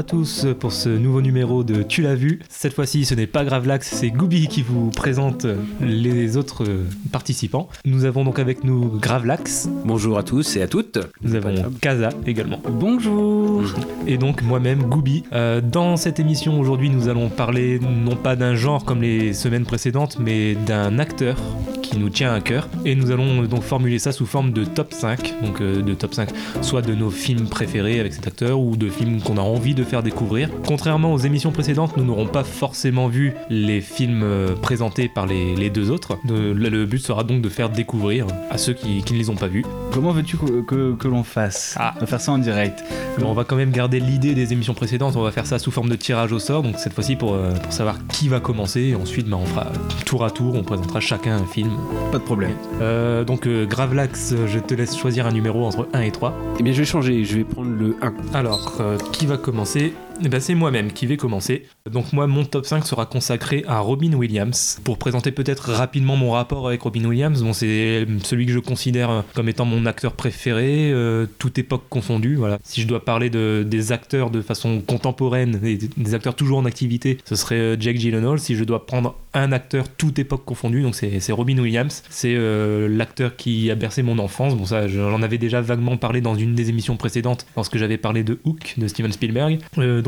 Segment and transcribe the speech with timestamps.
[0.00, 2.38] à tous pour ce nouveau numéro de Tu l'as vu.
[2.48, 5.46] Cette fois-ci, ce n'est pas Gravelax, c'est Gooby qui vous présente
[5.82, 6.64] les autres
[7.12, 7.68] participants.
[7.84, 10.98] Nous avons donc avec nous Gravelax, Bonjour à tous et à toutes.
[11.20, 12.62] nous avons Kaza également.
[12.66, 13.62] Bonjour.
[14.06, 15.24] et donc moi-même, Gooby.
[15.34, 19.66] Euh, dans cette émission aujourd'hui, nous allons parler non pas d'un genre comme les semaines
[19.66, 21.36] précédentes, mais d'un acteur
[21.82, 22.68] qui nous tient à cœur.
[22.84, 26.14] Et nous allons donc formuler ça sous forme de top 5, donc euh, de top
[26.14, 26.30] 5,
[26.62, 29.84] soit de nos films préférés avec cet acteur ou de films qu'on a envie de
[29.90, 30.48] faire découvrir.
[30.66, 35.56] Contrairement aux émissions précédentes, nous n'aurons pas forcément vu les films euh, présentés par les,
[35.56, 36.16] les deux autres.
[36.24, 39.30] De- le, le but sera donc de faire découvrir à ceux qui, qui ne les
[39.30, 39.64] ont pas vus.
[39.92, 41.94] Comment veux-tu que, que- que l'on fasse Ah.
[41.96, 42.84] On va faire ça en direct.
[43.18, 45.70] Mais on va quand même garder l'idée des émissions précédentes, on va faire ça sous
[45.72, 48.80] forme de tirage au sort, donc cette fois-ci pour, euh, pour savoir qui va commencer,
[48.80, 49.66] et ensuite bah, on fera
[50.06, 51.70] tour à tour, on présentera chacun un film.
[52.12, 52.52] Pas de problème.
[52.80, 56.32] Euh, donc euh, Gravelax, je te laisse choisir un numéro entre 1 et 3.
[56.58, 57.24] Eh bien, je vais changer.
[57.24, 58.12] Je vais prendre le 1.
[58.34, 59.79] Alors, euh, qui va commencer?
[59.80, 59.92] Eh
[60.28, 61.66] ben, c'est moi-même qui vais commencer.
[61.90, 64.80] Donc moi, mon top 5 sera consacré à Robin Williams.
[64.84, 69.24] Pour présenter peut-être rapidement mon rapport avec Robin Williams, bon, c'est celui que je considère
[69.34, 72.36] comme étant mon acteur préféré, euh, toute époque confondue.
[72.36, 72.58] Voilà.
[72.62, 77.18] Si je dois parler de, des acteurs de façon contemporaine, des, acteurs toujours en activité,
[77.24, 78.38] ce serait euh, Jake Gyllenhaal.
[78.38, 82.02] Si je dois prendre un acteur toute époque confondue, donc c'est Robin Williams.
[82.10, 84.54] C'est euh, l'acteur qui a bercé mon enfance.
[84.56, 88.24] Bon ça, j'en avais déjà vaguement parlé dans une des émissions précédentes, lorsque j'avais parlé
[88.24, 89.58] de Hook de Steven Spielberg.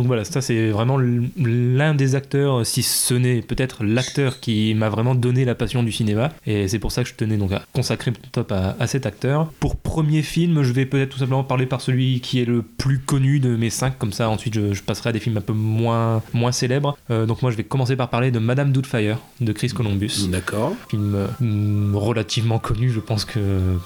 [0.06, 0.98] Voilà, ça c'est vraiment
[1.36, 5.92] l'un des acteurs, si ce n'est peut-être l'acteur qui m'a vraiment donné la passion du
[5.92, 6.30] cinéma.
[6.46, 9.06] Et c'est pour ça que je tenais donc à consacrer mon top à, à cet
[9.06, 9.46] acteur.
[9.60, 12.98] Pour premier film, je vais peut-être tout simplement parler par celui qui est le plus
[12.98, 13.98] connu de mes cinq.
[13.98, 16.96] Comme ça, ensuite, je, je passerai à des films un peu moins, moins célèbres.
[17.10, 20.72] Euh, donc moi, je vais commencer par parler de Madame Doubtfire de Chris Columbus D'accord.
[20.88, 23.38] film euh, relativement connu, je pense que,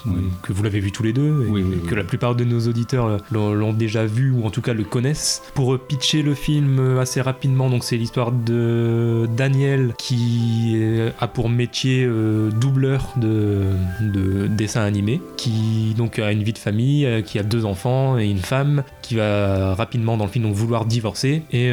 [0.07, 0.13] Oui.
[0.43, 2.61] que vous l'avez vu tous les deux, et Oui, oui, que la plupart de nos
[2.69, 5.43] auditeurs euh, l'ont déjà vu ou en tout cas le connaissent.
[5.55, 11.11] Pour euh, pitcher le film euh, assez rapidement, donc c'est l'histoire de Daniel qui euh,
[11.19, 13.65] a pour métier euh, doubleur de,
[14.01, 18.27] de dessin animé, qui donc a une vie de famille, qui a deux enfants et
[18.27, 21.43] une femme, qui va rapidement dans le film donc vouloir divorcer.
[21.51, 21.73] Et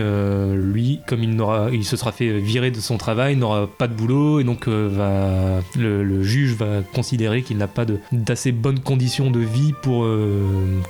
[0.56, 3.94] lui comme il n'aura il se sera fait virer de son travail n'aura pas de
[3.94, 4.40] boulot.
[4.40, 9.40] Et donc va le, juge va considérer qu'il n'a pas de- d'assez bonnes conditions de
[9.40, 10.08] vie pour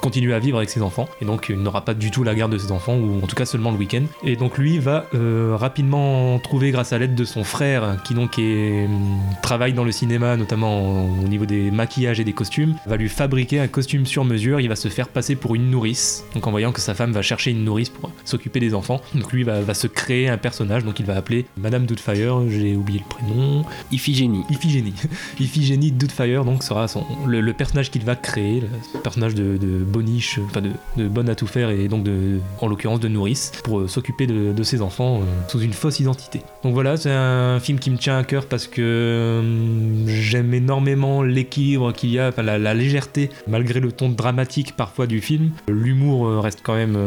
[0.02, 1.08] continuer à vivre avec ses enfants.
[1.22, 3.33] Et donc il n'aura pas du tout la garde de ses enfants ou en tout
[3.36, 4.04] cas seulement le week-end.
[4.24, 8.40] Et donc lui va euh, rapidement trouver grâce à l'aide de son frère qui donc
[8.40, 12.98] est, hum, travaille dans le cinéma notamment au niveau des maquillages et des costumes va
[12.98, 14.60] lui fabriquer un costume sur mesure.
[14.60, 16.26] Il va se faire passer pour une nourrice.
[16.34, 19.32] Donc en voyant que sa femme va chercher une nourrice pour s'occuper des enfants donc
[19.32, 20.84] lui va, va se créer un personnage.
[20.84, 22.50] Donc il va appeler Madame Doubtfire.
[22.50, 23.64] J'ai oublié le prénom.
[23.92, 24.44] Iphigénie.
[24.50, 24.94] Iphigénie.
[25.40, 29.84] Iphigénie Doubtfire donc sera son, le, le personnage qu'il va créer, le personnage de, de
[29.84, 33.23] boniche, enfin de, de bonne à tout faire et donc de, en l'occurrence de nourrice,
[33.64, 36.42] pour euh, s'occuper de, ses enfants euh, sous une fausse identité.
[36.64, 41.22] Donc voilà, c'est un film qui me tient à cœur parce que euh, j'aime énormément
[41.22, 45.52] l'équilibre qu'il y a, la, légèreté, malgré le ton dramatique parfois du film.
[45.68, 46.98] L'humour reste quand même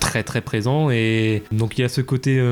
[0.00, 2.42] très très présent et donc il y a ce côté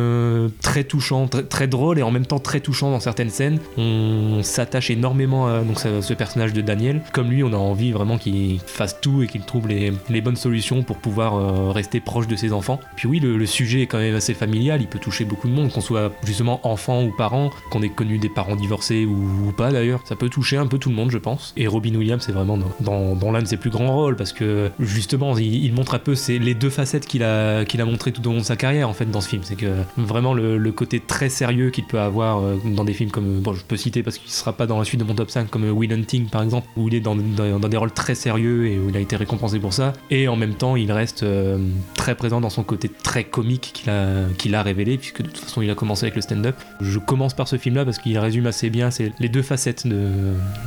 [0.62, 3.59] très touchant, très, drôle et en même temps très touchant dans certaines scènes.
[3.77, 5.62] On s'attache énormément à
[6.00, 7.03] ce, personnage de Daniel.
[7.12, 10.83] Comme lui, on a envie vraiment qu'il fasse tout et qu'il trouve les, bonnes solutions
[10.83, 12.73] pour pouvoir rester proche de ses enfants.
[12.96, 15.70] Puis oui, le, sujet est quand même assez familial, il peut toucher beaucoup de monde,
[15.70, 20.00] qu'on soit justement enfant ou parent, qu'on ait connu des parents divorcés ou, pas d'ailleurs.
[20.04, 21.52] Ça peut toucher un peu tout le monde, je pense.
[21.56, 25.36] Et Robin Williams, c'est vraiment dans, l'un de ses plus grands rôles parce que justement,
[25.36, 28.38] il, montre un peu les deux facettes qu'il a, qu'il a montré tout au long
[28.38, 29.42] de sa carrière en fait dans ce film.
[29.44, 33.41] C'est que vraiment le, côté très sérieux qu'il peut avoir euh, dans des films comme,
[33.41, 35.48] bon, je peux citer parce qu'il sera pas dans la suite de mon top 5,
[35.48, 38.78] comme euh, Will Hunting par exemple, où il est dans des rôles très sérieux et
[38.78, 39.92] où il a été récompensé pour ça.
[40.10, 41.59] Et en même temps, il reste euh,
[41.94, 45.39] très présent dans son côté très comique qu'il a, qu'il a révélé, puisque de toute
[45.39, 46.57] façon, il a commencé avec le stand-up.
[46.81, 48.89] Je commence par ce film-là parce qu'il résume assez bien
[49.21, 50.09] les deux facettes de,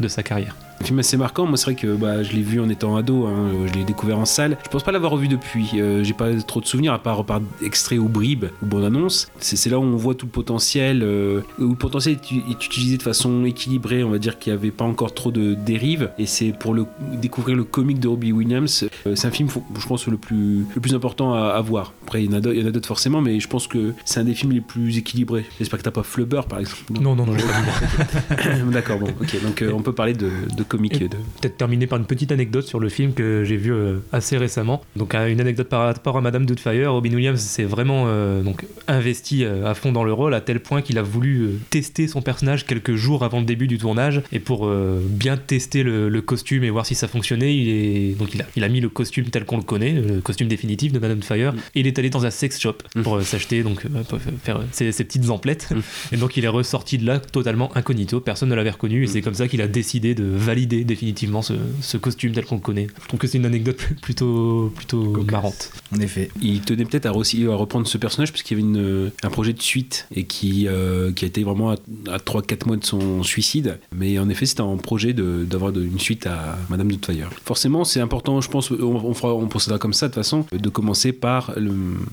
[0.01, 0.55] de sa carrière.
[0.79, 1.47] Un film assez marquant.
[1.47, 3.25] Moi, c'est vrai que bah, je l'ai vu en étant ado.
[3.25, 4.57] hein, Je l'ai découvert en salle.
[4.63, 5.71] Je pense pas l'avoir revu depuis.
[5.73, 9.27] Euh, J'ai pas trop de souvenirs à part par extrait ou bribes ou bande annonce.
[9.39, 11.01] C'est là où on voit tout le potentiel.
[11.01, 12.31] euh, où le potentiel est,
[12.63, 14.03] utilisé de façon équilibrée.
[14.03, 16.11] On va dire qu'il y avait pas encore trop de dérives.
[16.19, 16.85] Et c'est pour le,
[17.19, 18.87] découvrir le comique de Robbie Williams.
[19.07, 19.49] euh, c'est un film,
[19.79, 21.86] je pense, le plus, le plus important à, à voir.
[22.03, 24.53] Après, il y en a d'autres- forcément, mais je pense que c'est un des films
[24.53, 25.45] les plus équilibrés.
[25.59, 26.83] J'espère que t'as pas Flubber, par exemple.
[26.89, 27.41] Non, non, non, vu.
[28.71, 29.41] D'accord, bon, ok.
[29.43, 30.93] Donc euh, on peut parler de, de comics.
[31.01, 31.17] Et de...
[31.41, 34.81] Peut-être terminer par une petite anecdote sur le film que j'ai vu euh, assez récemment.
[34.95, 38.65] Donc euh, une anecdote par rapport à Madame Doubtfire, Robin Williams s'est vraiment euh, donc
[38.87, 42.65] investi à fond dans le rôle à tel point qu'il a voulu tester son personnage
[42.65, 44.69] quelques jours avant le début du tournage et pour
[45.01, 48.45] bien tester le, le costume et voir si ça fonctionnait, il est donc il a,
[48.55, 51.53] il a mis le costume tel qu'on le connaît, le costume définitif de Madame Doubtfire,
[51.77, 54.61] et il est allé dans un sex shop pour euh, s'acheter donc euh, pour faire
[54.71, 55.69] ses, ses petites emplettes
[56.11, 59.21] et donc il est ressorti de là totalement incognito, personne ne l'avait reconnu et c'est
[59.21, 62.87] comme ça qu'il a décidé de valider définitivement ce, ce costume tel qu'on le connaît.
[63.01, 65.71] Je trouve que c'est une anecdote plutôt, plutôt marrante.
[65.95, 66.29] En effet.
[66.41, 69.53] Il tenait peut-être à, à reprendre ce personnage parce qu'il y avait une, un projet
[69.53, 71.75] de suite et qui, euh, qui a été vraiment à,
[72.09, 73.79] à 3-4 mois de son suicide.
[73.91, 77.29] Mais en effet, c'était un projet d'avoir une suite à Madame Doubtfire.
[77.45, 80.45] Forcément, c'est important, je pense, on, on, fera, on procédera comme ça de toute façon,
[80.51, 81.53] de commencer par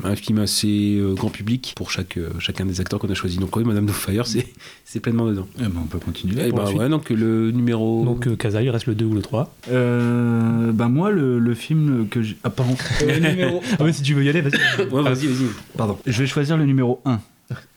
[0.05, 3.39] un film assez euh, grand public pour chaque, euh, chacun des acteurs qu'on a choisi.
[3.39, 4.47] Donc oui, Madame Doubtfire, c'est
[4.85, 5.47] c'est pleinement dedans.
[5.59, 6.47] Eh ben, on peut continuer.
[6.47, 6.81] Et pour la bah suite.
[6.81, 8.05] ouais, donc le numéro...
[8.05, 9.53] Donc euh, Kaza, il reste le 2 ou le 3.
[9.71, 12.37] Euh, bah moi, le, le film que j'ai...
[12.45, 12.77] Ah, pardon.
[13.07, 13.63] Le numéro...
[13.79, 14.83] Ah mais si tu veux y aller, vas-y.
[14.89, 15.47] Ouais, vas-y, vas-y.
[15.77, 15.99] Pardon.
[16.07, 17.21] Je vais choisir le numéro 1,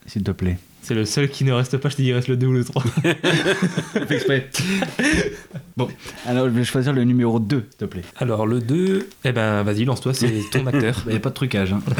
[0.05, 0.57] s'il te plaît.
[0.87, 2.53] C'est le seul qui ne reste pas, je te dis il reste le 2 ou
[2.53, 2.81] le 3.
[4.09, 4.49] exprès.
[5.75, 5.89] bon,
[6.25, 8.03] alors je vais choisir le numéro 2, s'il te plaît.
[8.15, 11.03] Alors le 2, eh ben vas-y, lance-toi, c'est ton acteur.
[11.07, 11.73] Il n'y a pas de trucage.
[11.73, 11.81] hein.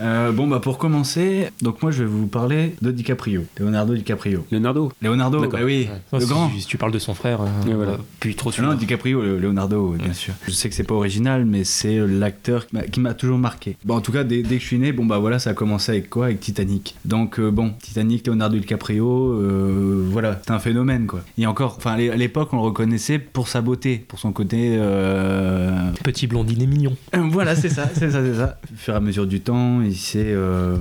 [0.00, 4.44] Euh, bon, bah pour commencer, donc moi je vais vous parler de DiCaprio, Leonardo DiCaprio.
[4.52, 4.92] Leonardo.
[5.02, 5.58] Leonardo, D'accord.
[5.60, 6.50] bah oui, le si, grand.
[6.56, 7.92] Si tu parles de son frère, euh, Ouais, voilà.
[7.92, 8.62] bah, puis trop sûr.
[8.62, 10.34] Non, DiCaprio, le- Leonardo, bien sûr.
[10.46, 13.76] Je sais que c'est pas original, mais c'est l'acteur qui m'a- qui m'a toujours marqué.
[13.84, 15.54] Bon, en tout cas, dès, dès que je suis né, bon bah voilà, ça a
[15.54, 16.26] commencé avec quoi?
[16.26, 16.94] Avec Titanic.
[17.04, 21.20] Donc euh, bon, Titanic, Leonardo DiCaprio, euh, voilà, c'est un phénomène quoi.
[21.36, 24.32] Et encore, enfin à l'é- à l'époque, on le reconnaissait pour sa beauté, pour son
[24.32, 24.76] côté.
[24.78, 26.96] euh, Petit blondinet mignon.
[27.14, 28.58] euh, Voilà, c'est ça, c'est ça, c'est ça.
[28.72, 30.76] Au fur et à mesure du temps, il s'est, euh,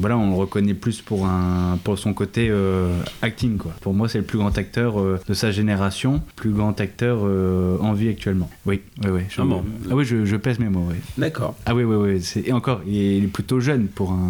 [0.00, 2.88] voilà, on le reconnaît plus pour un, pour son côté euh,
[3.22, 3.72] acting quoi.
[3.80, 7.76] Pour moi, c'est le plus grand acteur euh, de sa génération, plus grand acteur euh,
[7.80, 8.50] en vie actuellement.
[8.66, 9.20] Oui, oui, oui.
[9.28, 9.64] Je, Ah bon.
[9.90, 10.86] ah oui, je, je pèse mes mots.
[10.88, 10.96] Oui.
[11.18, 11.54] D'accord.
[11.66, 12.42] Ah oui, oui, oui.
[12.46, 14.28] Et encore, il est plutôt jeune pour un.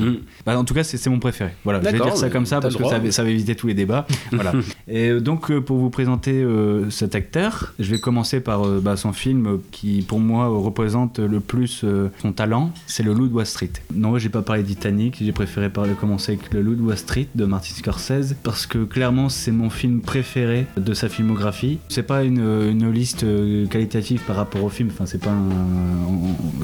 [0.00, 0.16] Mm.
[0.44, 1.50] Bah, en tout cas, c'est c'est mon préféré.
[1.62, 3.68] Voilà, je vais dire ça comme ça parce que ça, va- ça va éviter tous
[3.68, 4.08] les débats.
[4.32, 4.52] voilà.
[4.88, 8.80] Et euh, donc, euh, pour vous présenter euh, cet acteur, je vais commencer par euh,
[8.82, 12.72] bah, son film qui, pour moi, représente le plus euh, son talent.
[12.88, 13.70] C'est Le Loup de Wall Street.
[13.94, 15.18] Non, j'ai pas parlé de Titanic.
[15.20, 18.78] J'ai préféré parler, commencer avec Le Loup de Wall Street de Martin Scorsese parce que
[18.82, 21.78] clairement, c'est mon film préféré de sa filmographie.
[21.88, 23.24] C'est pas une, une liste
[23.70, 24.88] qualitative par rapport au film.
[24.92, 25.34] Enfin, c'est pas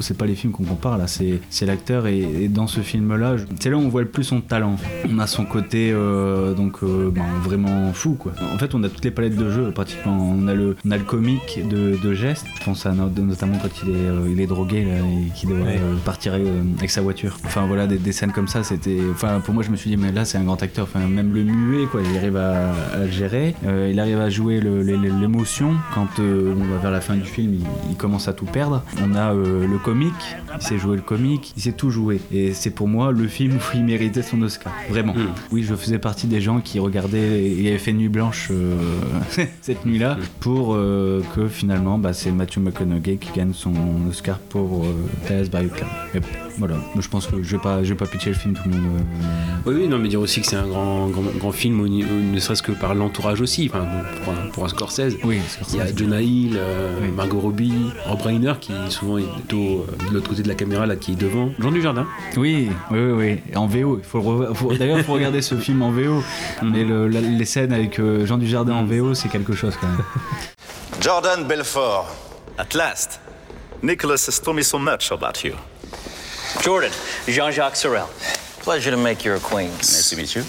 [0.01, 1.05] c'est pas les films qu'on compare là.
[1.07, 4.41] C'est l'acteur et, et dans ce film-là, c'est là où on voit le plus son
[4.41, 4.75] talent.
[5.11, 8.31] On a son côté euh, donc euh, ben, vraiment fou quoi.
[8.53, 10.17] En fait, on a toutes les palettes de jeu pratiquement.
[10.17, 12.45] On a le, on a le comique de, de gestes.
[12.59, 15.49] Je pense à no- notamment quand il est, euh, il est drogué là, et qu'il
[15.49, 15.79] doit Ouais.
[16.03, 17.37] partir avec sa voiture.
[17.45, 18.97] Enfin voilà, des, des scènes comme ça, c'était.
[19.11, 20.87] Enfin pour moi, je me suis dit mais là c'est un grand acteur.
[20.91, 23.55] Enfin même le muet quoi, il arrive à, à le gérer.
[23.91, 27.95] Il arrive à jouer l'émotion quand on va vers la fin du film, il, il
[27.95, 28.83] commence à tout perdre.
[29.03, 30.13] On a le comique,
[30.55, 32.19] il sait jouer le comique, il sait tout jouer.
[32.31, 34.73] Et c'est pour moi le film où il méritait son Oscar.
[34.89, 35.13] Vraiment.
[35.13, 35.33] Mm.
[35.51, 38.77] Oui, je faisais partie des gens qui regardaient et avaient fait nuit blanche euh,
[39.61, 43.73] cette nuit-là pour euh, que finalement bah, c'est Matthew McConaughey qui gagne son
[44.09, 44.93] Oscar pour euh,
[45.27, 46.23] Dallas Buyers Club.
[46.59, 48.77] Voilà, je pense que je vais pas, je vais pas pitcher le film tout le
[48.77, 49.01] monde.
[49.65, 52.39] Oui, oui, non, mais dire aussi que c'est un grand, grand, grand film, au ne
[52.39, 53.87] serait-ce que par l'entourage aussi, enfin,
[54.23, 55.17] pour, un, pour un Scorsese.
[55.23, 55.37] Oui,
[55.71, 55.97] Il y a Scorsese.
[55.97, 56.59] Jonah Hill,
[57.01, 57.07] Oui.
[57.15, 57.73] Margot Robbie,
[58.05, 61.15] Rob Reiner qui souvent est plutôt de l'autre côté de la caméra, là qui est
[61.15, 61.49] devant.
[61.59, 62.05] Jean Dujardin.
[62.37, 63.55] Oui, oui, oui, oui.
[63.55, 63.99] En VO.
[64.03, 66.23] Il faut faut- D'ailleurs, il faut regarder ce film en VO.
[66.61, 69.87] Mais le- la- les scènes avec euh, Jean Dujardin en VO, c'est quelque chose quand
[69.87, 70.03] même.
[71.01, 72.07] Jordan Belfort.
[72.57, 73.19] At last.
[73.81, 75.55] Nicholas has told me so much about you.
[76.61, 76.91] Jordan,
[77.27, 78.05] Jean-Jacques Sorel.
[78.61, 79.91] Pleasure to make your acquaintance.
[79.91, 80.43] Nice to meet you.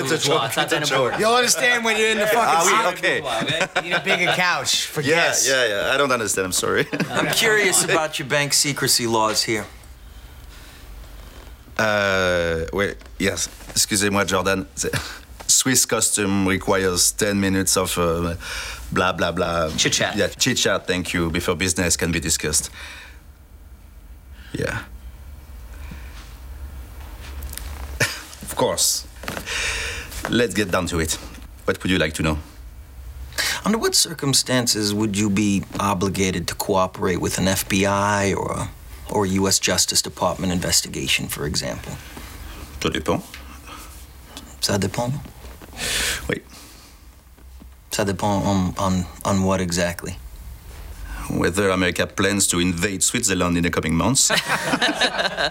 [0.00, 0.42] it's a joke.
[0.46, 1.20] It's not that important.
[1.20, 2.98] You'll understand when you're in the fucking Ah oui, suit.
[2.98, 3.82] okay.
[3.82, 5.46] Need a bigger couch for Yeah, guests.
[5.46, 5.94] yeah, yeah.
[5.94, 6.46] I don't understand.
[6.46, 6.86] I'm sorry.
[7.12, 9.66] I'm curious about your bank secrecy laws here.
[11.80, 13.48] Uh, wait, yes.
[13.70, 14.66] Excusez-moi, Jordan.
[15.46, 18.34] Swiss costume requires 10 minutes of uh,
[18.92, 19.70] blah, blah, blah.
[19.70, 20.14] Chit-chat.
[20.14, 22.70] Yeah, chit chat, thank you, before business can be discussed.
[24.52, 24.84] Yeah.
[28.00, 29.06] of course.
[30.28, 31.14] Let's get down to it.
[31.64, 32.38] What would you like to know?
[33.64, 38.68] Under what circumstances would you be obligated to cooperate with an FBI or a,
[39.10, 39.58] or a U.S.
[39.58, 41.92] Justice Department investigation, for example?
[42.80, 43.22] Ça dépend.
[44.60, 45.12] Ça dépend.
[46.28, 46.42] Oui.
[47.90, 50.16] Ça dépend on, on, on what exactly?
[51.38, 54.30] Whether America plans to invade Switzerland in the coming months.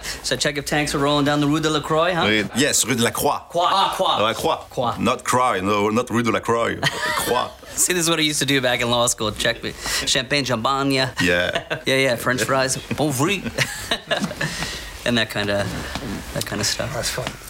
[0.22, 2.22] So check if tanks are rolling down the Rue de la Croix, huh?
[2.22, 3.40] Uh, yes, Rue de la Croix.
[3.50, 3.66] Croix.
[3.68, 4.22] Ah, Croix.
[4.22, 4.56] La Croix.
[4.70, 4.94] Croix.
[4.98, 6.76] Not Croix, no, not Rue de la Croix.
[6.80, 7.48] Croix.
[7.74, 9.32] See, this is what I used to do back in law school.
[9.32, 9.72] Check me.
[10.06, 10.92] Champagne, champagne.
[10.92, 11.64] Yeah, Yeah.
[11.86, 12.16] yeah.
[12.16, 12.76] French fries.
[12.96, 13.42] Bon fruit.
[15.04, 15.66] and that kind of,
[16.34, 16.92] that kind of stuff.
[16.94, 17.49] That's fun.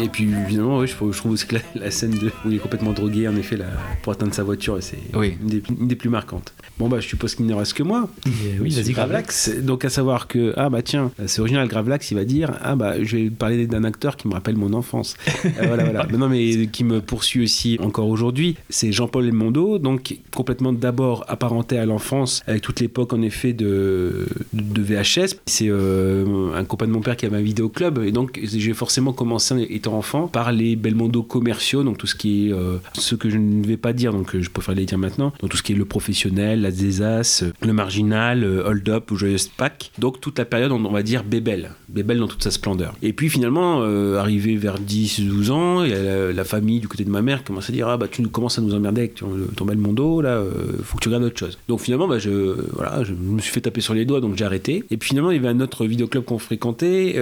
[0.00, 2.48] Et puis évidemment, ouais, je, trouve, je trouve aussi que la, la scène de, où
[2.50, 3.66] il est complètement drogué, en effet, là,
[4.02, 5.36] pour atteindre sa voiture, c'est Oui.
[5.40, 6.52] une, des, une des plus marquantes.
[6.78, 8.08] Bon bah je suppose qu'il ne reste que moi.
[8.26, 9.50] Et oui, vas-y, Gravelax.
[9.60, 12.94] Donc à savoir que ah bah tiens, c'est original Gravelax, il va dire ah bah
[13.04, 15.16] je vais parler d'un acteur qui me rappelle mon enfance.
[15.44, 16.06] Euh, voilà voilà.
[16.10, 21.24] Mais non mais qui me poursuit aussi encore aujourd'hui, c'est Jean-Paul Elmondo, donc complètement d'abord
[21.28, 25.36] apparenté à l'enfance avec toute l'époque en effet de de VHS.
[25.46, 29.12] C'est euh, un copain de mon père qui avait un vidéoclub et donc j'ai forcément
[29.12, 33.30] commencé étant enfant par les Belmondo commerciaux, donc tout ce qui est euh, ce que
[33.30, 35.62] je ne vais pas dire, donc euh, je préfère les dire maintenant, donc tout ce
[35.62, 39.92] qui est le professionnel, la Zésas, euh, le marginal, Hold Up ou Joyous Pack.
[39.98, 42.94] Donc toute la période, on va dire Bébel, Bébel dans toute sa splendeur.
[43.02, 43.82] Et puis finalement,
[44.16, 47.88] arrivé vers 10-12 ans, la, la famille du côté de ma mère commence à dire
[47.88, 51.08] ah bah tu commences à nous emmerder avec ton, Belmondo, là, euh, faut que tu
[51.08, 51.58] regardes autre chose.
[51.68, 54.44] Donc finalement, bah, je, voilà, je me suis fait taper sur les doigts, donc j'ai
[54.44, 54.84] arrêté.
[54.90, 57.14] Et puis finalement, il y avait un autre vidéoclub qu'on fréquentait,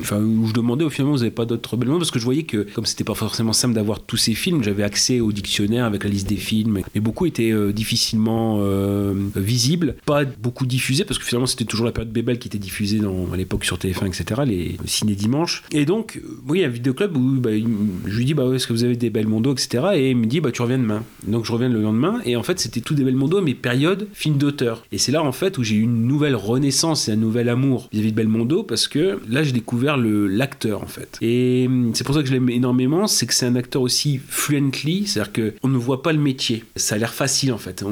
[0.00, 2.42] enfin, où je demandais, au finalement, vous n'avez pas d'autres Belmondo Parce que je voyais
[2.44, 6.04] que, comme c'était pas forcément simple d'avoir tous ces films, j'avais accès au dictionnaire avec
[6.04, 11.18] la liste des films, mais beaucoup étaient euh, difficilement euh, visibles, pas beaucoup diffusés, parce
[11.18, 14.06] que finalement, c'était toujours la période Bébel qui était diffusée dans, à l'époque sur TF1,
[14.06, 15.62] etc., les ciné dimanche.
[15.72, 18.66] Et donc, oui, il y a un vidéoclub où bah, je lui dis, bah, est-ce
[18.66, 21.02] que vous avez des Belmondo, etc., et il me dit, bah, tu reviens demain.
[21.26, 24.36] Donc, je reviens le lendemain, et en fait, c'était tout des Belmondo, mais période film
[24.38, 24.84] d'auteur.
[24.92, 27.88] Et c'est là, en fait, où j'ai eu une nouvelle renaissance et un nouvel amour
[27.92, 31.18] vis-à-vis de Belmondo, parce que là, j'ai découvert le- l'acteur, en fait.
[31.20, 31.31] Et
[31.66, 35.06] hum, c'est pour ça que je l'aime énormément, c'est que c'est un acteur aussi fluently,
[35.06, 36.64] c'est-à-dire qu'on ne voit pas le métier.
[36.76, 37.84] Ça a l'air facile, en fait.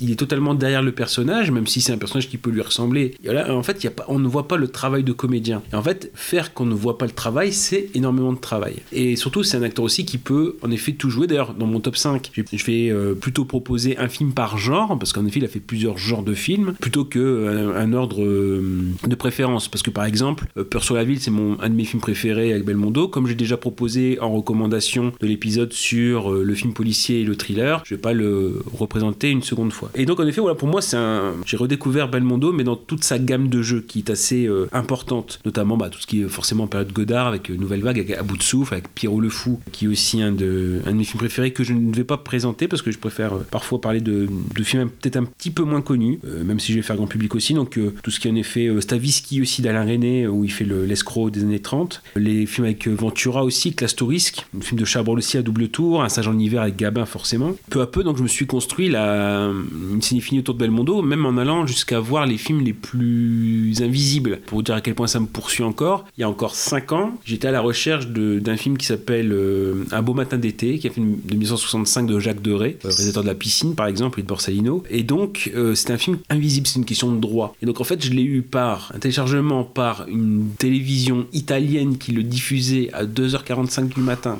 [0.00, 3.14] Il, est totalement derrière le personnage, même si c'est un personnage qui peut lui ressembler.
[3.24, 5.62] Et en fait, on ne voit pas le travail de comédien.
[5.72, 8.76] Et en fait, faire qu'on ne voit pas le travail, c'est énormément de travail.
[8.92, 11.26] Et surtout, c'est un acteur aussi qui peut, en effet, tout jouer.
[11.26, 15.12] D'ailleurs, dans mon top 5, je vais euh, plutôt proposer un film par genre, parce
[15.12, 19.14] qu'en effet, il a fait plusieurs genres de films, plutôt qu'un un ordre euh, de
[19.14, 19.68] préférence.
[19.68, 22.52] Parce que, par exemple, euh, Peur sur la ville, c'est un de mes films préférés
[22.68, 23.08] Belmondo.
[23.08, 27.36] Comme j'ai déjà proposé en recommandation de l'épisode sur euh, le film policier et le
[27.36, 29.90] thriller, je vais pas le représenter une seconde fois.
[29.94, 31.34] Et donc, en effet, voilà, pour moi, c'est un.
[31.46, 35.40] J'ai redécouvert Belmondo, mais dans toute sa gamme de jeux qui est assez euh, importante,
[35.44, 38.22] notamment bah, tout ce qui est forcément période Godard avec euh, Nouvelle Vague, avec À
[38.22, 41.52] bout de souffle, avec Pierrot le Fou, qui est aussi un de, mes films préférés
[41.52, 44.28] que je ne vais pas présenter parce que je préfère parfois parler de,
[44.62, 47.54] films peut-être un petit peu moins connus, même si je vais faire grand public aussi.
[47.54, 50.84] Donc, tout ce qui est en effet Stavisky aussi d'Alain René, où il fait le-
[50.84, 52.02] l'escroc des années 30.
[52.16, 55.68] Les films avec euh, Ventura aussi, Classe Touriste, un film de Chabrol aussi à double
[55.68, 57.54] tour, Un sage en hiver avec Gabin forcément.
[57.70, 59.50] Peu à peu, donc je me suis construit la,
[59.92, 64.40] une cinéphilie autour de Belmondo, même en allant jusqu'à voir les films les plus invisibles.
[64.46, 66.92] Pour vous dire à quel point ça me poursuit encore, il y a encore 5
[66.92, 70.86] ans, j'étais à la recherche d'un film qui s'appelle euh, Un beau matin d'été, qui
[70.86, 74.20] est un film de 1965 de Jacques Deray, euh, réalisateur de La piscine par exemple,
[74.20, 74.82] et de Borsalino.
[74.90, 77.54] Et donc, c'est un film invisible, c'est une question de droit.
[77.62, 82.12] Et donc, en fait, je l'ai eu par un téléchargement, par une télévision italienne qui
[82.12, 84.38] le diffusait à 2h45 du matin.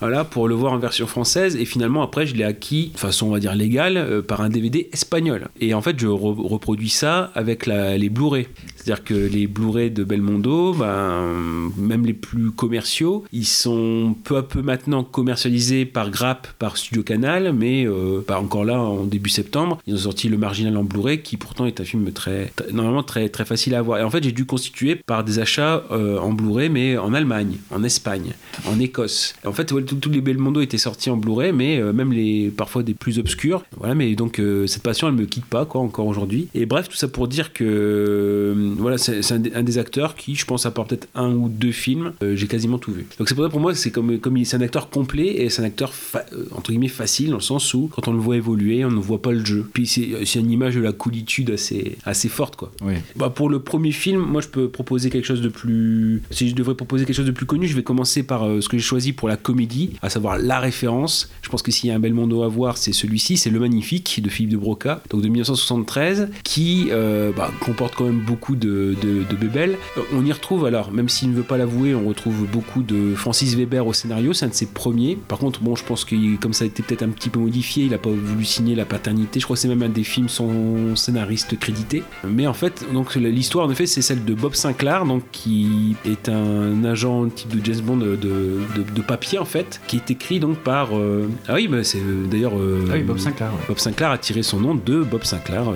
[0.00, 1.56] Voilà, pour le voir en version française.
[1.56, 4.48] Et finalement, après, je l'ai acquis de façon, on va dire, légale, euh, par un
[4.48, 5.48] DVD espagnol.
[5.60, 8.46] Et en fait, je re- reproduis ça avec la- les Blu-ray.
[8.82, 14.42] C'est-à-dire que les Blu-ray de Belmondo, ben, même les plus commerciaux, ils sont peu à
[14.42, 19.28] peu maintenant commercialisés par Grapp, par Studio Canal, mais euh, pas encore là, en début
[19.28, 23.02] septembre, ils ont sorti Le Marginal en Blu-ray, qui pourtant est un film très, normalement
[23.02, 23.98] très, très facile à voir.
[23.98, 27.58] Et en fait, j'ai dû constituer par des achats euh, en Blu-ray, mais en Allemagne,
[27.70, 28.32] en Espagne,
[28.66, 29.34] en Écosse.
[29.44, 32.94] En fait, tous les Belmondo étaient sortis en Blu-ray, mais euh, même les parfois des
[32.94, 33.62] plus obscurs.
[33.76, 36.48] Voilà, mais donc cette passion, elle me quitte pas, quoi, encore aujourd'hui.
[36.54, 40.34] Et bref, tout ça pour dire que voilà, c'est un, des- un des acteurs qui,
[40.34, 43.06] je pense, à part peut-être un ou deux films, euh, j'ai quasiment tout vu.
[43.18, 45.50] Donc c'est pour ça pour moi, c'est comme comme il- c'est un acteur complet et
[45.50, 48.36] c'est un acteur euh, entre guillemets facile dans le sens où quand on le voit
[48.36, 49.68] évoluer, on ne voit pas le jeu.
[49.72, 52.72] Puis c'est c'est une image de la coolitude assez assez forte, quoi.
[52.82, 52.94] Oui.
[53.16, 56.22] Bah, pour le premier film, moi je peux proposer quelque chose de plus.
[56.30, 58.68] Si je devrais proposer quelque chose de plus connu, je vais commencer par euh, ce
[58.68, 61.30] que j'ai choisi pour la comédie, à savoir la référence.
[61.42, 64.20] Je pense que s'il y a un Belmondo à voir, c'est celui-ci, c'est Le Magnifique
[64.22, 68.94] de Philippe de Broca, donc de 1973, qui euh, bah, comporte quand même beaucoup de,
[69.02, 69.76] de, de bébelles.
[69.98, 73.14] Euh, on y retrouve, alors, même s'il ne veut pas l'avouer, on retrouve beaucoup de
[73.16, 75.16] Francis Weber au scénario, c'est un de ses premiers.
[75.28, 77.84] Par contre, bon, je pense que comme ça a été peut-être un petit peu modifié,
[77.84, 79.40] il n'a pas voulu signer la paternité.
[79.40, 80.50] Je crois que c'est même un des films sans
[80.94, 82.02] scénariste crédité.
[82.28, 86.28] Mais en fait, donc l'histoire en effet, c'est celle de Bob Sinclair, donc qui est
[86.28, 88.60] un agent type de James Bond de, de,
[88.94, 90.96] de papier en fait, qui est écrit donc par.
[90.96, 92.58] euh, Ah oui, bah, c'est euh, d'ailleurs.
[92.58, 93.50] euh, Ah oui, Bob Sinclair.
[93.52, 93.60] ouais.
[93.68, 95.74] Bob Sinclair a tiré son nom de Bob Sinclair, euh,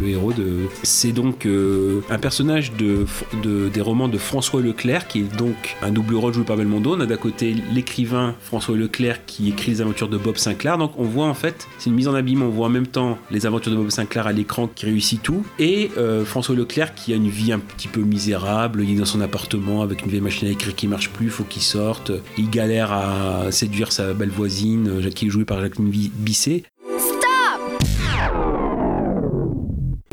[0.00, 0.44] le, héros de.
[0.82, 3.06] C'est donc euh, un personnage de,
[3.42, 6.96] de- des romans de François Leclerc, qui est donc un double rôle joué par Belmondo.
[6.96, 10.78] On a d'un côté l'écrivain François Leclerc qui écrit les aventures de Bob Sinclair.
[10.78, 13.18] Donc on voit en fait, c'est une mise en abîme, on voit en même temps
[13.30, 17.12] les aventures de Bob Sinclair à l'écran qui réussit tout, et euh, François Leclerc qui
[17.12, 18.82] a une vie un petit peu misérable.
[18.84, 21.44] Il est dans son appartement avec une vieille machine à écrire qui marche plus, faut
[21.44, 22.12] qu'il sorte.
[22.38, 26.64] Il galère à séduire sa belle voisine, euh, qui est jouée par Jacqueline Bisset.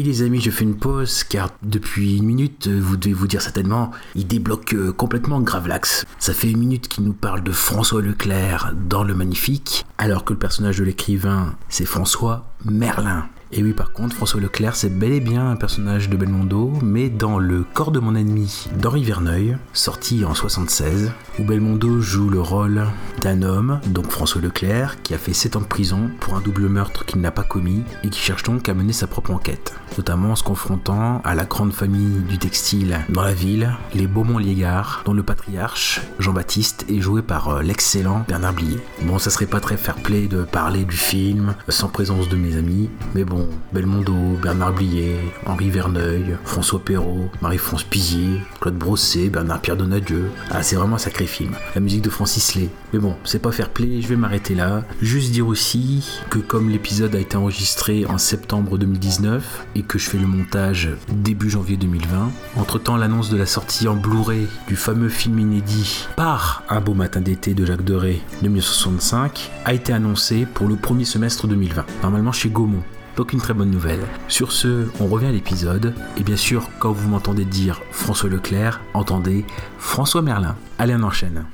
[0.02, 3.28] Et les amis, je fais une pause car depuis une minute, euh, vous devez vous
[3.28, 6.08] dire certainement, il débloque euh, complètement Gravelax.
[6.18, 10.34] Ça fait une minute qu'il nous parle de François Leclerc dans Le Magnifique, alors que
[10.34, 13.30] le personnage de l'écrivain, c'est François Merlin.
[13.54, 17.10] Et oui, par contre, François Leclerc, c'est bel et bien un personnage de Belmondo, mais
[17.10, 22.40] dans Le corps de mon ennemi d'Henri Verneuil, sorti en 76, où Belmondo joue le
[22.40, 22.86] rôle
[23.22, 26.70] d'un homme, donc François Leclerc, qui a fait 7 ans de prison pour un double
[26.70, 30.32] meurtre qu'il n'a pas commis et qui cherche donc à mener sa propre enquête, notamment
[30.32, 35.14] en se confrontant à la grande famille du textile dans la ville, les Beaumont-Liégard, dont
[35.14, 38.80] le patriarche, Jean-Baptiste, est joué par euh, l'excellent Bernard Blier.
[39.04, 42.90] Bon, ça serait pas très fair-play de parler du film sans présence de mes amis,
[43.14, 43.41] mais bon,
[43.74, 50.30] Belmondo, Bernard Blier, Henri Verneuil, François Perrault, Marie-France Pizier, Claude Brosset, Bernard-Pierre Donadieu.
[50.50, 51.52] Ah, c'est vraiment un sacré film.
[51.74, 52.70] La musique de Francis Lay.
[52.94, 54.84] Mais bon, c'est pas fair-play, je vais m'arrêter là.
[55.02, 60.10] Juste dire aussi que comme l'épisode a été enregistré en septembre 2019 et que je
[60.10, 65.10] fais le montage début janvier 2020, entre-temps l'annonce de la sortie en Blu-ray du fameux
[65.10, 70.46] film inédit par Un beau matin d'été de Jacques Deray de 1965 a été annoncée
[70.54, 72.84] pour le premier semestre 2020, normalement chez Gaumont.
[73.16, 74.02] Donc une très bonne nouvelle.
[74.28, 75.94] Sur ce, on revient à l'épisode.
[76.18, 79.46] Et bien sûr, quand vous m'entendez dire François Leclerc, entendez
[79.78, 80.56] François Merlin.
[80.80, 81.46] Allez, on enchaîne.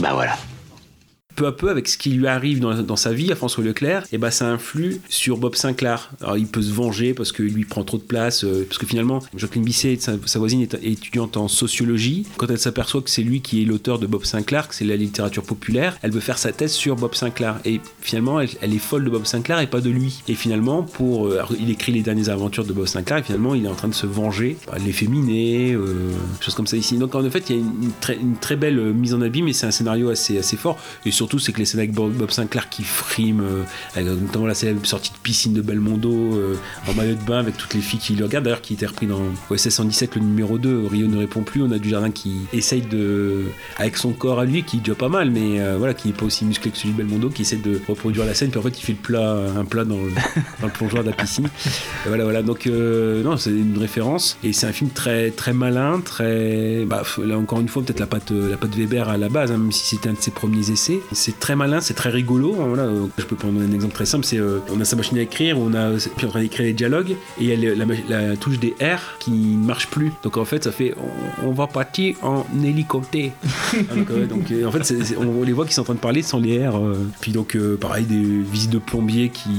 [0.00, 0.36] Bah voilà.
[1.38, 4.02] Peu à peu, avec ce qui lui arrive dans, dans sa vie à François Leclerc,
[4.10, 6.10] et bah ça influe sur Bob Sinclair.
[6.20, 8.86] Alors il peut se venger parce qu'il lui prend trop de place, euh, parce que
[8.86, 12.26] finalement, Jacqueline Bisset, sa, voisine, est, étudiante en sociologie.
[12.38, 14.96] Quand elle s'aperçoit que c'est lui qui est l'auteur de Bob Sinclair, que c'est la
[14.96, 17.60] littérature populaire, elle veut faire sa thèse sur Bob Sinclair.
[17.64, 20.24] Et finalement, elle, est folle de Bob Sinclair et pas de lui.
[20.26, 23.64] Et finalement, pour, euh, il écrit les dernières aventures de Bob Sinclair, et finalement, il
[23.64, 26.10] est en train de se venger, bah, l'efféminer, euh,
[26.40, 26.98] choses comme ça ici.
[26.98, 29.66] Donc en fait, il y a une, très, belle euh, mise en abîme, et c'est
[29.66, 30.78] un scénario assez, assez fort.
[31.06, 34.84] Et surtout, c'est que les scènes avec Bob, Sinclair qui frime, euh, notamment la célèbre
[34.86, 36.54] sortie de piscine de Belmondo euh,
[36.86, 39.06] en maillot de bain avec toutes les filles qui le regardent, d'ailleurs qui était repris
[39.06, 41.62] dans OSS 117, le numéro 2, Rio ne répond plus.
[41.62, 43.44] On a du jardin qui essaye de,
[43.76, 46.14] avec son corps à lui, qui est déjà pas mal, mais euh, voilà, qui n'est
[46.14, 48.62] pas aussi musclé que celui de Belmondo, qui essaie de reproduire la scène, puis en
[48.62, 50.10] fait, il fait le plat, un plat dans le,
[50.62, 51.48] dans plongeoir de la piscine.
[52.06, 52.42] Voilà, voilà.
[52.42, 54.38] Donc, non, c'est une référence.
[54.44, 56.84] Et c'est un film très, très malin, très.
[56.84, 59.58] Bah, là, encore une fois, peut-être la patte, la patte Weber à la base, hein,
[59.58, 61.00] même si c'était un de ses premiers essais.
[61.18, 62.54] C'est très malin, c'est très rigolo.
[62.60, 62.84] hein, voilà.
[62.84, 65.22] Euh, Je peux prendre un exemple très simple c'est euh, on a sa machine à
[65.22, 67.74] écrire, on a puis en train d'écrire les dialogues, et il y a le-
[68.08, 70.12] la, touche des R qui ne marche plus.
[70.22, 70.94] Donc, en fait, ça fait
[71.42, 73.32] on, on va partir en hélicoptère.
[73.96, 76.38] donc, euh, donc, en fait, on, les voit qui sont en train de parler sans
[76.38, 76.80] les R.
[77.20, 79.50] Puis, donc, pareil, des visites de plombiers qui,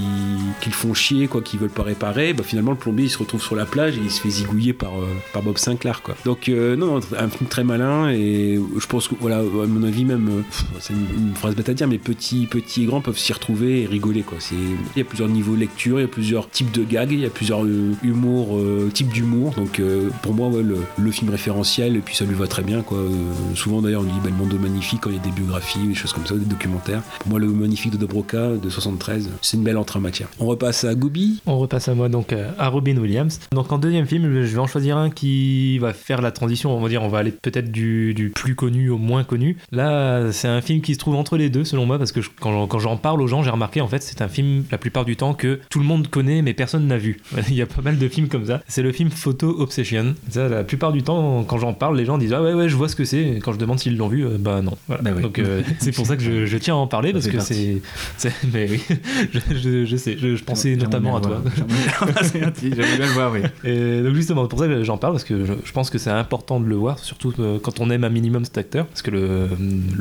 [0.61, 2.31] qui le font chier, quoi, qui veulent pas réparer.
[2.33, 4.71] Bah, finalement, le plombier il se retrouve sur la plage et il se fait zigouiller
[4.71, 4.91] par,
[5.33, 6.01] par Bob Sinclair.
[6.03, 6.15] Quoi.
[6.23, 10.43] Donc, non, un film très malin et je pense que, voilà, à mon avis, même,
[10.79, 13.81] c'est une, une phrase bête à dire, mais petits, petits et grands peuvent s'y retrouver
[13.83, 14.21] et rigoler.
[14.21, 14.37] Quoi.
[14.39, 14.55] C'est-
[14.95, 17.19] Il y a plusieurs niveaux de lecture, il y a plusieurs types de gags, il
[17.21, 19.53] y a plusieurs euh, humours, euh, types d'humour.
[19.55, 22.81] Donc, euh, pour moi, le, le film référentiel, et puis ça lui va très bien.
[22.81, 22.97] Quoi.
[22.99, 23.09] Euh,
[23.55, 25.95] souvent, d'ailleurs, on dit bah, le monde magnifique quand il y a des biographies, des
[25.95, 27.01] choses comme ça, des documentaires.
[27.19, 30.27] Pour moi, le magnifique de Dobroca de 73, c'est une belle entrée en matière.
[30.39, 31.41] On repasse à Gooby.
[31.45, 33.39] On repasse à moi, donc à Robin Williams.
[33.51, 36.75] Donc en deuxième film, je vais en choisir un qui va faire la transition.
[36.75, 39.57] On va dire, on va aller peut-être du, du plus connu au moins connu.
[39.71, 42.29] Là, c'est un film qui se trouve entre les deux, selon moi, parce que je-
[42.39, 44.79] quand, j'en- quand j'en parle aux gens, j'ai remarqué en fait, c'est un film la
[44.79, 47.19] plupart du temps que tout le monde connaît, mais personne n'a vu.
[47.49, 48.61] Il y a pas mal de films comme ça.
[48.67, 50.15] C'est le film Photo Obsession.
[50.29, 52.75] Ça, la plupart du temps, quand j'en parle, les gens disent ah ouais ouais, je
[52.75, 53.21] vois ce que c'est.
[53.21, 54.75] Et Quand je demande s'ils l'ont vu, euh, bah non.
[54.87, 55.03] Voilà.
[55.03, 55.21] Bah oui.
[55.21, 57.79] Donc euh, c'est pour ça que je, je tiens à en parler parce que c'est,
[58.51, 58.81] mais oui,
[59.85, 61.43] je, sais, je, pensais notamment à toi.
[62.33, 63.41] J'aimerais- bien le voir, oui.
[63.63, 66.09] Et donc justement, pour ça que j'en parle, parce que je, je pense que c'est
[66.09, 69.11] important de le voir, surtout euh, quand on aime un minimum cet acteur, parce que
[69.11, 69.47] le,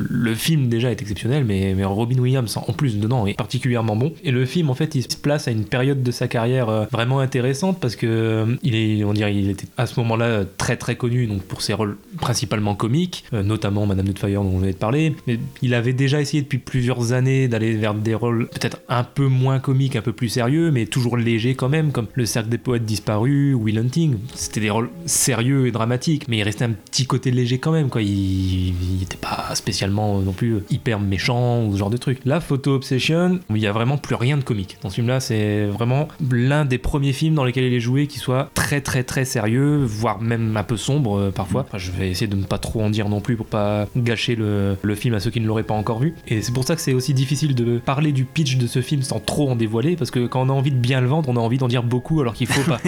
[0.08, 1.17] le film déjà est exceptionnel.
[1.26, 4.12] Mais, Robin Williams en plus dedans est particulièrement bon.
[4.24, 6.84] Et le film, en fait, il se place à une période de sa carrière euh,
[6.90, 10.44] vraiment intéressante parce que euh, il est, on dirait, il était à ce moment-là euh,
[10.56, 14.72] très très connu donc pour ses rôles principalement comiques, notamment Madame Doubtfire dont on venait
[14.72, 15.14] de parler.
[15.26, 19.26] Mais il avait déjà essayé depuis plusieurs années d'aller vers des rôles peut-être un peu
[19.26, 22.58] moins comiques, un peu plus sérieux, mais toujours légers quand même, comme Le Cercle des
[22.58, 24.16] Poètes Disparus, Will Hunting.
[24.34, 27.88] C'était des rôles sérieux et dramatiques, mais il restait un petit côté léger quand même,
[27.88, 28.02] quoi.
[28.02, 32.20] Il n'était pas spécialement non plus hyper méchant ou ce genre de truc.
[32.24, 34.78] La Photo Obsession, il y a vraiment plus rien de comique.
[34.82, 38.18] Dans ce film-là, c'est vraiment l'un des premiers films dans lesquels il est joué qui
[38.18, 41.64] soit très très très sérieux, voire même un peu sombre euh, parfois.
[41.66, 44.36] Enfin, je vais essayer de ne pas trop en dire non plus pour pas gâcher
[44.36, 46.14] le, le film à ceux qui ne l'auraient pas encore vu.
[46.26, 49.02] Et c'est pour ça que c'est aussi difficile de parler du pitch de ce film
[49.02, 51.36] sans trop en dévoiler, parce que quand on a envie de bien le vendre, on
[51.36, 52.80] a envie d'en dire beaucoup alors qu'il faut pas.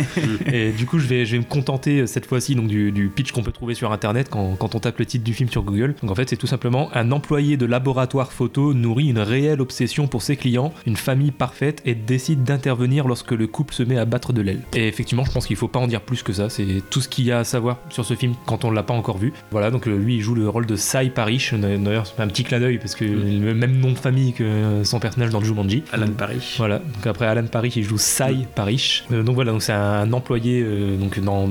[0.53, 3.09] et du coup, je vais, je vais me contenter euh, cette fois-ci donc du, du
[3.09, 5.63] pitch qu'on peut trouver sur internet quand, quand on tape le titre du film sur
[5.63, 5.95] Google.
[6.03, 10.07] Donc en fait, c'est tout simplement un employé de laboratoire photo nourrit une réelle obsession
[10.07, 14.05] pour ses clients, une famille parfaite et décide d'intervenir lorsque le couple se met à
[14.05, 14.61] battre de l'aile.
[14.75, 16.49] Et effectivement, je pense qu'il faut pas en dire plus que ça.
[16.51, 18.95] C'est tout ce qu'il y a à savoir sur ce film quand on l'a pas
[18.95, 19.33] encore vu.
[19.51, 21.55] Voilà, donc euh, lui, il joue le rôle de Sai Parish.
[21.55, 24.99] D'ailleurs, c'est un petit clin d'œil parce que le même nom de famille que son
[25.01, 25.83] personnage dans Jumanji.
[25.93, 26.57] Alan Parrish.
[26.59, 26.79] Voilà.
[26.79, 29.05] Donc après Alan Parrish, il joue Sai Parish.
[29.13, 31.49] Euh, donc voilà, donc c'est un employé euh, donc dans,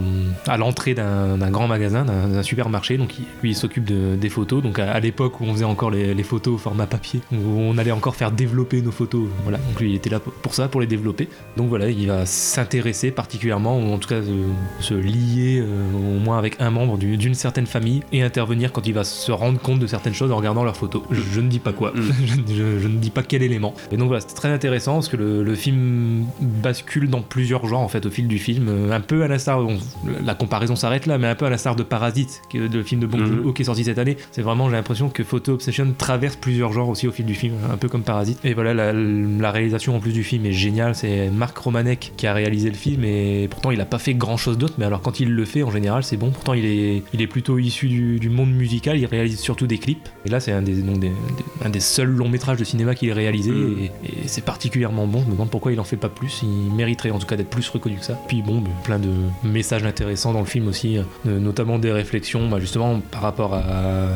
[0.47, 2.97] à l'entrée d'un grand magasin, d'un d'un supermarché.
[2.97, 4.61] Donc il- lui, il s'occupe de- des photos.
[4.63, 7.37] Donc à, à l'époque où on faisait encore les, les photos au format papier, où
[7.59, 9.27] on allait encore faire développer nos photos.
[9.43, 9.57] Voilà.
[9.57, 11.27] Donc lui, il était là pour- ça, pour les développer.
[11.57, 14.43] Donc voilà, il va s'intéresser particulièrement, ou en tout cas euh,
[14.79, 18.85] se lier euh, au moins avec un membre du- d'une certaine famille et intervenir quand
[18.87, 21.03] il va se rendre compte de certaines choses en regardant leurs photos.
[21.11, 22.01] Je, je ne dis pas quoi, je,
[22.53, 23.73] je- je ne dis pas quel élément.
[23.91, 27.79] Et donc voilà, c'est très intéressant parce que le, le film bascule dans plusieurs genres
[27.81, 29.77] en fait au fil du film, Euh, un peu à l'instar, bon,
[30.23, 33.01] la comparaison s'arrête là, mais un peu à l'instar de Parasite, qui est le film
[33.01, 33.27] de Bong Mhm.
[33.27, 34.17] Joon-ho qui est sorti cette année.
[34.31, 37.53] C'est vraiment, j'ai l'impression que Photo Obsession traverse plusieurs genres aussi au fil du film,
[37.71, 38.39] un peu comme Parasite.
[38.43, 40.95] Et voilà, la, la réalisation en plus du film est géniale.
[40.95, 44.37] C'est Marc Romanek qui a réalisé le film et pourtant il a pas fait grand
[44.37, 44.75] chose d'autre.
[44.77, 46.31] Mais alors quand il le fait, en général, c'est bon.
[46.31, 48.97] Pourtant, il est, il est plutôt issu du, du monde musical.
[48.97, 50.07] Il réalise surtout des clips.
[50.25, 51.13] Et là, c'est un des, donc des, des-
[51.65, 53.77] un des seuls longs métrages de cinéma qu'il ait réalisé Mhm.
[53.79, 53.85] et,
[54.23, 55.21] et c'est particulièrement bon.
[55.21, 56.41] Je me demande pourquoi il en fait pas plus.
[56.43, 58.19] Il mériterait en tout cas d'être plus reconnu que ça.
[58.27, 59.09] Puis bon, plein de
[59.43, 61.03] messages intéressants dans le film aussi, euh,
[61.39, 64.15] notamment des réflexions bah, justement par rapport à, euh,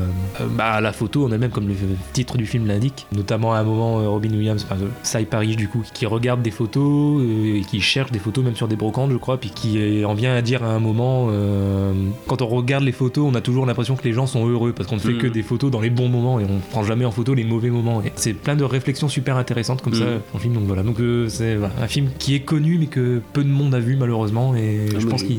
[0.51, 1.73] bah, à la photo en elle-même, comme le
[2.13, 3.07] titre du film l'indique.
[3.11, 6.41] Notamment à un moment, euh, Robin Williams, enfin, euh, Cy Parrish du coup, qui regarde
[6.41, 9.49] des photos euh, et qui cherche des photos même sur des brocantes, je crois, puis
[9.49, 11.91] qui en vient à dire à un moment, euh,
[12.27, 14.87] quand on regarde les photos, on a toujours l'impression que les gens sont heureux parce
[14.87, 17.11] qu'on ne fait que des photos dans les bons moments et on prend jamais en
[17.11, 18.01] photo les mauvais moments.
[18.03, 20.53] Et c'est plein de réflexions super intéressantes comme ça dans le film.
[20.53, 23.49] Donc voilà, donc euh, c'est voilà, un film qui est connu mais que peu de
[23.49, 25.37] monde a vu malheureusement et Ah, je pense qu'il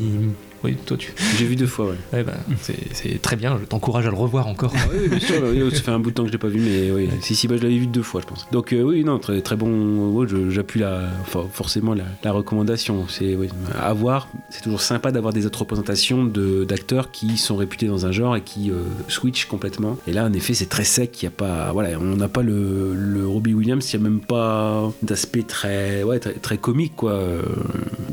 [0.65, 1.13] oui, toi tu.
[1.39, 1.97] J'ai vu deux fois, ouais.
[2.13, 4.73] Ouais, bah, c'est très bien, je t'encourage à le revoir encore.
[4.77, 6.49] Ah oui, bien sûr, oui, ça fait un bout de temps que je l'ai pas
[6.49, 8.47] vu, mais oui, si, si, bah, je l'avais vu deux fois, je pense.
[8.53, 10.11] Donc, euh, oui, non, très, très bon.
[10.13, 13.07] ouais, J'appuie la, enfin, forcément la, la recommandation.
[13.09, 13.49] C'est oui,
[13.79, 14.29] à voir.
[14.51, 18.41] C'est toujours sympa d'avoir des autres représentations d'acteurs qui sont réputés dans un genre et
[18.41, 18.75] qui euh,
[19.09, 19.99] switchent complètement.
[20.07, 21.23] Et là, en effet, c'est très sec.
[21.23, 23.93] Il y a pas, voilà, on n'a pas le, le Robbie Williams.
[23.93, 27.13] Il n'y a même pas d'aspect très, ouais, très, très comique, quoi.
[27.13, 27.43] Euh,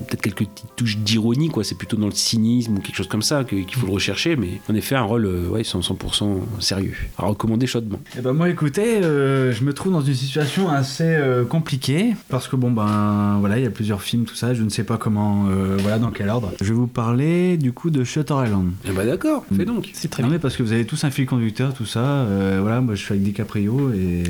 [0.07, 1.63] Peut-être quelques petites touches d'ironie, quoi.
[1.63, 4.59] C'est plutôt dans le cynisme ou quelque chose comme ça qu'il faut le rechercher, mais
[4.69, 6.93] en effet, un rôle, euh, ouais, 100%, 100% sérieux.
[7.17, 7.99] À recommander chaudement.
[8.17, 12.47] Eh ben moi écoutez, euh, je me trouve dans une situation assez euh, compliquée parce
[12.47, 14.97] que bon ben voilà, il y a plusieurs films tout ça, je ne sais pas
[14.97, 16.51] comment euh, voilà dans quel ordre.
[16.61, 18.71] Je vais vous parler du coup de Shutter Island.
[18.87, 19.89] Eh bah d'accord, fais donc.
[19.93, 20.37] C'est très Non bien.
[20.37, 23.01] mais parce que vous avez tous un fil conducteur tout ça, euh, voilà, moi je
[23.03, 24.23] suis avec DiCaprio et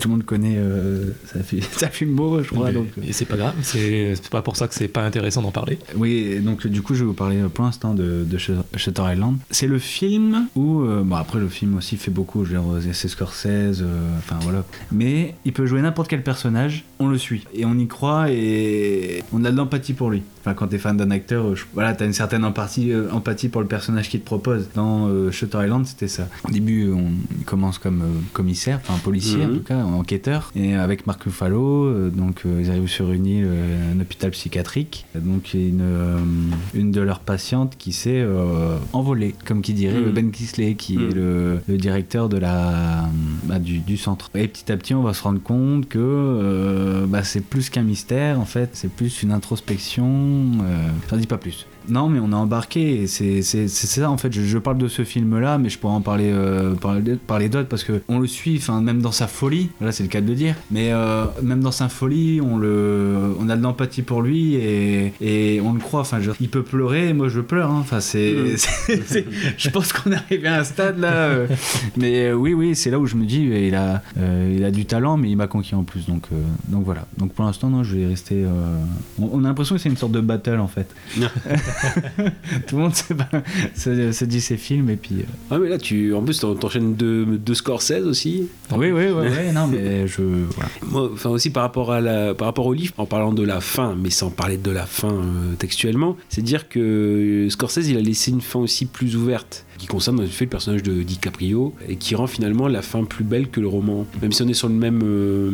[0.00, 2.86] tout le monde connaît euh, sa, fi- sa film beau je crois Mais- donc.
[3.06, 5.78] Et c'est pas grave, c'est pas pour ça que c'est pas intéressant d'en parler.
[5.96, 9.36] Oui, et donc du coup, je vais vous parler pour l'instant de, de Shutter Island.
[9.50, 12.94] C'est le film où, euh, bon après le film aussi fait beaucoup, je veux dire,
[12.94, 13.46] c'est Scorsese,
[13.82, 14.64] euh, enfin voilà.
[14.90, 19.22] Mais il peut jouer n'importe quel personnage, on le suit et on y croit et
[19.32, 20.22] on a de l'empathie pour lui.
[20.40, 23.48] Enfin, quand t'es fan d'un acteur, euh, je- voilà, t'as une certaine empathie, euh, empathie
[23.48, 24.66] pour le personnage qu'il te propose.
[24.74, 26.28] Dans euh, Shutter Island, c'était ça.
[26.48, 27.10] Au début, on
[27.44, 29.58] commence comme euh, commissaire, enfin policier en Mhm.
[29.58, 33.46] tout cas, enquêteur, et avec Mark Ruffalo, euh, donc euh, ils arrivent sur une île,
[33.48, 35.04] euh, un hôpital psychiatrique.
[35.14, 36.18] Donc une, euh,
[36.74, 37.20] une de leurs
[37.78, 40.10] qui s'est euh, envolée, comme qui dirait Mhm.
[40.12, 43.08] Ben Kisley, qui est le, le directeur de la,
[43.44, 44.30] bah, du, du centre.
[44.34, 47.82] Et petit à petit, on va se rendre compte que euh, bah, c'est plus qu'un
[47.82, 50.06] mystère, en fait, c'est plus une introspection.
[50.62, 51.66] Euh, J'en dis pas plus.
[51.88, 53.06] Non, mais on est embarqué.
[53.06, 54.32] C'est ça, en fait.
[54.32, 57.68] Je, je parle de ce film-là, mais je pourrais en parler, euh, parler, parler d'autres
[57.68, 59.70] parce que on le suit, enfin, même dans sa folie.
[59.80, 60.54] Là, c'est le cas de le dire.
[60.70, 65.12] Mais euh, même dans sa folie, on, le, on a de l'empathie pour lui et,
[65.20, 66.00] et on le croit.
[66.00, 67.70] Enfin, je- il peut pleurer, et moi je pleure.
[67.70, 67.78] hein.
[67.80, 68.34] Enfin, c'est,
[69.56, 71.12] je pense qu'on est arrivé à un stade là.
[71.12, 71.46] euh.
[71.96, 74.02] Mais oui, oui, c'est là où je me dis, il a,
[74.50, 76.06] il a du talent, mais il m'a conquis en plus.
[76.06, 76.24] Donc,
[76.68, 77.06] donc voilà.
[77.18, 78.44] Donc pour l'instant, non, je vais rester.
[79.18, 80.88] On, on a l'impression que c'est une sorte de battle en fait.
[82.66, 83.04] Tout le monde se,
[83.74, 85.16] se- se dit ses films et puis.
[85.20, 88.48] euh, Ah mais là tu en plus t'en- t'enchaînes deux, deux Scorsese aussi.
[88.74, 90.22] Oui, oui, oui, non, mais je.
[90.22, 90.70] Voilà.
[90.86, 93.60] Moi, enfin aussi par rapport à la, par rapport au livre, en parlant de la
[93.60, 98.00] fin, mais sans parler de la fin euh, textuellement, c'est dire que Scorsese il a
[98.00, 102.14] laissé une fin aussi plus ouverte, qui concerne en le personnage de DiCaprio et qui
[102.14, 104.06] rend finalement la fin plus belle que le roman.
[104.20, 105.50] Même si on est sur le même, euh,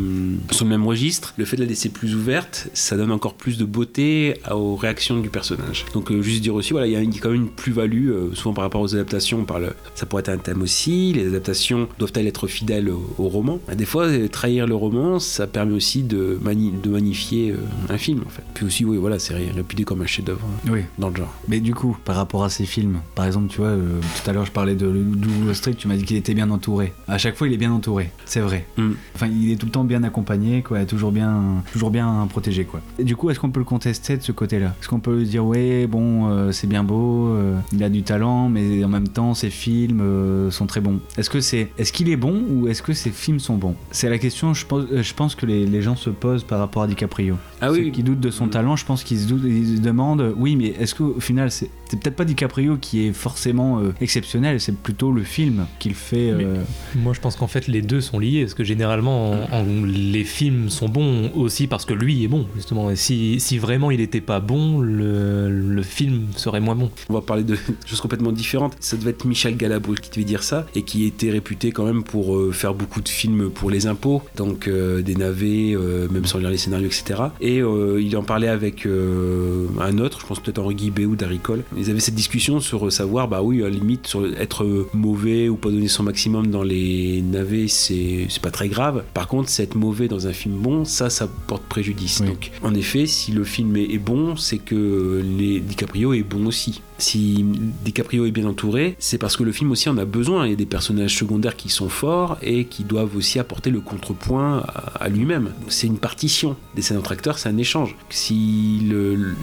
[0.50, 3.58] sur le même registre, le fait de la laisser plus ouverte, ça donne encore plus
[3.58, 5.84] de beauté aux réactions du personnage.
[5.94, 8.34] Donc euh, juste dire aussi, voilà, il y a une- quand même une plus-value, euh,
[8.34, 11.88] souvent par rapport aux adaptations, on parle, ça pourrait être un thème aussi, les adaptations
[11.98, 13.60] doivent-elles être fidèles au, au roman?
[13.74, 17.54] Des fois, trahir le roman, ça permet aussi de, mani- de magnifier
[17.88, 18.42] un film en fait.
[18.54, 20.80] Puis aussi, oui, voilà, c'est ré- réputé comme un chef-d'œuvre euh, Oui.
[20.98, 21.32] dans le genre.
[21.48, 23.68] Mais du coup, par rapport à ces films, par exemple, tu vois,
[24.16, 26.92] tout à l'heure je parlais de Wall Street, tu m'as dit qu'il était bien entouré.
[27.06, 28.66] À chaque fois, il est bien entouré, c'est vrai.
[28.76, 28.90] Mm.
[29.14, 32.80] Enfin, il est tout le temps bien accompagné, quoi, toujours bien, toujours bien protégé, quoi.
[32.98, 34.74] Et du coup, est-ce qu'on peut le contester de ce côté-là?
[34.80, 38.02] Est-ce qu'on peut lui dire, ouais, bon, euh, c'est bien beau, euh, il a du
[38.02, 41.00] talent, mais en même temps, ses films euh, sont très bons.
[41.16, 43.74] Est-ce que c'est, est-ce qu'il est bon ou est-ce que ses films sont bons?
[43.90, 46.82] C'est la question, je pense, je pense que les, les gens se posent par rapport
[46.82, 47.36] à DiCaprio.
[47.60, 47.92] Ah Ceux oui.
[47.92, 50.68] qui doutent de son talent, je pense qu'ils se, doutent- ils se demandent, oui, mais
[50.78, 55.12] est-ce qu'au final, c'est c'est peut-être pas DiCaprio qui est forcément euh, exceptionnel, c'est plutôt
[55.12, 56.30] le film qu'il fait.
[56.30, 56.62] euh,
[56.94, 60.24] Moi, je pense qu'en fait, les deux sont liés, parce que généralement, en- en- les
[60.24, 62.90] films sont bons aussi parce que lui est bon, justement.
[62.90, 66.90] Et si, si vraiment il n'était pas bon, le, le film serait moins bon.
[67.08, 67.56] On va parler de
[67.86, 68.76] choses complètement différentes.
[68.80, 72.02] Ça devait être Michel Galabru qui devait dire ça et qui était réputé quand même
[72.04, 76.24] pour euh, faire beaucoup de films pour les impôts, donc euh, des navets, euh, même
[76.24, 77.20] sans lire les scénarios, etc.
[77.40, 81.16] Et euh, il en parlait avec euh, un autre, je pense peut-être Henri Guibé ou
[81.16, 81.62] Daricole.
[81.76, 85.56] Ils avaient cette discussion sur savoir, bah oui, à la limite, sur être mauvais ou
[85.56, 89.04] pas donner son maximum dans les navets, c'est pas très grave.
[89.14, 92.22] Par contre, c'est être mauvais dans un film bon, ça, ça porte préjudice.
[92.22, 96.46] Donc, en effet, si le film est, est bon, c'est que les DiCaprio est bon
[96.46, 96.82] aussi.
[96.98, 97.44] Si
[97.84, 100.46] DiCaprio est bien entouré, c'est parce que le film aussi en a besoin.
[100.46, 103.80] Il y a des personnages secondaires qui sont forts et qui doivent aussi apporter le
[103.80, 105.52] contrepoint à, lui-même.
[105.68, 106.56] C'est une partition.
[106.74, 107.96] Des scènes entre acteurs, c'est un échange.
[108.10, 108.80] Si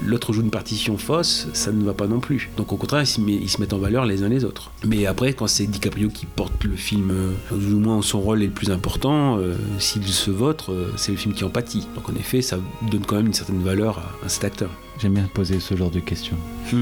[0.05, 2.49] l'autre joue une partition fausse, ça ne va pas non plus.
[2.57, 4.71] Donc au contraire, ils se, mettent en valeur les uns les autres.
[4.85, 8.43] Mais après, quand c'est DiCaprio qui porte le film, euh, ou au moins son rôle
[8.43, 11.87] est le plus important, euh, s'il se vote, euh, c'est le film qui en pâtit.
[11.95, 12.57] Donc en effet, ça
[12.91, 14.69] donne quand même une certaine valeur à cet acteur.
[15.01, 16.37] J'aime bien poser ce genre de questions.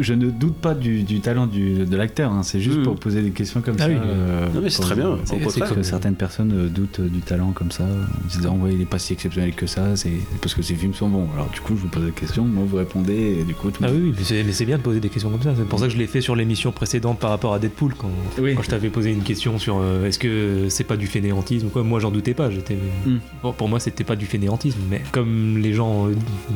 [0.00, 2.84] Je ne doute pas du, du talent du- de l'acteur, hein, c'est juste Mhm.
[2.84, 3.88] pour poser des questions comme Ah ça.
[3.88, 3.94] oui.
[4.04, 7.52] euh, Non, mais c'est très bien, C'est que certaines personnes euh, doutent euh, du talent
[7.52, 10.54] comme ça, en se disant ouais, il est pas si exceptionnel que ça, c'est parce
[10.54, 11.28] que ses films sont bons.
[11.34, 13.82] Alors du coup, je vous pose des questions, moi vous répondez, et du coup, tout
[13.84, 14.14] Ah oui, oui,
[14.46, 15.54] mais c'est- bien de poser des questions comme ça.
[15.56, 18.10] C'est pour ça que je l'ai fait sur l'émission précédente par rapport à Deadpool, quand,
[18.36, 21.70] quand je t'avais posé une question sur euh, est-ce que c'est pas du fainéantisme ou
[21.70, 21.82] quoi.
[21.82, 22.50] Moi, j'en doutais pas.
[22.50, 23.16] J'étais, Mm.
[23.42, 24.78] Bon, pour moi, c'était pas du fainéantisme.
[24.90, 26.12] Mais comme les gens, euh,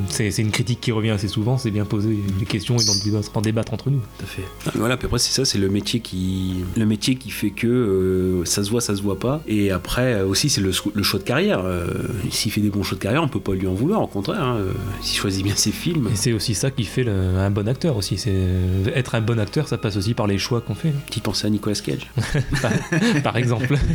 [0.09, 2.95] c'est c'est une critique qui revient assez souvent, c'est bien poser des questions et d'en
[3.05, 4.01] débattre, en débattre entre nous.
[4.19, 4.43] Tout à fait.
[4.67, 7.67] Ah, Voilà, puis après c'est ça, c'est le métier qui, le métier qui fait que
[7.67, 9.43] euh, ça se voit, ça se voit pas.
[9.47, 11.61] Et après euh, aussi c'est le, le choix de carrière.
[11.65, 11.87] Euh,
[12.31, 14.03] S'il fait des bons choix de carrière, on peut pas lui en vouloir.
[14.03, 14.59] Au contraire, hein.
[15.03, 16.09] S'il choisit bien ses films.
[16.13, 18.19] Et c'est aussi ça qui fait le- un bon acteur aussi.
[18.19, 18.35] C'est
[18.95, 20.93] être un bon acteur, ça passe aussi par les choix qu'on fait.
[21.11, 22.11] Qui pensait à Nicolas Cage?
[22.63, 22.73] Par,
[23.23, 23.77] par exemple.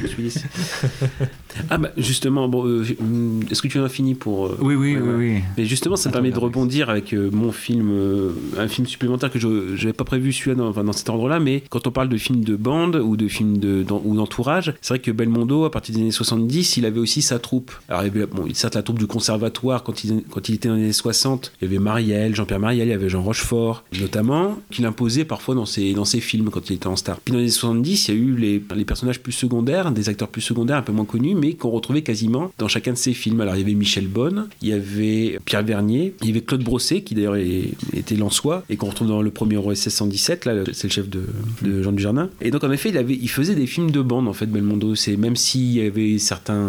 [1.69, 4.75] Ah bah justement, bon, euh, hum, est-ce que tu en as fini pour euh, Oui,
[4.75, 5.41] oui, ouais, oui, oui.
[5.57, 9.39] Mais justement, ça permet de rebondir avec euh, mon film, euh, un film supplémentaire que
[9.39, 12.55] je n'avais pas prévu celui-là dans, cet ordre-là, mais quand on parle de films de
[12.55, 16.01] bande ou de films de, d'en- ou d'entourage, c'est vrai que Belmondo, à partir des
[16.01, 17.71] années 70, il avait aussi sa troupe.
[17.89, 20.23] Alors, il certes, la troupe du conservatoire, quand il,
[20.53, 23.23] était dans les années 60, il y avait Marielle, Jean-Pierre Marielle, il y avait Jean
[23.23, 27.19] Rochefort, notamment, qu'il imposait parfois dans ses, dans ses films quand il était en star.
[27.19, 30.09] Puis dans les années 70, il y a eu les, les personnages plus secondaires, des
[30.09, 33.13] acteurs plus secondaires, un peu moins connus, mais qu'on retrouvait quasiment dans chacun de ses
[33.13, 33.41] films.
[33.41, 36.63] Alors, il y avait Michel Bonne, il y avait Pierre Vernier, il y avait Claude
[36.63, 40.87] Brosset, qui d'ailleurs était Lançois, et qu'on retrouve dans le premier OSS 117, là, c'est
[40.87, 41.23] le chef de,
[41.61, 42.29] de Jean Dujardin.
[42.41, 44.95] Et donc, en effet, il, avait, il faisait des films de bande, en fait, Belmondo.
[44.95, 46.67] C'est même s'il y avait certains,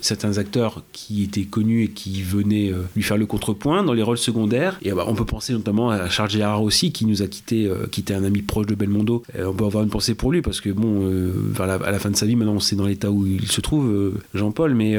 [0.00, 4.02] certains acteurs qui étaient connus et qui venaient euh, lui faire le contrepoint dans les
[4.02, 4.78] rôles secondaires.
[4.82, 7.86] Et bah, on peut penser notamment à Charles Gérard aussi, qui nous a quitté, euh,
[7.90, 9.22] qui était un ami proche de Belmondo.
[9.38, 11.98] On peut avoir une pensée pour lui, parce que bon, euh, vers la- à la
[11.98, 14.96] fin de sa vie, maintenant, on sait dans l'état où il se trouve, Jean-Paul, mais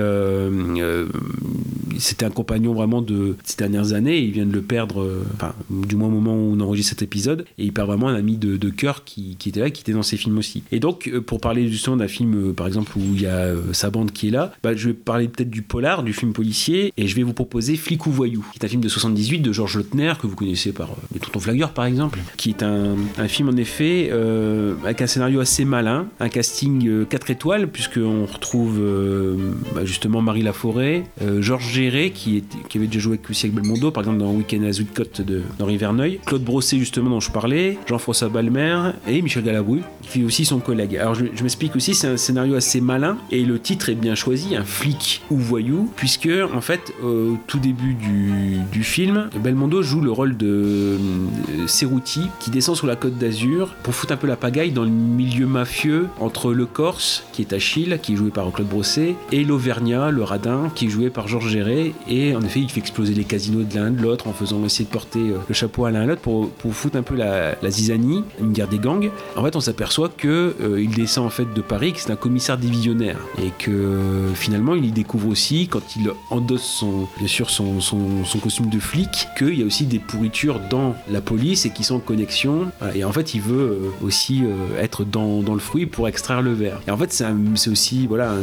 [1.98, 4.20] c'était un compagnon vraiment de ces dernières années.
[4.20, 7.02] Il vient de le perdre, euh, enfin, du moins au moment où on enregistre cet
[7.02, 7.46] épisode.
[7.58, 10.18] Et il perd vraiment un ami de, cœur qui, était là, qui était dans ses
[10.18, 10.64] films aussi.
[10.72, 13.36] Et donc, euh, pour parler justement d'un film, euh, par exemple, où il y a
[13.36, 16.34] euh, sa bande qui est là, bah, je vais parler peut-être du polar, du film
[16.34, 19.40] policier, et je vais vous proposer Flic ou Voyou, qui est un film de 78
[19.40, 22.64] de Georges Lautner, que vous connaissez par euh, Les Tontons Flagueurs, par exemple, qui est
[22.64, 22.96] un,
[23.28, 28.80] film en effet euh, avec un scénario assez malin, un casting 4 étoiles, puisqu'on retrouve
[28.80, 29.36] euh,
[29.74, 33.56] bah, justement Marie Laforêt, euh, Georges Géré, qui, qui avait déjà joué avec aussi avec
[33.56, 37.32] Belmondo, par exemple dans Week-end à Zuidcote de d'Henri Verneuil, Claude Brossé, justement, dont je
[37.32, 40.98] parlais, Jean-François Balmer et Michel Galabru, qui fait aussi son collègue.
[40.98, 44.56] Alors je, m'explique aussi, c'est un scénario assez malin, et le titre est bien choisi,
[44.56, 50.12] un flic ou voyou, puisque en fait, au tout début du, film, Belmondo joue le
[50.12, 54.36] rôle de euh, Cerruti, qui descend sur la côte d'Azur pour foutre un peu la
[54.36, 58.52] pagaille dans le milieu mafieux entre le Corse, qui est Achille, qui est joué par
[58.52, 61.94] Claude Brossé, et l'Auvergnat, le radin, qui est joué par Georges Géré.
[62.08, 64.86] Et en effet, il fait exploser les casinos de l'un de l'autre en faisant essayer
[64.86, 67.56] de porter euh, le chapeau à l'un à l'autre pour, pour foutre un peu la,
[67.62, 69.10] la zizanie, une guerre des gangs.
[69.36, 72.16] En fait, on s'aperçoit que euh, il descend en fait de Paris, que c'est un
[72.16, 77.28] commissaire divisionnaire, et que euh, finalement, il y découvre aussi, quand il endosse son, bien
[77.28, 77.98] sûr son, son,
[78.42, 81.96] costume de flic, qu'il y a aussi des pourritures dans la police et qui sont
[81.96, 82.72] en connexion.
[82.94, 84.44] Et en fait, il veut aussi
[84.80, 86.80] être dans, dans le fruit pour extraire le verre.
[86.88, 88.34] Et en fait, c'est aussi voilà,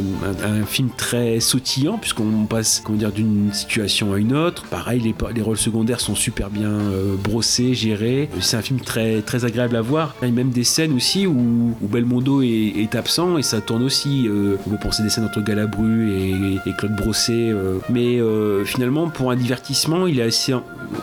[0.43, 4.63] un film très sautillant, puisqu'on passe comment dire, d'une situation à une autre.
[4.65, 8.29] Pareil, les, les rôles secondaires sont super bien euh, brossés, gérés.
[8.39, 10.15] C'est un film très, très agréable à voir.
[10.21, 12.47] Il y a même des scènes aussi où, où Belmondo est,
[12.77, 14.27] est absent et ça tourne aussi.
[14.27, 17.49] euh, on peut penser des scènes entre Galabru et, et Claude Brossé.
[17.51, 17.79] euh.
[17.89, 20.53] mais euh, finalement, pour un divertissement, il est assez.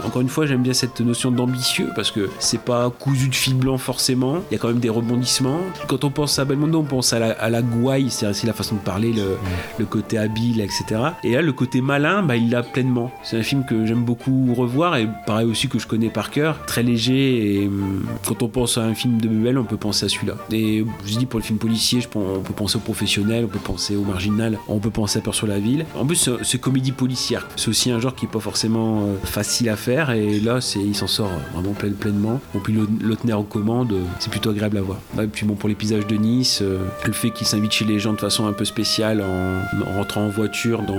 [0.05, 3.55] Encore une fois, j'aime bien cette notion d'ambitieux parce que c'est pas cousu de fil
[3.55, 4.38] blanc forcément.
[4.51, 5.61] Il y a quand même des rebondissements.
[5.88, 8.77] Quand on pense à Belmondo, on pense à la, à la gouaille, c'est la façon
[8.77, 9.37] de parler, le,
[9.79, 10.85] le côté habile, etc.
[11.25, 13.11] Et là, le côté malin, bah, il l'a pleinement.
[13.23, 16.58] C'est un film que j'aime beaucoup revoir et pareil aussi que je connais par cœur.
[16.66, 20.06] Très léger et hum, quand on pense à un film de Bebel, on peut penser
[20.06, 20.34] à celui-là.
[20.52, 23.48] Et je dis pour le film policier, je pense, on peut penser au professionnel, on
[23.48, 25.84] peut penser au marginal, on peut penser à Peur sur la ville.
[25.98, 27.46] En plus, c'est- comédie policière.
[27.56, 30.78] C'est aussi un genre qui est pas forcément euh, facile à faire et là, c'est
[30.80, 32.40] il s'en sort vraiment plein- pleinement.
[32.54, 34.98] Bon, puis Laut- Lautner aux commandes, euh, c'est plutôt agréable à voir.
[35.20, 37.98] Et puis bon, pour les paysages de Nice, euh, le fait qu'il s'invite chez les
[37.98, 40.94] gens de façon un peu spéciale en, en rentrant en voiture dans,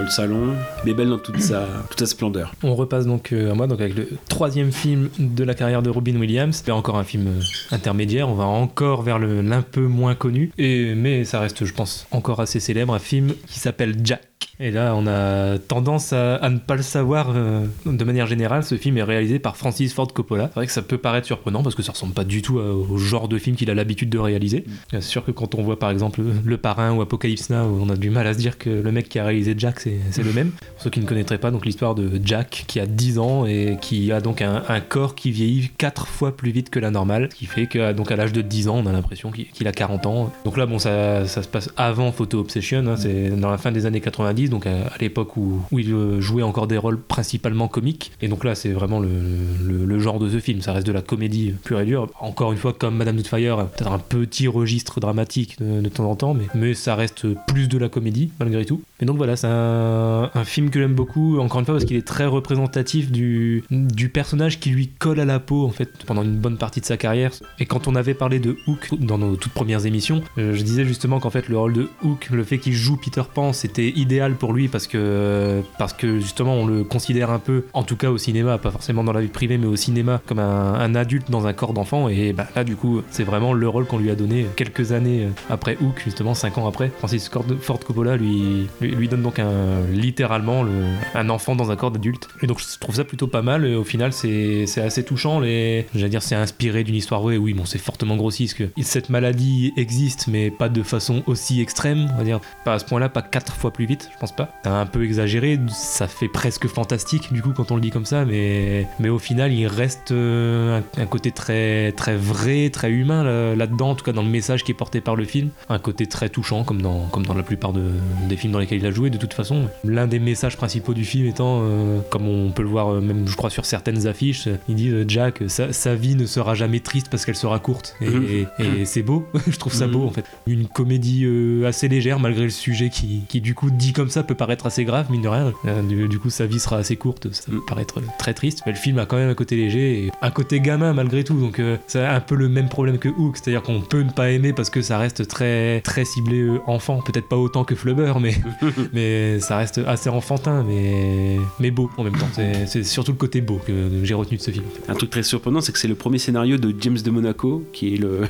[0.00, 2.52] le salon, Bébel dans toute sa, toute sa splendeur.
[2.62, 5.90] On repasse donc euh, à moi donc avec le troisième film de la carrière de
[5.90, 6.62] Robin Williams.
[6.64, 8.28] C'est encore un film euh, intermédiaire.
[8.28, 10.50] On va encore vers l'un peu moins connu.
[10.58, 12.94] Mais ça reste, je pense, encore assez célèbre.
[12.94, 14.22] Un film qui s'appelle Jack.
[14.58, 18.64] Et là, on a tendance à, à ne pas le savoir euh, de manière générale.
[18.64, 20.46] Ce film est réalisé par Francis Ford Coppola.
[20.48, 22.62] C'est vrai que ça peut paraître surprenant parce que ça ressemble pas du tout à-
[22.72, 24.64] au genre de film qu'il a l'habitude de réaliser.
[24.90, 27.96] C'est sûr que quand on voit par exemple Le Parrain ou Apocalypse Now, on a
[27.96, 30.50] du mal à se dire que le mec qui a réalisé Jack, c'est le même.
[30.52, 33.76] Pour ceux qui ne connaîtraient pas, donc l'histoire de Jack qui a 10 ans et
[33.82, 37.28] qui a donc un, un corps qui vieillit 4 fois plus vite que la normale,
[37.30, 39.68] ce qui fait que donc à l'âge de 10 ans, on a l'impression qu'il qu'il
[39.68, 40.32] a 40 ans.
[40.46, 43.70] Donc là, bon, ça, ça se passe avant Photo Obsession, hein, c'est dans la fin
[43.70, 48.12] des années 90, donc à, l'époque où, il euh, jouait encore des rôles principalement comiques.
[48.22, 51.54] Et donc là, c'est vraiment le, genre de ce film, ça reste de la comédie
[51.64, 52.08] pure et dure.
[52.20, 56.36] Encore une fois, comme Madame Doubtfire, peut-être un petit registre dramatique de, temps en temps,
[56.54, 58.82] mais, ça reste plus de la comédie malgré tout.
[59.00, 61.96] Et donc voilà, c'est un, un film que j'aime beaucoup, encore une fois, parce qu'il
[61.96, 66.22] est très représentatif du, du personnage qui lui colle à la peau, en fait, pendant
[66.22, 67.32] une bonne partie de sa carrière.
[67.58, 70.84] Et quand on avait parlé de Hook dans nos toutes premières émissions, euh, je disais
[70.84, 74.35] justement qu'en fait, le rôle de Hook, le fait qu'il joue Peter Pan, c'était idéal
[74.36, 78.10] pour lui parce que, parce que justement, on le considère un peu, en tout cas
[78.10, 81.46] au cinéma, pas forcément dans la vie privée, mais au cinéma, comme un, adulte dans
[81.46, 82.08] un corps d'enfant.
[82.08, 85.28] Et bah, là, du coup, c'est vraiment le rôle qu'on lui a donné quelques années
[85.50, 86.90] après Hook, justement, cinq ans après.
[86.98, 87.28] Francis
[87.60, 90.70] Ford Coppola lui, lui, donne donc un, littéralement le-
[91.14, 92.28] un enfant dans un corps d'adulte.
[92.42, 93.66] Et donc, je trouve ça plutôt pas mal.
[93.74, 95.40] Au final, c'est assez touchant.
[95.40, 97.36] Les, j'allais dire, c'est inspiré d'une histoire vraie.
[97.36, 101.60] Oui, bon, c'est fortement grossi parce que cette maladie existe, mais pas de façon aussi
[101.60, 102.08] extrême.
[102.14, 104.50] On va dire, pas à ce point-là, pas quatre fois plus vite, je pense pas.
[104.64, 108.06] C'est un peu exagéré, ça fait presque fantastique du coup quand on le dit comme
[108.06, 112.90] ça, mais, mais au final, il reste euh, un, un côté très, très vrai, très
[112.90, 115.50] humain là- là-dedans, en tout cas dans le message qui est porté par le film.
[115.68, 117.92] Un côté très touchant, comme dans, comme dans la plupart de-
[118.28, 119.68] des films dans lesquels il a joué, de toute façon.
[119.84, 123.26] L'un des messages principaux du film étant, euh, comme on peut le voir euh, même,
[123.28, 126.80] je crois, sur certaines affiches, il dit euh, Jack, sa, sa vie ne sera jamais
[126.80, 127.94] triste parce qu'elle sera courte.
[128.00, 128.26] Et, Mhm.
[128.58, 129.92] et- et c'est beau, je trouve ça Mhm.
[129.92, 130.24] beau en fait.
[130.46, 131.26] Une comédie
[131.66, 134.64] assez légère malgré le sujet qui, qui du coup dit comme ça ça peut paraître
[134.64, 135.52] assez grave, mine de rien.
[135.66, 138.62] Euh, du, du coup, sa vie sera assez courte, ça peut paraître très triste.
[138.64, 141.38] Mais le film a quand même un côté léger et un côté gamin malgré tout.
[141.38, 144.30] Donc, euh, c'est un peu le même problème que Hook, c'est-à-dire qu'on peut ne pas
[144.30, 147.02] aimer parce que ça reste très, très ciblé euh, enfant.
[147.02, 148.36] Peut-être pas autant que Flubber, mais,
[148.94, 152.28] mais ça reste assez enfantin, mais, mais beau en même temps.
[152.34, 154.64] C'est surtout le côté beau que j'ai retenu de ce film.
[154.88, 157.92] Un truc très surprenant, c'est que c'est le premier scénario de James de Monaco, qui
[157.92, 158.22] est le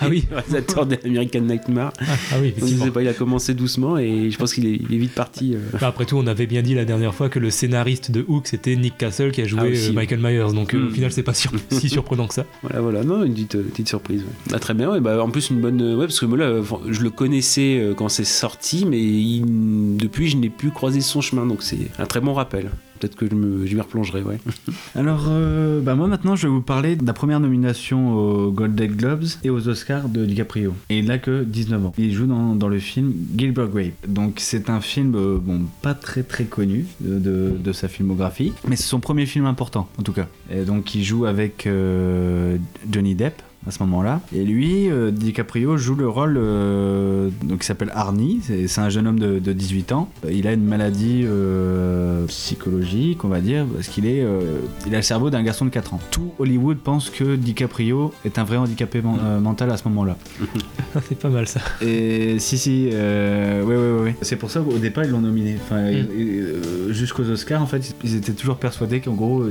[0.00, 0.24] Ah oui.
[0.30, 1.92] réalisateur d'American Nightmare.
[2.00, 2.84] Ah, ah oui, Donc, je effectivement.
[2.86, 5.54] sais pas, il a commencé doucement et je pense qu'il est, vite parti.
[5.54, 5.58] euh.
[5.80, 8.46] Bah, après tout, on avait bien dit la dernière fois que le scénariste de Hook
[8.46, 9.92] c'était Nick Castle qui a joué Ah, aussi, euh.
[9.92, 10.52] Michael Myers.
[10.54, 10.86] Donc euh, Mm.
[10.88, 12.44] au final, c'est pas sur- si surprenant que ça.
[12.62, 14.20] Voilà, voilà, non, une petite, petite surprise.
[14.22, 14.50] ouais.
[14.50, 15.80] Bah, très bien, ouais, bah, en plus une bonne.
[15.94, 20.36] Ouais, parce que moi là, je le connaissais quand c'est sorti, mais il- depuis je
[20.36, 22.70] n'ai plus croisé son chemin, donc c'est un très bon rappel.
[23.04, 24.38] Peut-être que je me- je m'y replongerai, ouais.
[24.94, 28.92] Alors, euh, bah moi maintenant, je vais vous parler de la première nomination aux Golden
[28.92, 30.72] Globes et aux Oscars de DiCaprio.
[30.88, 31.92] Et il n'a que 19 ans.
[31.98, 33.92] Il joue dans, dans le film Gilbert Grape.
[34.08, 37.18] Donc, c'est un film, euh, bon, pas très très connu de,
[37.62, 40.28] de- sa filmographie, mais c'est son premier film important, en tout cas.
[40.50, 42.56] Et donc, il joue avec euh,
[42.90, 44.20] Johnny Depp à ce moment-là.
[44.34, 48.40] Et lui, euh, DiCaprio joue le rôle euh, donc, qui s'appelle Arnie.
[48.42, 50.08] C'est c'est un jeune homme de, de 18 ans.
[50.30, 54.98] Il a une maladie euh, psychologique, on va dire, parce qu'il est, euh, il a
[54.98, 56.00] le cerveau d'un garçon de 4 ans.
[56.10, 60.16] Tout Hollywood pense que DiCaprio est un vrai handicapé men- euh, mental à ce moment-là.
[61.08, 61.60] c'est pas mal ça.
[61.80, 64.16] Et si, si, ouais, ouais, ouais.
[64.22, 65.56] C'est pour ça qu'au départ, ils l'ont nominé.
[65.62, 69.44] Enfin, euh, jusqu'aux Oscars, en fait, ils étaient toujours persuadés qu'en gros,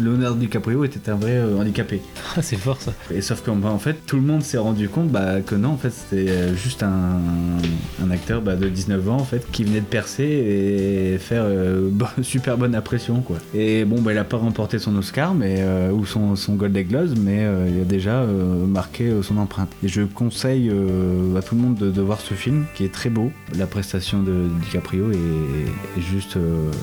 [0.00, 2.00] Leonardo DiCaprio était un vrai euh, handicapé.
[2.36, 2.92] Ah, c'est fort ça.
[3.12, 5.76] Et sauf qu'en en fait, tout le monde s'est rendu compte bah, que non, en
[5.76, 9.86] fait, c'était euh, juste un, acteur bah, de 19 ans, en fait, qui venait de
[9.86, 11.90] percer et faire euh,
[12.22, 13.36] super bonne impression, quoi.
[13.54, 16.86] Et bon, bah, il a pas remporté son Oscar, mais euh, ou son, son Golden
[16.86, 19.70] Globes, mais il a déjà marqué son empreinte.
[19.82, 23.30] Et je conseille à tout le monde de, voir ce film, qui est très beau.
[23.56, 26.38] La prestation de DiCaprio est, juste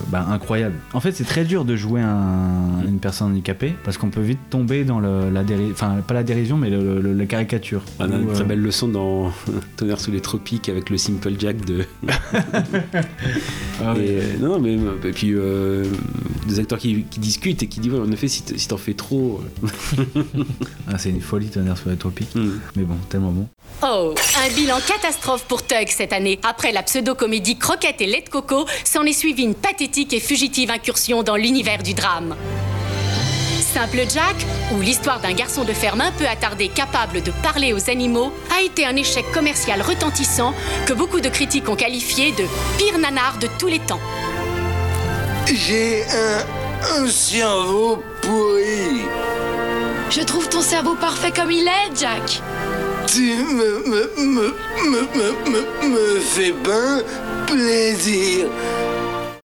[0.10, 0.76] bah, incroyable.
[0.94, 4.40] En fait, c'est très dur de jouer un- une personne handicapée, parce qu'on peut vite
[4.50, 7.82] tomber dans la dérision, enfin pas la dérision, mais le- le- la caricature.
[8.00, 9.32] On a une très euh, belle leçon dans
[9.78, 11.86] Tonnerre sous les tropiques avec le Simple Jack de.
[13.84, 13.96] Ah.
[13.98, 15.86] Et, euh, non, mais et puis euh,
[16.48, 19.42] des acteurs qui, qui discutent et qui disent ouais, en effet si t'en fais trop.
[19.64, 20.24] euh,
[20.88, 22.36] Ah, c'est une folie, tonnerre sur les tropiques.
[22.36, 22.60] hmm.
[22.76, 23.48] Mais bon, tellement bon.
[23.84, 26.38] Oh, un bilan catastrophe pour Tug cette année.
[26.44, 30.70] Après la pseudo-comédie Croquette et lait de coco, s'en est suivie une pathétique et fugitive
[30.70, 32.36] incursion dans l'univers du drame.
[33.74, 34.36] Simple Jack,
[34.74, 38.62] ou l'histoire d'un garçon de ferme un peu attardé capable de parler aux animaux, a
[38.62, 40.54] été un échec commercial retentissant
[40.86, 42.44] que beaucoup de critiques ont qualifié de
[42.78, 44.02] pire nanar de tous les temps.
[45.48, 49.04] J'ai un, un cerveau pourri.
[50.10, 52.42] Je trouve ton cerveau parfait comme il est, Jack.
[53.08, 54.54] Tu me, me, me,
[54.84, 57.02] me, me, me, me fais bien
[57.48, 58.48] plaisir.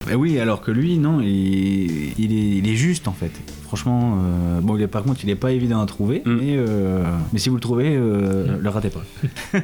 [0.06, 3.32] Bah oui, alors que lui, non, il, il est, il est juste en fait.
[3.68, 6.32] Franchement, euh, bon, il est, par contre, il est pas évident à trouver, Mm.
[6.36, 7.03] mais, euh,
[7.34, 9.03] mais si vous le trouvez, euh, le ratez pas.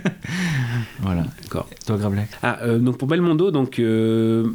[1.01, 1.23] voilà.
[1.41, 1.67] D'accord.
[1.85, 4.45] Toi, Gravelax Ah, donc pour Belmondo, donc euh,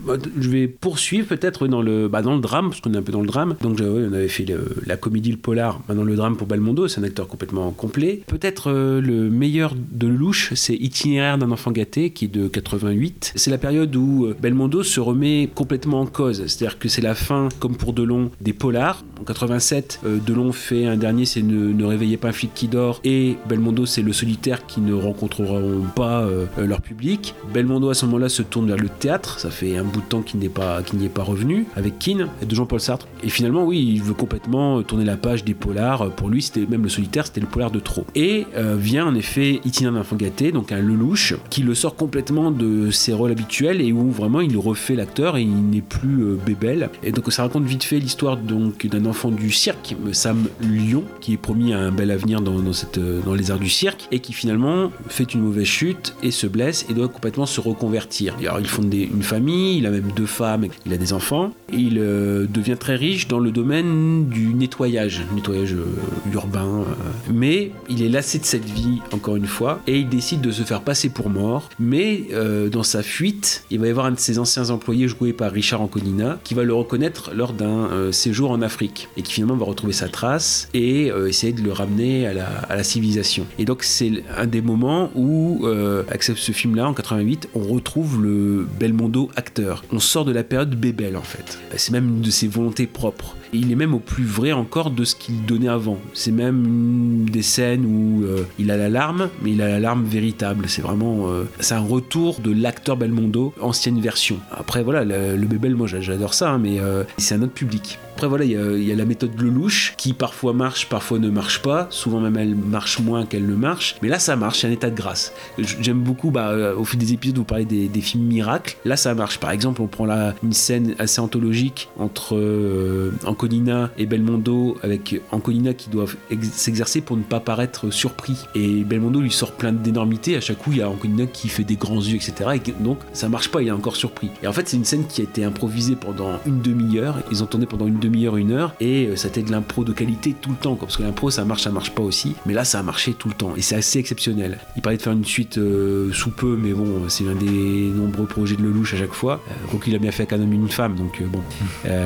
[0.40, 3.12] je vais poursuivre peut-être dans le bah, dans le drame parce qu'on est un peu
[3.12, 3.56] dans le drame.
[3.60, 6.88] Donc ouais, on avait fait le- la comédie, le polar, maintenant le drame pour Belmondo,
[6.88, 8.22] c'est un acteur complètement complet.
[8.26, 13.32] Peut-être le meilleur de louche, c'est Itinéraire d'un enfant gâté qui est de 88.
[13.36, 17.48] C'est la période où Belmondo se remet complètement en cause, c'est-à-dire que c'est la fin,
[17.58, 19.04] comme pour Delon, des polars.
[19.20, 23.00] En 87, euh, Delon fait un dernier, c'est ne, réveillez pas un flic qui dort,
[23.04, 27.34] et Belmondo, c'est le solitaire qui ne rencontreront pas euh, euh, leur public.
[27.54, 30.22] Belmondo à ce moment-là se tourne vers le théâtre, ça fait un bout de temps
[30.22, 33.06] qu'il n'y est pas revenu, avec Keane et de Jean-Paul Sartre.
[33.22, 36.10] Et finalement, oui, il veut complètement tourner la page des polars.
[36.12, 38.04] Pour lui, c'était même le solitaire, c'était le polar de trop.
[38.14, 42.50] Et euh, vient en effet Itinéraire d'enfant gâté, donc un Lelouch, qui le sort complètement
[42.50, 46.38] de ses rôles habituels et où vraiment il refait l'acteur et il n'est plus euh,
[46.44, 46.90] bébel.
[47.02, 51.34] Et donc ça raconte vite fait l'histoire donc d'un enfant du cirque, Sam Lyon, qui
[51.34, 54.90] est promis à un bel avenir euh, dans les arts du cirque et qui finalement
[55.08, 58.34] fait une mauvaise chute et se blesse et doit complètement se reconvertir.
[58.40, 61.76] Alors il fonde une famille, il a même deux femmes, il a des enfants et
[61.76, 66.84] il euh, devient très riche dans le domaine du nettoyage, nettoyage euh, urbain.
[67.32, 70.62] mais il est lassé de cette vie encore une fois et il décide de se
[70.62, 71.68] faire passer pour mort.
[71.78, 72.24] Mais
[72.70, 75.80] dans sa fuite, il va y avoir un de ses anciens employés joué par Richard
[75.80, 79.08] Anconina qui va le reconnaître lors d'un séjour en Afrique.
[79.18, 82.82] Et qui finalement va retrouver sa trace et euh, essayer de le ramener à la,
[82.84, 83.44] civilisation.
[83.58, 88.22] Et donc c'est un des moments où, euh, avec ce- film-là, en 88, on retrouve
[88.22, 89.84] le Belmondo acteur.
[89.92, 91.58] On sort de la période Bébel en fait.
[91.76, 93.36] C'est même une de ses volontés propres.
[93.52, 95.98] Et il est même au plus vrai encore de ce qu'il donnait avant.
[96.14, 100.66] C'est même des scènes où euh, il a l'alarme, mais il a l'alarme véritable.
[100.68, 104.38] C'est vraiment, euh, c'est un retour de l'acteur Belmondo, ancienne version.
[104.52, 106.78] Après voilà, le, le Bébel, moi j'a- j'adore ça, hein, mais
[107.16, 107.98] c'est un autre public.
[108.18, 108.50] Après voilà, il
[108.84, 111.86] y, a- la méthode Lelouch qui parfois marche, parfois ne marche pas.
[111.90, 113.94] Souvent même elle marche moins qu'elle ne marche.
[114.02, 115.32] Mais là ça marche, c'est un état de grâce.
[115.56, 118.76] J'aime beaucoup, bah, euh, au fil des épisodes, vous parlez des, films miracles.
[118.84, 119.38] Là ça marche.
[119.38, 125.20] Par exemple, on prend là une scène assez anthologique entre euh, Anconina et Belmondo, avec
[125.30, 128.36] Anconina qui doit ex- s'exercer pour ne pas paraître surpris.
[128.56, 130.36] Et Belmondo lui sort plein d'énormités.
[130.36, 132.32] À chaque coup, il y a Anconina qui fait des grands yeux, etc.
[132.66, 134.30] Et donc ça marche pas, il est encore surpris.
[134.42, 137.18] Et en fait, c'est une scène qui a été improvisée pendant une demi-heure.
[137.30, 140.34] Ils ont tourné pendant une demi-heure, une heure, et euh, ça de l'impro de qualité
[140.40, 140.74] tout le temps.
[140.74, 140.86] quoi.
[140.86, 142.34] Parce que l'impro, ça marche, ça marche pas aussi.
[142.46, 143.52] Mais là, ça a marché tout le temps.
[143.56, 144.58] Et c'est assez exceptionnel.
[144.76, 148.26] Il parlait de faire une suite euh, sous peu, mais bon, c'est un des nombreux
[148.26, 149.40] projets de Lelouch à chaque fois.
[149.48, 151.42] Euh, donc il a bien fait qu'un homme et une femme, donc euh, bon.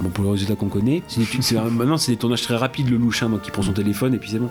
[0.00, 1.02] Bon, pour le résultat qu'on connaît.
[1.08, 4.18] C'est maintenant, c'est des tournages très rapides, Lelouch, hein, donc il prend son téléphone et
[4.18, 4.50] puis c'est bon.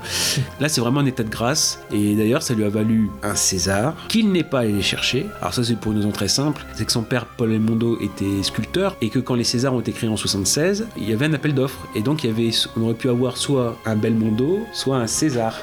[0.60, 1.80] Là, c'est vraiment un état de grâce.
[1.91, 5.28] Et d'ailleurs, ça lui a valu un César qu'il n'est pas allé chercher.
[5.41, 8.44] Alors, ça, c'est pour une raison très simple c'est que son père, Paul Elmondo, était
[8.44, 11.34] sculpteur et que quand les Césars ont été créés en 76, il y avait un
[11.34, 11.88] appel d'offres.
[11.95, 15.55] Et donc, il y avait, on aurait pu avoir soit un Belmondo, soit un César.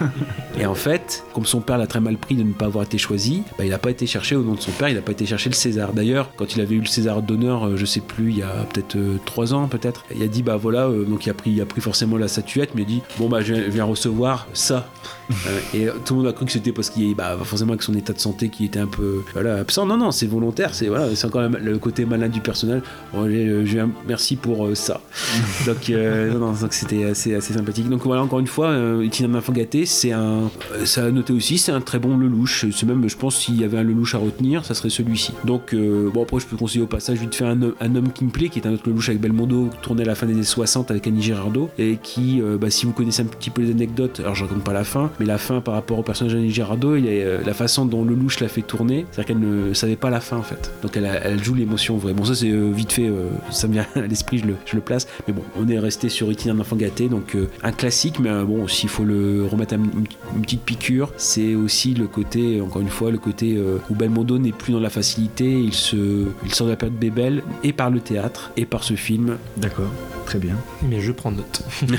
[0.58, 2.98] et en fait, comme son père l'a très mal pris de ne pas avoir été
[2.98, 5.12] choisi, bah, il n'a pas été cherché au nom de son père, il n'a pas
[5.12, 5.92] été chercher le César.
[5.92, 8.66] D'ailleurs, quand il avait eu le César d'honneur, euh, je sais plus, il y a
[8.72, 11.50] peut-être euh, trois ans, peut-être, il a dit bah voilà, euh, donc il a pris,
[11.50, 13.70] il a pris forcément la statuette, mais il a dit bon bah je viens- je
[13.70, 14.88] viens recevoir ça.
[15.30, 17.94] Euh, et tout le monde a cru que c'était parce qu'il bah forcément avec son
[17.94, 19.86] état de santé qui était un peu voilà absent.
[19.86, 22.82] Non non, c'est volontaire, c'est voilà, c'est encore le côté malin du personnel.
[23.12, 25.00] Bon, euh, je viens- merci pour euh, ça.
[25.66, 27.88] donc euh, non, non, c'était assez assez sympathique.
[27.88, 31.58] Donc voilà encore une fois, euh, d'enfant gâté, c'est un, euh, ça a noté aussi,
[31.58, 32.66] c'est un très bon Lelouch.
[32.70, 35.32] C'est même, je pense, s'il y avait un Lelouch à retenir, ça serait celui-ci.
[35.44, 38.24] Donc euh, bon après je peux conseiller au passage vite fait un, un homme qui
[38.24, 40.42] me plaît, qui est un autre Lelouch avec Belmondo, tourné à la fin des années
[40.42, 43.70] 60 avec Annie Girardot et qui, euh, bah, si vous connaissez un petit peu les
[43.70, 46.50] anecdotes, alors je raconte pas la fin, mais la fin par rapport au personnage d'Annie
[46.50, 49.74] Girardot, il y a, euh, la façon dont Lelouch l'a fait tourner, c'est-à-dire qu'elle ne
[49.74, 50.72] savait pas la fin en fait.
[50.82, 52.14] Donc elle, joue l'émotion vraie.
[52.14, 54.76] Bon ça c'est euh, vite fait, euh, ça me vient à l'esprit, je le, je
[54.76, 55.06] le place.
[55.26, 58.44] Mais bon, on est resté sur Itinéraire d'enfant gâté, donc euh, un classique, mais euh,
[58.44, 60.04] bon, s'il faut le remettre à une,
[60.36, 64.38] une petite piqûre, c'est aussi le côté, encore une fois, le côté euh, où Belmondo
[64.38, 67.90] n'est plus dans la facilité, il, se, il sort de la période Bébel, et par
[67.90, 69.38] le théâtre, et par ce film.
[69.56, 69.90] D'accord,
[70.26, 70.56] très bien.
[70.82, 71.62] Mais je prends note.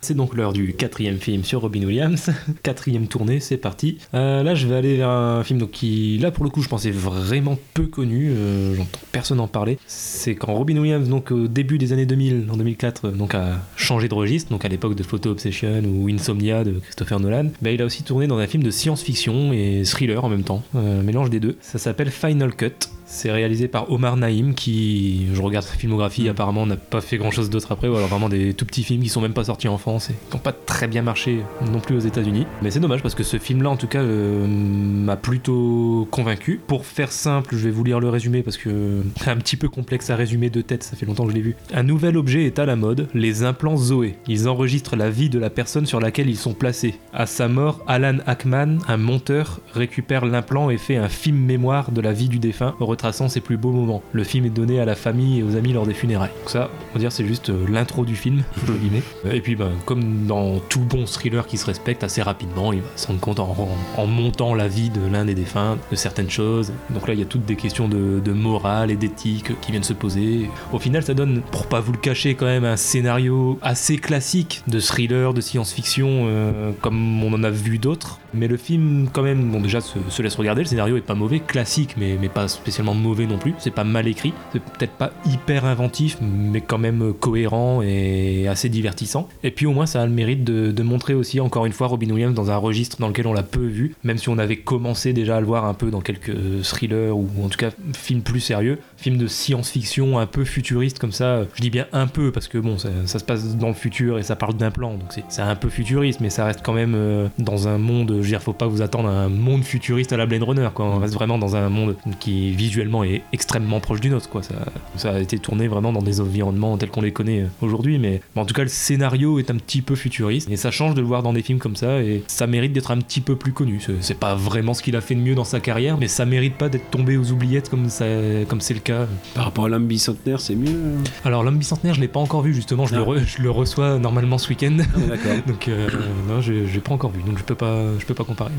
[0.00, 2.30] c'est donc l'heure du quatrième film sur Robin Williams.
[2.62, 3.98] Quatrième tournée, c'est parti.
[4.14, 6.68] Euh, là, je vais aller vers un film donc, qui, là pour le coup, je
[6.68, 8.30] pensais vraiment peu connu.
[8.30, 9.78] euh, J'entends personne en parler.
[9.86, 14.08] C'est quand Robin Williams, donc au début des années 2000, en 2004, donc a changé
[14.08, 17.46] de registre, donc à l'époque de Photo Obsession ou Insomnia de Christopher Nolan.
[17.60, 20.62] bah, il a aussi tourné dans un film de science-fiction et thriller en même temps,
[20.74, 21.56] euh, mélange des deux.
[21.60, 22.72] Ça s'appelle Final Cut.
[23.16, 27.30] C'est réalisé par Omar Naïm qui, je regarde sa filmographie, apparemment n'a pas fait grand
[27.30, 29.68] chose d'autre après, ou alors vraiment des tout petits films qui sont même pas sortis
[29.68, 31.40] en France et qui n'ont pas très bien marché
[31.72, 32.46] non plus aux États-Unis.
[32.60, 36.60] Mais c'est dommage parce que ce film-là, en tout cas, euh, m'a plutôt convaincu.
[36.66, 39.70] Pour faire simple, je vais vous lire le résumé parce que c'est un petit peu
[39.70, 41.56] complexe à résumer de tête, ça fait longtemps que je l'ai vu.
[41.72, 44.16] Un nouvel objet est à la mode, les implants Zoé.
[44.28, 46.96] Ils enregistrent la vie de la personne sur laquelle ils sont placés.
[47.14, 52.02] À sa mort, Alan Ackman, un monteur, récupère l'implant et fait un film mémoire de
[52.02, 54.02] la vie du défunt, retraçant ses plus beaux moments.
[54.12, 56.30] Le film est donné à la famille et aux amis lors des funérailles.
[56.40, 59.02] Donc ça, on va dire, c'est juste euh, l'intro du film, entre guillemets.
[59.30, 62.86] Et puis, ben, comme dans tout bon thriller qui se respecte, assez rapidement, il va
[62.96, 63.48] se rendre compte en,
[63.96, 66.72] en- en montant la vie de l'un des défunts, de certaines choses.
[66.90, 69.82] Donc là, il y a toutes des questions de, de morale et d'éthique qui viennent
[69.82, 70.48] se poser.
[70.72, 74.62] Au final, ça donne, pour pas vous le cacher, quand même un scénario assez classique
[74.68, 78.18] de thriller, de science-fiction, euh, comme on en a vu d'autres.
[78.34, 80.62] Mais le film, quand même, bon, déjà se, se laisse regarder.
[80.62, 83.54] Le scénario est pas mauvais, classique, mais, mais pas spécialement mauvais non plus.
[83.58, 84.32] C'est pas mal écrit.
[84.52, 89.28] C'est peut-être pas hyper inventif, mais quand même cohérent et assez divertissant.
[89.42, 92.08] Et puis au moins, ça a le mérite de, montrer aussi, encore une fois, Robin
[92.10, 95.12] Williams dans un registre dans lequel on l'a peu vu, même si on avait commencé
[95.12, 96.32] déjà à le voir un peu dans quelques
[96.62, 98.78] thrillers ou en tout cas films plus sérieux.
[98.96, 101.42] Films de science-fiction un peu futuriste comme ça.
[101.54, 104.22] Je dis bien un peu parce que bon, ça, se passe dans le futur et
[104.22, 107.28] ça parle d'un plan, donc c'est- un peu futuriste, mais ça reste quand même euh,
[107.38, 108.10] dans un monde.
[108.10, 110.68] Je veux dire, faut pas vous attendre à un monde futuriste à la Blade Runner,
[110.74, 110.86] quoi.
[110.86, 114.28] On reste vraiment dans un monde qui visuellement est extrêmement proche du nôtre.
[114.28, 114.42] Quoi.
[114.42, 114.54] Ça,
[114.96, 118.20] ça a été tourné vraiment dans des environnements tels qu'on les connaît euh, aujourd'hui, mais
[118.34, 121.00] bon, en tout cas, le scénario est un petit peu futuriste et ça change de
[121.00, 123.52] le voir dans des films comme ça et ça mérite d'être un petit peu plus
[123.52, 123.80] connu.
[124.00, 126.54] C'est- pas vraiment ce qu'il a fait de mieux dans sa carrière, mais ça mérite
[126.56, 128.04] pas d'être tombé aux oubliettes comme ça-
[128.48, 129.06] comme c'est le cas.
[129.34, 130.68] Par rapport à l'homme bicentenaire, c'est mieux.
[130.70, 133.50] euh Alors, l'homme bicentenaire, je l'ai pas encore vu justement, je, le, re- je le
[133.50, 134.76] reçois normalement ce week-end.
[135.08, 135.32] d'accord.
[135.46, 135.88] donc, euh,
[136.28, 138.52] non, je j'ai pas encore vu, donc je peux pas, je peux pas comparer.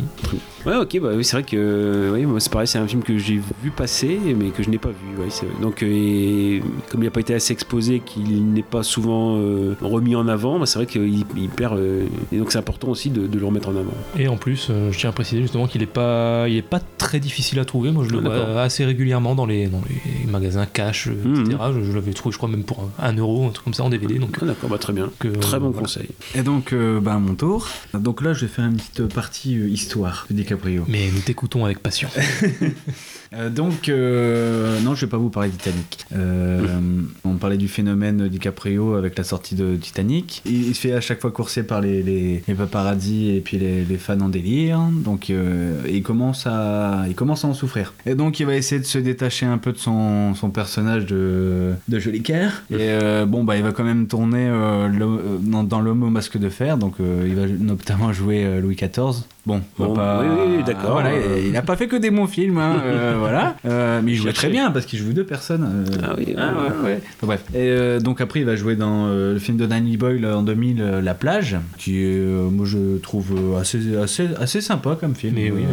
[0.65, 3.17] Ouais, ok, bah oui, c'est vrai que oui, moi c'est pareil, c'est un film que
[3.17, 5.17] j'ai vu passer, mais que je n'ai pas vu.
[5.21, 5.55] Ouais, c'est vrai.
[5.61, 9.75] Donc, euh, et comme il n'a pas été assez exposé, qu'il n'est pas souvent euh,
[9.81, 11.77] remis en avant, bah, c'est vrai qu'il il perd.
[11.77, 13.93] euh, et donc, c'est important aussi de, de le remettre en avant.
[14.17, 16.79] Et en plus, euh, je tiens à préciser justement qu'il est pas, il est pas
[16.97, 17.91] très difficile à trouver.
[17.91, 21.41] Moi, je le Ah, vois assez régulièrement dans les, dans les magasins cash, euh, Mhm.
[21.45, 21.57] etc.
[21.75, 23.83] Je, je l'avais trouvé, je crois même pour un, un euro, un truc comme ça
[23.83, 24.19] en DVD.
[24.19, 25.09] Donc, Ah, d'accord, bah, très bien.
[25.19, 25.81] que, Très bon voilà.
[25.87, 26.07] conseil.
[26.35, 27.67] Et donc, euh, bah, à mon tour.
[27.93, 30.83] Donc là, je vais faire une petite partie euh, histoire de DiCaprio.
[30.87, 32.09] Mais nous t'écoutons avec passion.
[33.33, 36.05] Euh, donc, euh, non, je vais pas vous parler de Titanic.
[36.15, 36.61] Euh,
[37.25, 40.41] on parlait du phénomène DiCaprio avec la sortie de Titanic.
[40.45, 43.57] Il, il se fait à chaque fois courser par les, les, les paparazzi et puis
[43.57, 44.79] les, les fans en délire.
[44.91, 47.93] Donc, il, commence à, il commence à en souffrir.
[48.05, 51.73] Et donc, il va essayer de se détacher un peu de son, son personnage de,
[51.87, 52.51] de Jolicoeur.
[52.71, 54.87] Et euh, bon, bah, il va quand même tourner euh,
[55.41, 56.77] dans, dans L'homme au masque de fer.
[56.77, 59.23] Donc, euh, il va notamment jouer Louis XIV.
[59.45, 60.91] Bon, on va Bon, pas- oui, oui, d'accord.
[60.93, 62.81] Voilà, il- n'a pas fait que des bons films, hein,
[63.29, 63.55] voilà.
[63.65, 65.85] Euh, mais il jouait très bien parce qu'il joue deux personnes.
[65.89, 67.01] euh, Ah oui, ah ah ouais, ouais.
[67.17, 67.43] Enfin, bref.
[67.53, 70.43] Et euh, donc après, il va jouer dans euh, le film de Danny Boyle en
[70.43, 75.15] 2000, euh, La plage, qui est, euh, moi je trouve assez, assez, assez sympa comme
[75.15, 75.35] film.
[75.35, 75.63] Mais oui,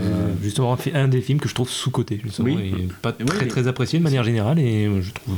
[0.43, 2.73] justement, un des films que je trouve sous-côté, justement, Oui.
[2.79, 3.49] et pas très oui.
[3.49, 5.35] très apprécié de manière générale, et je trouve,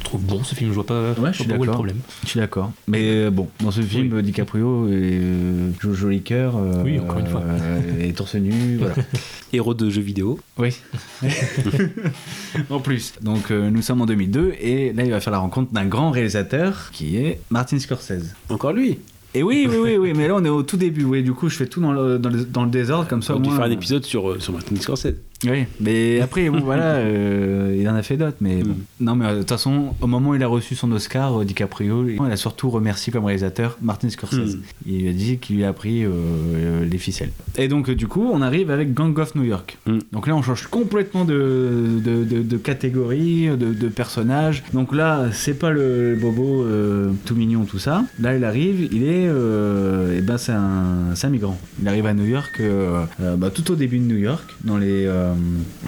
[0.00, 1.60] je trouve bon ce film, je vois pas, Ouais, je suis pas où est le
[1.66, 1.74] d'accord.
[1.74, 1.96] problème.
[2.24, 2.72] Je suis d'accord.
[2.88, 6.54] Mais bon, dans ce film, DiCaprio euh, joue joli cœur.
[6.56, 7.42] euh, Oui, encore une fois.
[7.42, 8.94] euh, et torse nu, voilà.
[9.52, 10.38] Héros de jeux vidéo.
[10.58, 10.74] Oui.
[12.70, 13.14] en plus.
[13.22, 16.10] Donc euh, nous sommes en 2002 et là il va faire la rencontre d'un grand
[16.10, 18.34] réalisateur qui est Martin Scorsese.
[18.48, 18.98] Encore lui?
[19.34, 21.04] Et oui, oui, oui, oui, mais là on est au tout début.
[21.04, 23.34] Oui, du coup je fais tout dans le, dans le, dans le désordre comme ça.
[23.34, 25.14] On moins, faire un euh, épisode sur, euh, sur Martin Scorsese.
[25.44, 28.36] Oui, mais après, bon, voilà, euh, il en a fait d'autres.
[28.40, 28.76] Mais bon.
[29.00, 31.44] Non, mais euh, de toute façon, au moment où il a reçu son Oscar, euh,
[31.44, 34.56] DiCaprio, il a surtout remercié comme réalisateur Martin Scorsese.
[34.56, 34.60] Mm.
[34.86, 37.32] Il lui a dit qu'il lui a appris euh, euh, les ficelles.
[37.56, 39.78] Et donc, du coup, on arrive avec Gang of New York.
[39.86, 39.98] Mm.
[40.12, 44.62] Donc là, on change complètement de, de, de- de catégorie, de, de personnage.
[44.72, 46.64] Donc là, c'est pas le bobo
[47.24, 48.04] tout mignon, tout ça.
[48.20, 49.26] Là, il arrive, il est.
[49.28, 51.58] euh, eh ben, c'est un, un migrant.
[51.80, 52.60] Il arrive à New York,
[53.38, 55.08] bah, tout au début de New York, dans les,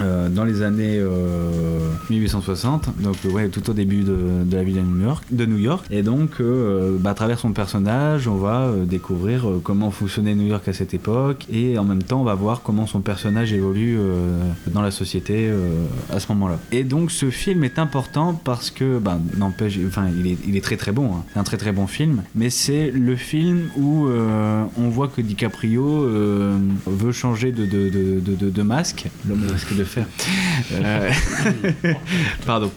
[0.00, 1.78] dans les années euh,
[2.10, 2.90] 1860.
[3.00, 4.16] Donc, euh, ouais, tout au début de,
[4.50, 5.24] la ville de New York.
[5.30, 5.84] De New York.
[5.90, 10.34] Et donc, euh, bah, à travers son personnage, on va euh, découvrir euh, comment fonctionnait
[10.34, 11.46] New York à cette époque.
[11.52, 14.38] Et en même temps, on va voir comment son personnage évolue euh,
[14.72, 16.58] dans la société euh, à ce moment-là.
[16.72, 20.92] Et donc, ce film est important parce que, bah, n'empêche, enfin, il est, très très
[20.92, 21.06] bon.
[21.14, 21.24] hein.
[21.32, 22.22] C'est un très très bon film.
[22.34, 29.06] Mais c'est le film où euh, on voit que DiCaprio euh, veut changer de masque.
[29.34, 30.06] L'homme au masque de fer.
[30.72, 31.10] Euh,
[32.46, 32.70] Pardon.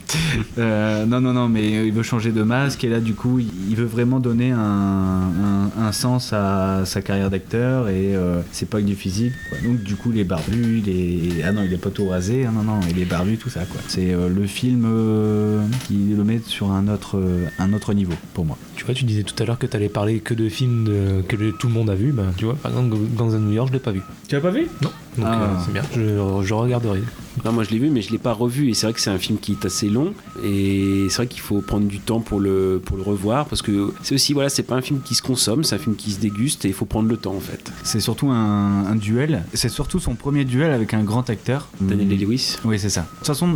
[0.58, 3.76] Euh, non, non, non, mais il veut changer de masque et là, du coup, il
[3.76, 8.80] veut vraiment donner un, un- un sens à sa carrière d'acteur et euh, c'est pas
[8.82, 9.34] que du physique.
[9.50, 9.58] quoi.
[9.66, 11.44] Donc, du coup, il est barbu, il est.
[11.44, 13.62] Ah non, il est pas tout rasé, ah non, non, il est barbu, tout ça,
[13.66, 13.80] quoi.
[13.88, 18.14] C'est euh, le film euh, qui le met sur un autre, euh, un autre niveau
[18.34, 18.58] pour moi.
[18.76, 21.22] Tu vois, tu disais tout à l'heure que tu allais parler que de films de-
[21.28, 22.12] que tout le monde a vu.
[22.12, 24.02] Ben, tu vois, par exemple, Gangs of New York, je l'ai pas vu.
[24.28, 24.68] Tu l'as pas vu?
[24.82, 24.90] Non.
[25.18, 25.42] Donc Ah.
[25.42, 27.02] euh, c'est bien, je, je regarderai.
[27.46, 28.70] Non, moi je l'ai vu, mais je l'ai pas revu.
[28.70, 30.14] Et c'est vrai que c'est un film qui est assez long.
[30.44, 33.46] Et c'est vrai qu'il faut prendre du temps pour le, pour le revoir.
[33.46, 35.96] Parce que c'est aussi, voilà, c'est pas un film qui se consomme, c'est un film
[35.96, 36.66] qui se déguste.
[36.66, 37.72] Et il faut prendre le temps en fait.
[37.84, 39.44] C'est surtout un, un duel.
[39.54, 41.68] C'est surtout son premier duel avec un grand acteur.
[41.82, 42.10] Daniel Mm.
[42.10, 42.58] Day-Lewis.
[42.66, 43.02] Oui, c'est ça.
[43.02, 43.50] De toute façon,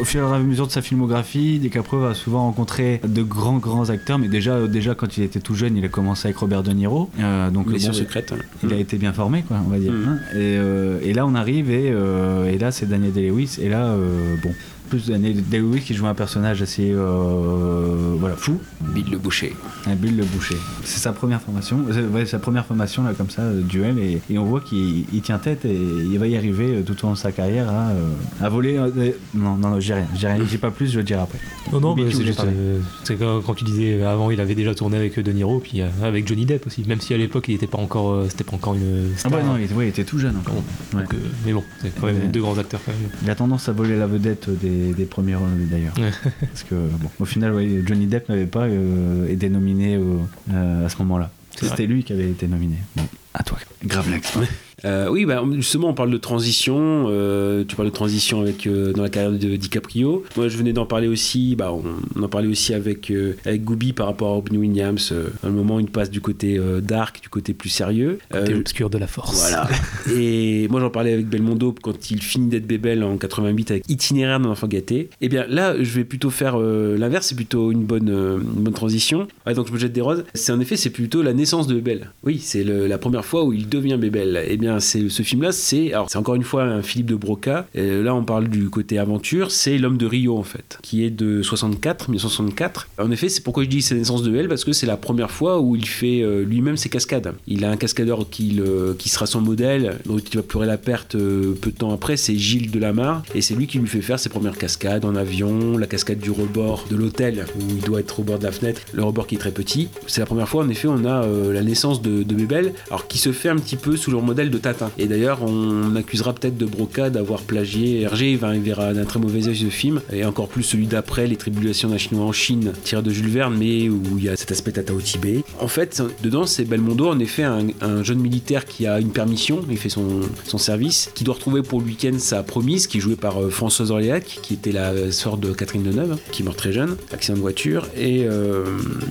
[0.00, 3.88] au fur et à mesure de sa filmographie, DiCaprio va souvent rencontrer de grands, grands
[3.90, 4.18] acteurs.
[4.18, 7.08] Mais déjà, déjà quand il était tout jeune, il a commencé avec Robert De Niro.
[7.20, 8.32] Euh, donc, Mission bon, secrète.
[8.32, 8.42] hein.
[8.62, 9.92] Il a été bien formé, quoi, on va dire.
[9.92, 10.04] Mm.
[10.08, 10.18] hein.
[10.34, 13.58] Et, euh, et là, on arrive et, euh, et là, c'est Daniel Day-Lewis.
[13.60, 14.54] Et là, euh, bon,
[14.92, 18.60] plus Daniel Day-Lewis qui joue un personnage assez, euh, voilà, fou.
[18.94, 19.54] Bill le Boucher.
[19.86, 20.56] Bill le Boucher.
[20.84, 21.78] C'est sa première formation,
[22.12, 25.22] ouais, sa première formation là comme ça, euh, duel, et, et on voit qu'il il
[25.22, 27.88] tient tête et il va y arriver euh, tout au long de sa carrière à,
[27.88, 28.10] euh,
[28.42, 28.76] à voler.
[28.76, 28.90] euh,
[29.34, 31.38] non, non, non, j'ai rien, j'ai rien, j'ai pas plus, je le dirai après.
[31.72, 32.40] Non, non, Mais c'est juste.
[32.44, 35.80] euh, c'est quand, quand tu disais avant, il avait déjà tourné avec De Niro, puis
[35.80, 36.84] euh, avec Johnny Depp aussi.
[36.86, 39.12] Même si à l'époque, il était pas encore, euh, c'était pas encore une.
[39.14, 39.32] Ah Star.
[39.32, 40.54] ouais, non, il, ouais, il était tout jeune encore.
[40.56, 41.04] Bon, Ouais.
[41.04, 43.10] donc, euh, mais bon, c'est quand même deux grands acteurs quand même.
[43.22, 45.94] Il a tendance à voler la vedette des, des premiers rôles d'ailleurs.
[46.40, 50.88] Parce que bon, au final, ouais, Johnny Depp n'avait pas euh, été nominé euh, à
[50.88, 51.30] ce moment-là.
[51.60, 52.76] C'était lui qui avait été nominé.
[52.96, 53.04] Bon,
[53.34, 53.58] à toi.
[53.84, 54.36] Grave l'axe.
[54.84, 57.06] Euh, oui, bah, justement, on parle de transition.
[57.08, 60.24] euh, tu parles de transition avec euh, dans la carrière de DiCaprio.
[60.36, 61.56] Moi, je venais d'en parler aussi.
[61.56, 61.82] Bah, on,
[62.16, 63.12] on en parlait aussi avec
[63.46, 65.12] avec Gooby par rapport à Robin Williams.
[65.42, 68.18] dans le moment il passe du côté dark, du côté plus sérieux.
[68.30, 69.40] Côté obscur de la force.
[69.40, 69.68] voilà.
[70.16, 74.40] Et moi, j'en parlais avec Belmondo quand il finit d'être Bébel en 88 avec Itinéraire
[74.40, 75.10] d'un enfant gâté.
[75.20, 77.26] Et bien là, je vais plutôt faire l'inverse.
[77.28, 79.26] C'est plutôt une bonne, une bonne transition.
[79.46, 80.24] Ouais, donc je me jette des roses.
[80.34, 82.10] C'est en effet, c'est plutôt la naissance de Bébel.
[82.24, 84.42] Oui, c'est la première fois où il devient Bébel.
[84.48, 87.66] Et bien, c'est ce film-là, c'est encore une fois un Philippe de Broca.
[87.74, 89.50] Là, on parle du côté aventure.
[89.50, 92.88] C'est l'homme de Rio en fait, qui est de 64, 1964.
[92.98, 95.30] En effet, c'est pourquoi je dis c'est naissance de Bébel parce que c'est la première
[95.30, 97.32] fois où il fait euh, lui-même ses cascades.
[97.46, 98.60] Il a un cascadeur qui,
[99.06, 102.36] sera son modèle, dont il va pleurer la perte euh, peu de temps après, c'est
[102.36, 105.86] Gilles Delamarre, et c'est lui qui lui fait faire ses premières cascades en avion, la
[105.86, 109.02] cascade du rebord de l'hôtel, où il doit être au bord de la fenêtre, le
[109.02, 109.88] rebord qui est très petit.
[110.06, 113.06] C'est la première fois, en effet, on a euh, la naissance de, de Bébel, alors
[113.06, 114.90] qui se fait un petit peu sous le modèle de Tatin.
[114.98, 119.48] Et d'ailleurs, on accusera peut-être de Broca d'avoir plagié Hergé, il verra d'un très mauvais
[119.48, 123.02] œil ce film, et encore plus celui d'après, Les Tribulations d'un Chinois en Chine, tiré
[123.02, 125.44] de Jules Verne, mais où il y a cet aspect Tata au Tibet.
[125.60, 129.60] En fait, dedans, c'est Belmondo, en effet, un, un jeune militaire qui a une permission,
[129.70, 130.22] il fait son,
[130.58, 133.90] service, qui doit retrouver pour le week-end sa promise, qui est jouée par euh, Françoise
[133.90, 137.88] Orléac, qui était la sœur de Catherine Deneuve, qui meurt très jeune, accident de voiture.
[137.96, 138.64] Et euh,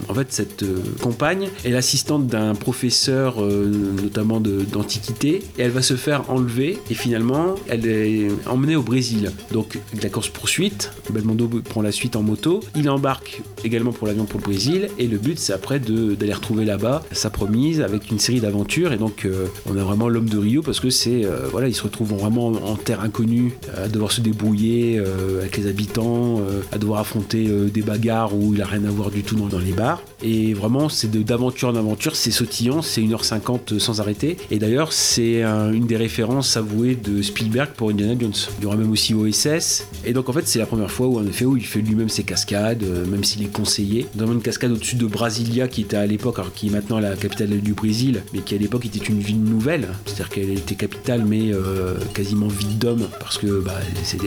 [0.08, 5.96] en fait, cette euh, compagne est l'assistante d'un professeur, notamment d'antiquité, et elle va se
[5.96, 9.32] faire enlever, et finalement, elle est emmenée au Brésil.
[9.52, 14.39] Donc, la course-poursuite, Belmondo prend la suite en moto, il embarque également pour l'avion pour
[14.39, 18.39] le Brésil, et le but, c'est après d'aller retrouver là-bas sa promise avec une série
[18.39, 21.68] d'aventures, et donc euh, on a vraiment l'homme de Rio parce que c'est euh, voilà,
[21.68, 25.00] ils se retrouvent vraiment en terre inconnue, euh, à devoir se débrouiller
[25.39, 29.24] avec les habitants, à devoir affronter des bagarres où il a rien à voir du
[29.24, 30.02] tout dans, dans les bars.
[30.24, 34.38] Et vraiment, c'est d'aventure en aventure, c'est sautillant, c'est 1h50 sans arrêter.
[34.50, 38.34] Et d'ailleurs, c'est un- une des références avouées de Spielberg pour Indiana Jones.
[38.60, 39.88] Il y aura même aussi OSS.
[40.06, 42.10] Et donc, en fait, c'est la première fois où, en effet, où il fait lui-même
[42.10, 44.06] ses cascades, euh, même s'il est conseillé.
[44.16, 47.16] Dans une cascade au-dessus de Brasilia, qui était à l'époque, alors qui est maintenant la
[47.16, 49.88] capitale du Brésil, mais qui à l'époque était une ville nouvelle.
[50.06, 54.18] C'est-à-dire qu'elle était capitale, mais euh, quasiment vide d'hommes, parce que bah, ça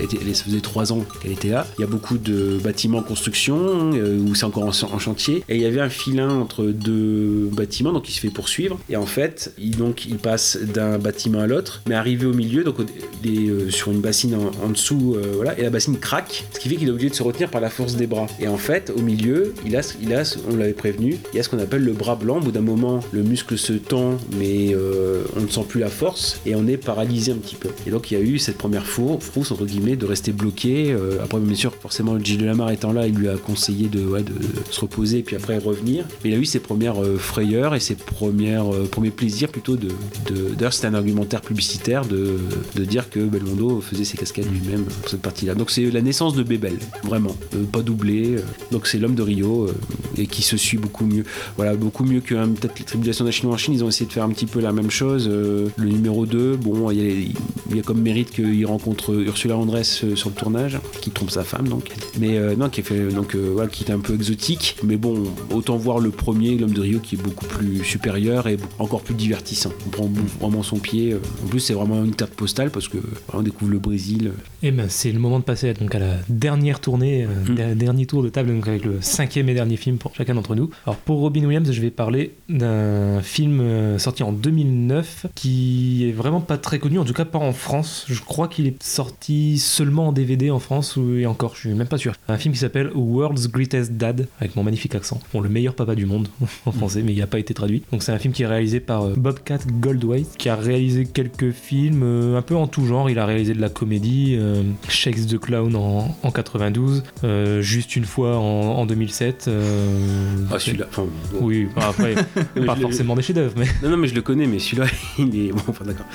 [0.45, 1.67] faisait trois ans qu'elle était là.
[1.79, 5.43] Il y a beaucoup de bâtiments en construction, euh, où c'est encore en, en chantier.
[5.49, 8.79] Et il y avait un filin entre deux bâtiments, donc il se fait poursuivre.
[8.91, 12.65] Et en fait, il, donc, il passe d'un bâtiment à l'autre, mais arrivé au milieu,
[12.65, 12.77] donc
[13.25, 16.69] il euh, sur une bassine en, dessous, euh, voilà, et la bassine craque, ce qui
[16.69, 18.27] fait qu'il est obligé de se retenir par la force des bras.
[18.41, 21.43] Et en fait, au milieu, il a, il a on l'avait prévenu, il y a
[21.43, 22.39] ce qu'on appelle le bras blanc.
[22.39, 25.89] Au bout d'un moment, le muscle se tend, mais euh, on ne sent plus la
[25.89, 27.71] force, et on est paralysé un petit peu.
[27.87, 30.95] Et donc, il y a eu cette première frousse, entre guillemets, de rester bloqué.
[31.23, 34.33] Après, bien sûr, forcément, Gilles Delamarre étant là, il lui a conseillé de, de
[34.71, 36.05] se reposer et puis après revenir.
[36.23, 39.89] Mais il a eu ses premières frayeurs et ses premières, premiers plaisirs plutôt de.
[40.27, 42.39] de D'ailleurs, c'était un argumentaire publicitaire de,
[42.75, 45.55] de dire que Belmondo faisait ses cascades lui-même pour cette partie-là.
[45.55, 47.37] Donc, c'est la naissance de Bébel, vraiment.
[47.55, 48.37] Euh, pas doublé.
[48.37, 48.43] euh.
[48.71, 49.75] Donc, c'est l'homme de Rio euh,
[50.17, 51.25] et qui se suit beaucoup mieux.
[51.57, 53.75] Voilà, beaucoup mieux que hein, peut-être les tribulations d'un Chinois en Chine.
[53.75, 55.29] Ils ont essayé de faire un petit peu la même chose.
[55.29, 57.33] Le numéro 2, bon, il
[57.75, 61.69] y, a, comme mérite qu'il rencontre Ursula Andress sur le tournage, qui trompe sa femme
[61.69, 61.91] donc.
[62.19, 63.37] Mais non, qui est donc
[63.71, 64.77] qui est un peu exotique.
[64.83, 68.57] Mais bon, autant voir le premier, l'homme de Rio, qui est beaucoup plus supérieur et
[68.79, 69.73] encore plus divertissant.
[69.87, 70.11] On prend
[70.41, 71.15] vraiment son pied.
[71.45, 72.99] En plus, c'est vraiment une carte postale parce que
[73.33, 74.33] on découvre le Brésil.
[74.63, 77.55] Et ben c'est le moment de passer donc à la dernière tournée, euh, Mm.
[77.55, 80.55] der- dernier tour de table donc avec le cinquième et dernier film pour chacun d'entre
[80.55, 80.71] nous.
[80.87, 86.13] Alors pour Robin Williams, je vais parler d'un film euh, sorti en 2009 qui est
[86.13, 88.05] vraiment pas très connu, en tout cas pas en France.
[88.09, 91.75] Je crois qu'il est sorti seulement en DVD en France ou et encore, je suis
[91.75, 92.15] même pas sûr.
[92.29, 95.21] Un film qui s'appelle World's Greatest Dad avec mon magnifique accent.
[95.33, 96.29] Bon, le meilleur papa du monde
[96.67, 97.83] en français, mais il n'a pas été traduit.
[97.93, 101.51] Donc c'est un film qui est réalisé par euh, Bobcat Goldthwait, qui a réalisé quelques
[101.53, 103.09] films euh, un peu en tout genre.
[103.11, 107.97] Il a réalisé de la comédie, euh, Shakes the Clown en, en 92, euh, juste
[107.97, 109.47] une fois en, en 2007.
[109.49, 110.87] euh, Ah, celui-là.
[110.91, 111.05] Enfin,
[111.41, 112.15] oui, bah, après,
[112.67, 113.67] pas forcément des chefs-d'œuvre, mais.
[113.83, 114.87] Non, non, mais je le connais, mais celui-là,
[115.19, 115.53] il est.
[115.53, 116.07] Bon, enfin, d'accord.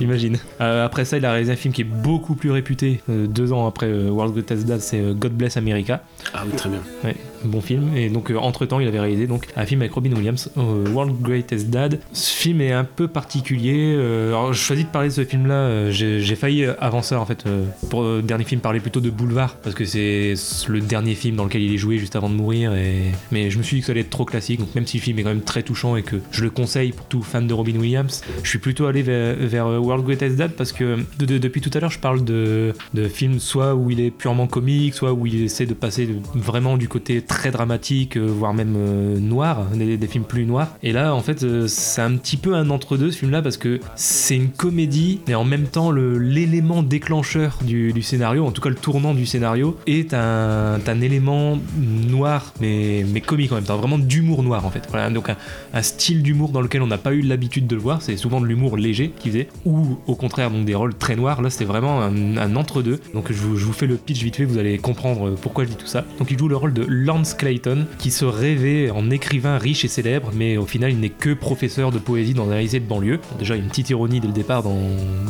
[0.00, 0.36] Imagine.
[0.58, 3.90] Après ça, il a réalisé un film qui est beaucoup plus réputé, deux ans après
[3.92, 6.02] World Greatest Dad, c'est God Bless America.
[6.34, 6.80] Ah oui, très bien.
[7.04, 7.96] Ouais, bon film.
[7.96, 11.20] Et donc, entre temps, il avait réalisé donc, un film avec Robin Williams, euh, World
[11.20, 12.00] Greatest Dad.
[12.12, 13.94] Ce film est un peu particulier.
[13.96, 15.54] euh, alors, je choisis de parler de ce film-là.
[15.54, 19.00] euh, J'ai failli, euh, avant ça, en fait, euh, pour le dernier film, parler plutôt
[19.00, 20.34] de Boulevard, parce que c'est
[20.68, 22.74] le dernier film dans lequel il est joué juste avant de mourir.
[22.74, 23.12] Et...
[23.32, 24.60] Mais je me suis dit que ça allait être trop classique.
[24.60, 26.92] Donc, même si le film est quand même très touchant et que je le conseille
[26.92, 30.52] pour tout fan de Robin Williams, je suis plutôt allé vers, euh, World Greatest Dad
[30.52, 33.90] parce que de- de- depuis tout à l'heure, je parle de, de films soit où
[33.90, 38.16] il est purement comique, soit où il essaie de passer vraiment du côté très dramatiques,
[38.16, 40.76] euh, voire même euh, noirs, des, films plus noirs.
[40.82, 43.78] Et là, en fait, euh, c'est un petit peu un entre-deux ce film-là parce que
[43.94, 48.74] c'est une comédie, mais en même temps, l'élément déclencheur du, scénario, en tout cas le
[48.74, 54.66] tournant du scénario, est un, élément noir, mais, comique en même temps, vraiment d'humour noir
[54.66, 54.88] en fait.
[55.12, 58.16] Donc un, style d'humour dans lequel on n'a pas eu l'habitude de le voir, c'est
[58.16, 61.42] souvent de l'humour léger qu'il faisait, ou au contraire donc des rôles très noirs.
[61.42, 62.98] Là, c'était vraiment un, entre-deux.
[63.14, 65.86] Donc je vous, fais le pitch vite fait, vous allez comprendre pourquoi je dis tout
[65.86, 66.04] ça.
[66.18, 66.82] Donc il joue le rôle de
[67.20, 71.10] Lance Clayton, qui se rêvait en écrivain riche et célèbre, mais au final, il n'est
[71.10, 73.20] que professeur de poésie dans un lycée de banlieue.
[73.38, 74.80] Déjà, une petite ironie dès le départ dans,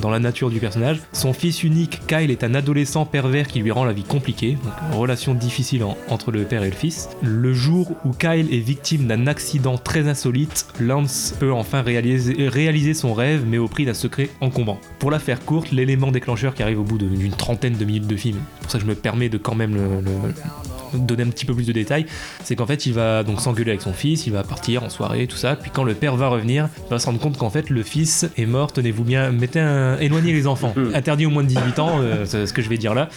[0.01, 1.01] dans la nature du personnage.
[1.13, 4.57] Son fils unique, Kyle, est un adolescent pervers qui lui rend la vie compliquée.
[4.63, 7.09] Donc, relation difficile en- entre le père et le fils.
[7.23, 13.15] Le jour où Kyle est victime d'un accident très insolite, Lance peut enfin réaliser, son
[13.15, 14.79] rêve, mais au prix d'un secret encombrant.
[15.01, 18.17] Pour la faire courte, l'élément déclencheur qui arrive au bout d'une trentaine de minutes de
[18.17, 19.77] film, pour ça que je me permets de quand même
[20.93, 21.80] donner un petit peu plus de détails,
[22.45, 25.27] c'est qu'en fait il va donc s'engueuler avec son fils, il va partir en soirée,
[25.27, 27.71] tout ça, puis quand le père va revenir, il va se rendre compte qu'en fait
[27.71, 29.99] le fils est mort, tenez-vous bien, mettez un...
[29.99, 32.79] éloignez les enfants, interdit au moins de 18 ans, euh, c'est ce que je vais
[32.79, 33.09] dire là.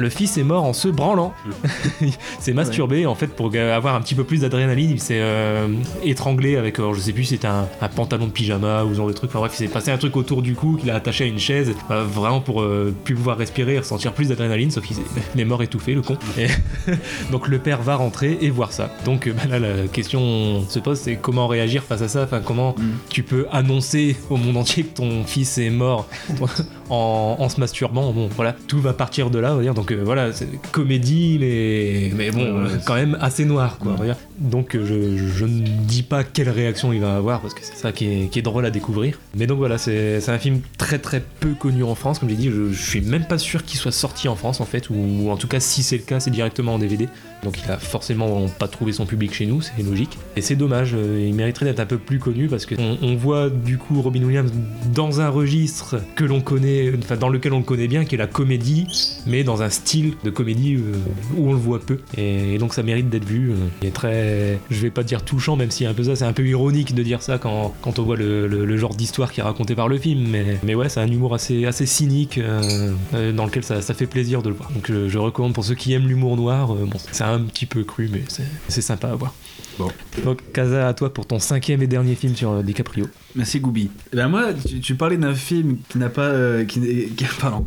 [0.00, 1.34] Le fils est mort en se branlant.
[2.00, 4.90] il s'est masturbé en fait pour avoir un petit peu plus d'adrénaline.
[4.90, 5.68] Il s'est euh,
[6.02, 8.94] étranglé avec, alors, je sais plus, si c'était un, un pantalon de pyjama ou ce
[8.94, 9.28] genre de truc.
[9.30, 11.38] Enfin bref, il s'est passé un truc autour du cou qu'il a attaché à une
[11.38, 14.70] chaise, euh, vraiment pour euh, plus pouvoir respirer, ressentir plus d'adrénaline.
[14.70, 14.96] Sauf qu'il
[15.36, 16.16] est mort étouffé, le con.
[16.38, 16.46] Et
[17.30, 18.90] donc le père va rentrer et voir ça.
[19.04, 22.22] Donc euh, bah, là, la question se pose, c'est comment réagir face à ça?
[22.22, 22.74] Enfin, comment
[23.10, 26.08] tu peux annoncer au monde entier que ton fils est mort
[26.88, 28.12] en, en se masturbant?
[28.12, 29.74] Bon, voilà, tout va partir de là, on va dire.
[29.90, 33.96] Donc euh, voilà, c'est comédie, mais, mais bon, euh, quand même assez noir, quoi.
[34.38, 37.76] Donc euh, je, je ne dis pas quelle réaction il va avoir, parce que c'est
[37.76, 39.18] ça qui est, qui est drôle à découvrir.
[39.36, 42.50] Mais donc voilà, c'est un film très très peu connu en France, comme j'ai dit.
[42.50, 45.36] Je, je suis même pas sûr qu'il soit sorti en France, en fait, ou en
[45.36, 47.08] tout cas, si c'est le cas, c'est directement en DVD.
[47.42, 50.18] Donc il a forcément pas trouvé son public chez nous, c'est logique.
[50.36, 53.48] Et c'est dommage, euh, il mériterait d'être un peu plus connu parce qu'on on voit
[53.50, 54.52] du coup Robin Williams
[54.94, 58.18] dans un registre que l'on connaît, enfin dans lequel on le connaît bien, qui est
[58.18, 58.86] la comédie,
[59.26, 60.92] mais dans un style de comédie euh,
[61.36, 61.98] où on le voit peu.
[62.16, 63.50] Et, donc ça mérite d'être vu.
[63.50, 63.54] euh.
[63.82, 66.32] Il est très, je vais pas dire touchant, même si un peu ça, c'est un
[66.32, 69.42] peu ironique de dire ça quand, quand on voit le, le- genre d'histoire qui est
[69.42, 70.26] raconté par le film.
[70.28, 73.94] Mais, mais ouais, c'est un humour assez, assez cynique euh, euh, dans lequel ça, ça
[73.94, 74.70] fait plaisir de le voir.
[74.72, 76.72] Donc je, recommande pour ceux qui aiment l'humour noir.
[76.72, 78.22] euh, bon, c'est un petit peu cru, mais
[78.68, 79.34] c'est- sympa à voir.
[79.78, 79.88] Bon.
[80.24, 83.06] Donc Kaza, à toi pour ton cinquième et dernier film sur euh, DiCaprio.
[83.34, 83.90] Merci Goubi.
[84.12, 86.80] Eh Ben moi, tu, tu parlais d'un film qui n'a pas, euh, qui,
[87.16, 87.64] qui- pardon.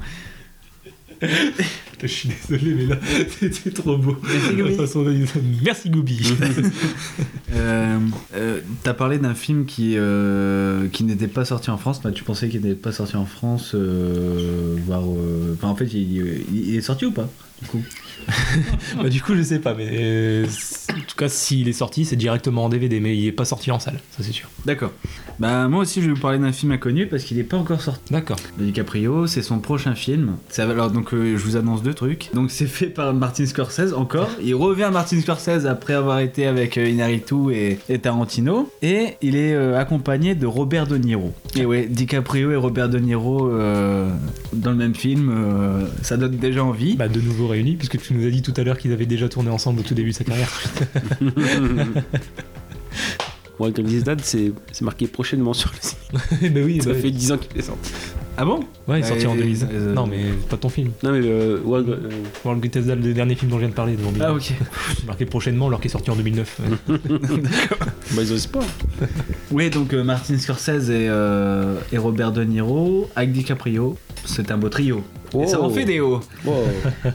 [2.01, 2.97] Je suis désolé, mais là,
[3.39, 4.18] c'était trop beau.
[4.24, 4.76] Merci, Goubi.
[4.76, 5.05] Façon.
[5.64, 6.20] Merci Goubi.
[7.55, 7.99] Euh,
[8.36, 8.53] euh,
[8.84, 12.02] T'as parlé d'un film qui, euh, qui n'était pas sorti en France.
[12.02, 15.86] Bah, tu pensais qu'il n'était pas sorti en France, euh, voire, euh, enfin, en fait,
[15.94, 17.30] il, est sorti ou pas
[17.62, 17.82] du coup?
[18.98, 20.46] Bah, du coup, je sais pas, mais euh,
[21.02, 23.80] tout cas, s'il est sorti, c'est directement en DVD, mais il est pas sorti en
[23.80, 24.50] salle, ça c'est sûr.
[24.66, 24.91] D'accord.
[25.39, 27.82] Bah moi aussi je vais vous parler d'un film inconnu parce qu'il n'est pas encore
[27.82, 28.14] sorti.
[28.14, 28.38] D'accord.
[28.58, 30.36] De DiCaprio, c'est son prochain film.
[30.50, 32.30] Ça alors donc euh, je vous annonce deux trucs.
[32.34, 34.30] Donc c'est fait par Martin Scorsese encore.
[34.44, 39.36] Il revient Martin Scorsese après avoir été avec euh, Inarritu et, et Tarantino et il
[39.36, 41.34] est euh, accompagné de Robert De Niro.
[41.56, 43.50] Et ouais, DiCaprio et Robert De Niro
[44.54, 45.32] dans le même film,
[46.02, 46.96] ça donne déjà envie.
[46.96, 49.30] Bah, de nouveau réunis, puisque tu nous as dit tout à l'heure qu'ils avaient déjà
[49.30, 50.52] tourné ensemble au tout début de sa carrière.
[53.60, 56.52] Walter Glisdad, c'est c'est marqué prochainement sur le site.
[56.54, 57.92] bah oui, Ça bah, fait 10 ans qu'il est sorti.
[58.36, 58.62] Ah bon?
[58.88, 59.68] Ouais, il est sorti en Euh, 2000.
[59.72, 60.90] euh, Non, mais pas ton film.
[61.04, 62.10] Non, mais euh, World- euh,
[62.44, 63.96] World Greatest Dad, le dernier film dont je viens de parler.
[63.96, 64.22] devant lui.
[64.24, 64.54] Ah ok.
[64.98, 66.60] C'est marqué prochainement, alors qu'il est sorti en 2009.
[66.90, 66.98] ouais.
[68.16, 68.62] bah, ils osent pas.
[69.52, 73.98] Oui, donc euh, Martin Scorsese et, euh, et Robert De Niro avec DiCaprio.
[74.26, 75.04] C'est un beau trio.
[75.42, 76.20] Et ça en fait des hauts.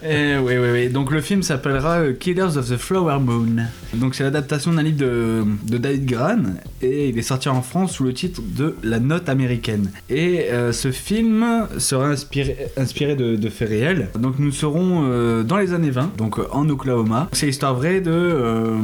[0.04, 0.88] Eh oui, oui, oui.
[0.88, 3.64] Donc le film s'appellera euh, Killers of the Flower Moon.
[3.94, 6.38] Donc c'est l'adaptation d'un livre de, de David Gran
[6.82, 9.90] et il est sorti en France sous le titre de La Note américaine.
[10.10, 14.08] Et euh, ce film sera inspiré, inspiré de, de faits réels.
[14.18, 17.28] Donc nous serons euh, dans les années 20, donc en Oklahoma.
[17.32, 18.76] C'est l'histoire vraie de euh,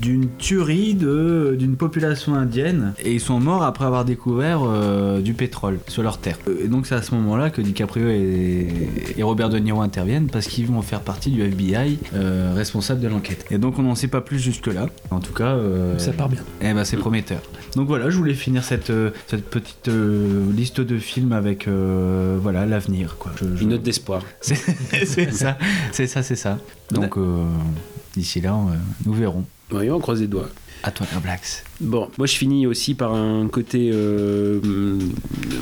[0.00, 4.60] d'une tuerie de d'une population indienne et ils sont morts après avoir découvert
[5.20, 6.38] du pétrole sur leur terre.
[6.62, 8.08] Et donc c'est à ce moment-là que DiCaprio
[8.42, 8.66] et,
[9.18, 13.08] et Robert De Niro interviennent parce qu'ils vont faire partie du FBI euh, responsable de
[13.08, 13.44] l'enquête.
[13.50, 14.86] Et donc on n'en sait pas plus jusque là.
[15.10, 16.40] En tout cas, euh, Ça part bien.
[16.60, 17.40] eh ben c'est prometteur.
[17.76, 22.38] Donc voilà, je voulais finir cette, euh, cette petite euh, liste de films avec euh,
[22.40, 23.32] voilà l'avenir quoi.
[23.40, 24.22] Je- je- Une note d'espoir.
[24.40, 25.56] C'est ça,
[25.92, 26.58] c'est ça, c'est ça.
[26.90, 27.44] Donc euh,
[28.16, 28.74] d'ici là, euh,
[29.06, 29.44] nous verrons.
[29.72, 30.48] Oui, on croise les doigts.
[30.82, 31.64] À toi, Blacks.
[31.82, 34.60] Bon, moi je finis aussi par un côté euh,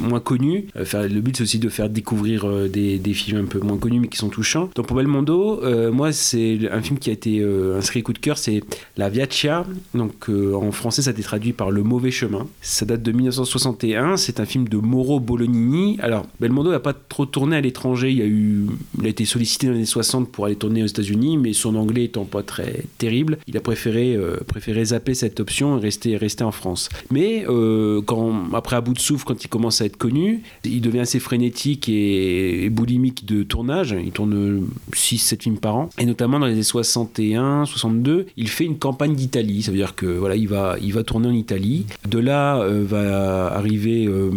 [0.02, 0.66] moins connu.
[0.76, 3.78] Euh, faire- le but c'est aussi de faire découvrir euh, des, films un peu moins
[3.78, 4.70] connus mais qui sont touchants.
[4.74, 8.18] Donc pour Belmondo, euh, moi c'est un film qui a été euh, un coup de
[8.18, 8.62] cœur, c'est
[8.96, 9.64] La Viaccia.
[9.94, 12.46] Donc euh, en français ça a été traduit par Le Mauvais Chemin.
[12.60, 15.98] Ça date de 1961, c'est un film de Mauro Bolognini.
[16.02, 18.68] Alors Belmondo n'a pas trop tourné à l'étranger, il,
[19.04, 22.04] a été sollicité dans les années 60 pour aller tourner aux États-Unis, mais son anglais
[22.04, 26.44] étant pas très terrible, il a préféré, euh, préféré zapper cette option et rester, rester
[26.44, 26.88] en France.
[27.10, 30.80] Mais euh, quand, après à bout de souffle, quand il commence à être connu, il
[30.80, 33.94] devient assez frénétique et, et boulimique de tournage.
[34.02, 35.90] Il tourne 6-7 films par an.
[35.98, 39.62] Et notamment dans les années 61, 62, il fait une campagne d'Italie.
[39.62, 41.86] Ça veut dire que voilà, il va, il va tourner en Italie.
[42.08, 44.30] De là euh, va arriver euh,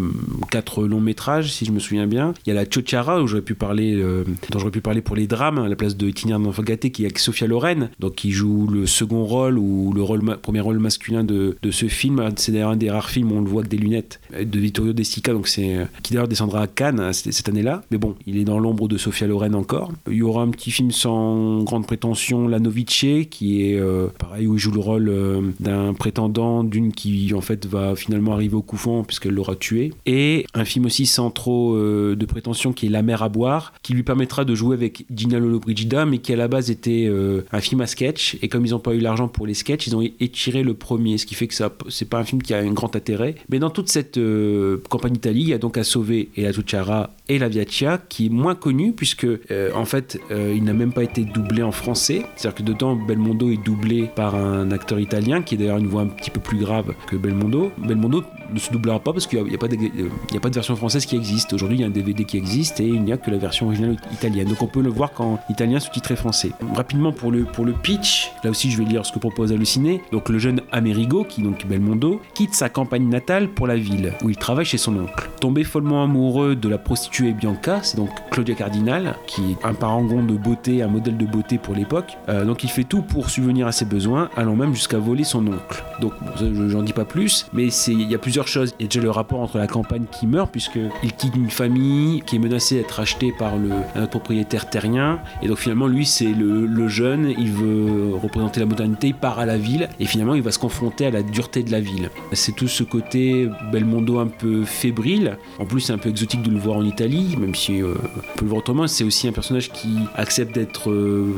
[0.87, 2.33] longs métrages, si je me souviens bien.
[2.45, 5.95] Il y a la euh, dont j'aurais pu parler pour les drames, à la place
[5.95, 9.57] de Itinéraire d'enfant gâté, qui est avec Sophia Loren, donc qui joue le second rôle
[9.57, 12.29] ou le rôle premier rôle masculin de, de ce film.
[12.35, 14.93] C'est un des rares films où on le voit avec des lunettes euh, de Vittorio
[14.93, 17.83] De Sica, donc c'est euh, qui d'ailleurs descendra à Cannes hein, cette année-là.
[17.91, 19.91] Mais bon, il est dans l'ombre de Sophia Loren encore.
[20.07, 22.83] Il y aura un petit film sans grande prétention, La Novice,
[23.29, 27.65] qui est euh, pareil où il joue le rôle d'un prétendant d'une qui en fait
[27.65, 29.93] va finalement arriver au couvent puisqu'elle l'aura tué.
[30.05, 33.93] Et un film aussi sans trop de prétention qui est La mer à boire, qui
[33.93, 37.09] lui permettra de jouer avec Gina Lollobrigida, mais qui à la base était
[37.51, 38.37] un film à sketch.
[38.41, 41.17] Et comme ils n'ont pas eu l'argent pour les sketchs, ils ont étiré le premier,
[41.17, 43.35] ce qui fait que ça c'est pas un film qui a un grand intérêt.
[43.49, 46.53] Mais dans toute cette euh, campagne d'Italie, il y a donc à sauver et la
[46.53, 50.73] Tucciara et la Viaccia, qui est moins connu puisque euh, en fait euh, il n'a
[50.73, 52.23] même pas été doublé en français.
[52.35, 56.01] C'est-à-dire que dedans Belmondo est doublé par un acteur italien qui est d'ailleurs une voix
[56.01, 57.71] un petit peu plus grave que Belmondo.
[57.77, 58.23] Belmondo
[58.53, 61.05] ne se doublera pas parce qu'il n'y a, pas de- a pas de version française
[61.05, 61.53] qui existe.
[61.53, 63.67] Aujourd'hui, il y a un DVD qui existe et il n'y a que la version
[63.67, 64.47] originale italienne.
[64.47, 66.51] Donc on peut le voir qu'en italien sous-titré français.
[66.75, 70.01] Rapidement pour le, pour le pitch, là aussi je vais lire ce que propose Halluciné.
[70.11, 74.29] Donc le jeune Amerigo, qui donc Belmondo, quitte sa campagne natale pour la ville où
[74.29, 75.29] il travaille chez son oncle.
[75.39, 80.23] Tombé follement amoureux de la prostituée Bianca, c'est donc Claudia Cardinal, qui est un parangon
[80.23, 82.17] de beauté, un modèle de beauté pour l'époque.
[82.29, 85.47] Euh, donc il fait tout pour subvenir à ses besoins, allant même jusqu'à voler son
[85.47, 85.83] oncle.
[85.99, 88.75] Donc bon, j'en dis pas plus, mais il y a plusieurs choses.
[88.79, 91.49] Il y a déjà le rapport entre la campagne qui meurt, puisque il quitte une
[91.49, 96.05] famille qui est menacée d'être rachetée par le, un propriétaire terrien, et donc finalement lui
[96.05, 100.05] c'est le, le jeune, il veut représenter la modernité, il part à la ville, et
[100.05, 102.09] finalement il va se confronter à la dureté de la ville.
[102.33, 105.37] C'est tout ce côté Belmondo un peu fébrile.
[105.59, 108.37] En plus c'est un peu exotique de le voir en Italie, même si euh, on
[108.37, 108.87] peut le voir autrement.
[108.87, 111.33] C'est aussi un personnage qui accepte d'être euh,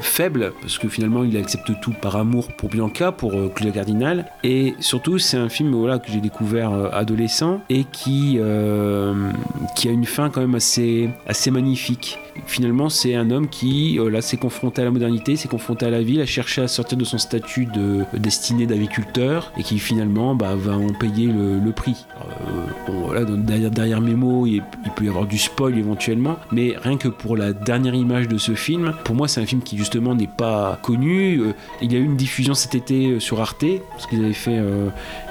[0.00, 4.26] faible, parce que finalement il accepte tout par amour pour Bianca, pour euh, Claudia Cardinal.
[4.44, 9.29] Et surtout c'est un film voilà, que j'ai découvert euh, adolescent et qui, euh,
[9.74, 12.18] qui a une fin quand même assez, assez magnifique.
[12.46, 15.90] Finalement, c'est un homme qui euh, là s'est confronté à la modernité, s'est confronté à
[15.90, 20.34] la ville, a cherché à sortir de son statut de destiné d'agriculteur et qui finalement
[20.34, 22.06] bah, va en payer le, prix.
[22.20, 24.62] Euh, bon, voilà, donc, derrière, derrière mes mots, il,
[24.96, 28.54] peut y avoir du spoil éventuellement, mais rien que pour la dernière image de ce
[28.54, 31.40] film, pour moi, c'est un film qui justement n'est pas connu.
[31.40, 31.52] Euh,
[31.82, 34.60] il y a eu une diffusion cet été euh, sur Arte, parce qu'ils avaient fait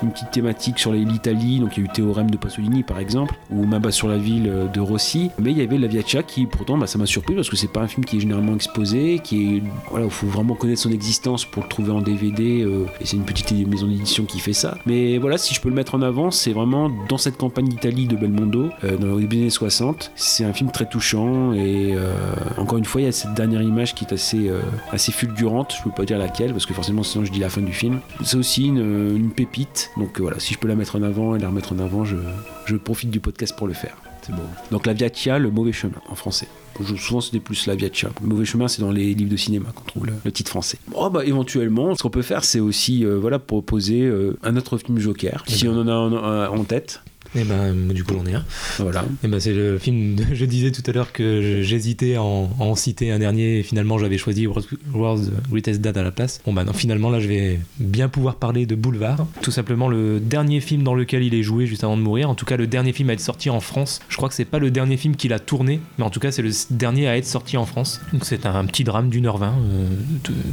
[0.02, 3.36] une petite thématique sur l'Italie, donc il y a eu Théorème de Pasolini par exemple,
[3.50, 6.88] ou Maba sur la de Rossi, mais il y avait La Viaccia qui pourtant bah,
[6.88, 9.64] ça m'a surpris parce que c'est pas un film qui est généralement exposé, qui est
[9.90, 13.18] voilà, il faut vraiment connaître son existence pour le trouver en DVD, euh, et c'est
[13.18, 14.78] une petite maison d'édition qui fait ça.
[14.86, 18.08] Mais voilà, si je peux le mettre en avant, c'est vraiment dans cette campagne d'Italie
[18.08, 20.12] de Belmondo, euh, dans les années 60.
[20.16, 22.14] C'est un film très touchant et euh,
[22.58, 25.76] encore une fois, il y a cette dernière image qui est assez, fulgurante.
[25.78, 28.00] Je peux pas dire laquelle parce que forcément, sinon je dis la fin du film.
[28.24, 29.92] C'est aussi une, pépite.
[29.98, 32.76] Donc voilà, si je peux la mettre en avant et la remettre en avant, je
[32.76, 33.96] profite du podcast pour le faire.
[34.22, 34.42] C'est beau.
[34.72, 36.48] Donc la Viaccia, le mauvais chemin en français.
[36.82, 38.10] Je- souvent c'était plus la Viaccia.
[38.22, 40.78] Le mauvais chemin, c'est dans les livres de cinéma qu'on trouve le, le titre français.
[40.88, 44.78] Bon, bah éventuellement, ce qu'on peut faire, c'est aussi euh, voilà proposer euh, un autre
[44.78, 47.02] film Joker, si on en a en- en tête.
[47.36, 48.44] Et ben, du coup, j'en ai un.
[48.80, 49.06] Voilà.
[49.24, 50.16] Et ben, c'est le film.
[50.16, 53.60] de- je disais tout à l'heure que j'hésitais à en, à en citer un dernier.
[53.60, 56.42] Et finalement, j'avais choisi World's Greatest Dad à la place.
[56.46, 59.28] Bon, bah non, finalement, là, je vais bien pouvoir parler de Boulevard.
[59.42, 62.30] Tout simplement, le dernier film dans lequel il est joué juste avant de mourir.
[62.30, 64.00] En tout cas, le dernier film à être sorti en France.
[64.10, 66.32] Je crois que c'est pas le dernier film qu'il a tourné, mais en tout cas,
[66.32, 68.02] c'est le dernier à être sorti en France.
[68.14, 69.88] Donc, c'est un petit drame d'une heure vingt, euh,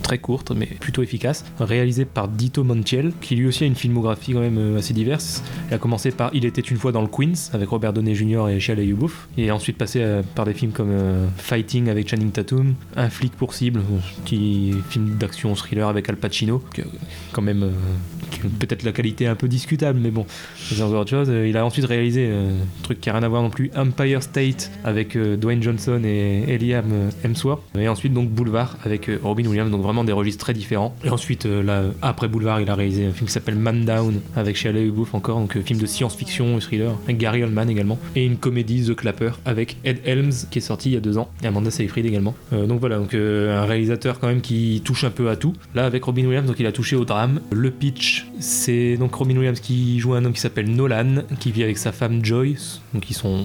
[0.03, 1.45] très courte, mais plutôt efficace.
[1.59, 5.43] Réalisé par Dito Montiel, qui lui aussi a une filmographie quand même euh, assez diverse.
[5.71, 8.49] Il a commencé par Il était une fois dans le Queens avec Robert Downey Jr.
[8.49, 9.29] et Shia LaBeouf.
[9.37, 13.33] Est ensuite passé euh, par des films comme euh, Fighting avec Channing Tatum, Un flic
[13.33, 16.83] pour cible, euh, petit film d'action thriller avec Al Pacino, que,
[17.33, 18.16] quand même qui-
[18.59, 21.29] peut-être la qualité un peu discutable, mais bon, c'est autre chose.
[21.31, 23.71] Euh, Il a ensuite réalisé euh, un truc qui a rien à voir non plus,
[23.77, 29.11] Empire State avec euh, Dwayne Johnson et, et Liam Hemsworth, et ensuite donc Boulevard avec
[29.23, 30.95] Robin Williams, donc vraiment des registres très différents.
[31.05, 34.57] Et ensuite, là, après Boulevard, il a réalisé un film qui s'appelle Man Down avec
[34.57, 38.85] Shia LaBeouf encore, donc film de science-fiction thriller, avec Gary Oldman également, et une comédie
[38.87, 41.71] The Clapper avec Ed Helms qui est sorti il y a deux ans, et Amanda
[41.71, 42.35] Seyfried également.
[42.53, 45.55] Donc voilà, donc un réalisateur quand même qui touche un peu à tout.
[45.75, 47.41] Là, avec Robin Williams, donc il a touché au drame.
[47.51, 51.63] Le pitch, c'est donc Robin Williams qui joue un homme qui s'appelle Nolan, qui vit
[51.63, 52.81] avec sa femme Joyce.
[52.95, 53.05] Donc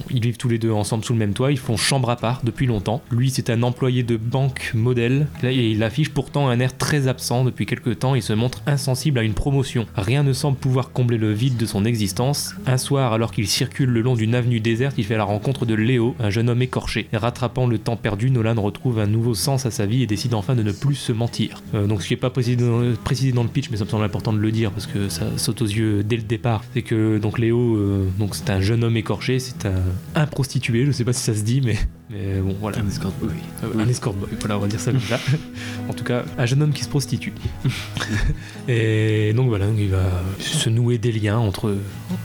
[0.10, 1.52] ils vivent tous les deux ensemble sous le même toit.
[1.52, 3.02] Ils font chambre à part depuis longtemps.
[3.12, 5.28] Lui, c'est un employé de banque modèle.
[5.44, 8.16] Et il affiche pourtant un air très absent depuis quelques temps.
[8.16, 9.86] Il se montre insensible à une promotion.
[9.96, 12.56] Rien ne semble pouvoir combler le vide de son existence.
[12.66, 15.74] Un soir, alors qu'il circule le long d'une avenue déserte, il fait la rencontre de
[15.74, 17.08] Léo, un jeune homme écorché.
[17.14, 20.56] Rattrapant le temps perdu, Nolan retrouve un nouveau sens à sa vie et décide enfin
[20.56, 21.62] de ne plus se mentir.
[21.74, 24.34] Euh, donc ce qui n'est pas précisé dans le pitch, mais ça me semble important
[24.34, 27.40] de le dire parce que ça saute aux yeux dès le départ, c'est que donc
[27.40, 29.82] Léo, euh, c'est un jeune homme écorché, c'est un,
[30.14, 31.78] un prostitué, je sais pas si ça se dit, mais,
[32.12, 32.80] mais bon voilà.
[32.80, 33.30] Un escort boy.
[33.64, 35.20] Euh, un escort boy, voilà, on va dire ça comme ça.
[35.90, 37.34] en tout cas, un jeune homme qui se prostitue.
[38.68, 40.04] et donc voilà, il va
[40.40, 41.76] se nouer des liens entre,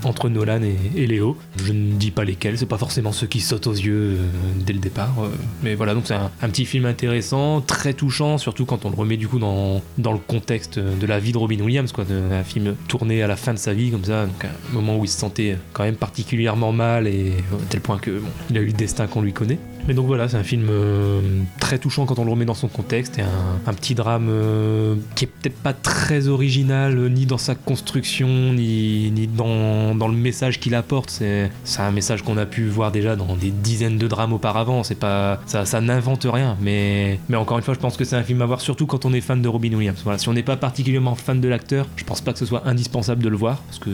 [0.04, 1.36] entre Nolan et, et Léo.
[1.64, 4.26] Je ne dis pas lesquels, c'est pas forcément ceux qui sautent aux yeux euh,
[4.64, 5.14] dès le départ.
[5.22, 5.28] euh,
[5.62, 8.96] mais voilà, donc c'est un, un petit film intéressant, très touchant, surtout quand on le
[8.96, 12.14] remet du coup dans, dans le contexte de la vie de Robin Williams, quoi, de-
[12.32, 15.04] un film tourné à la fin de sa vie, comme ça, donc un moment où
[15.04, 18.60] il se sentait quand même particulièrement mal et à tel point que bon, il a
[18.60, 19.58] eu le destin qu'on lui connaît.
[19.88, 21.20] Mais donc voilà, c'est un film euh,
[21.60, 25.26] très touchant quand on le remet dans son contexte et un, petit drame euh, qui
[25.26, 30.74] est peut-être pas très original euh, ni dans sa construction ni, dans, le message qu'il
[30.74, 31.10] apporte.
[31.10, 34.82] C'est un message qu'on a pu voir déjà dans des dizaines de drames auparavant.
[34.82, 36.56] C'est pas ça, n'invente rien.
[36.60, 39.12] Mais, encore une fois, je pense que c'est un film à voir surtout quand on
[39.12, 40.00] est fan de Robin Williams.
[40.02, 42.62] Voilà, si on n'est pas particulièrement fan de l'acteur, je pense pas que ce soit
[42.66, 43.90] indispensable de le voir parce que,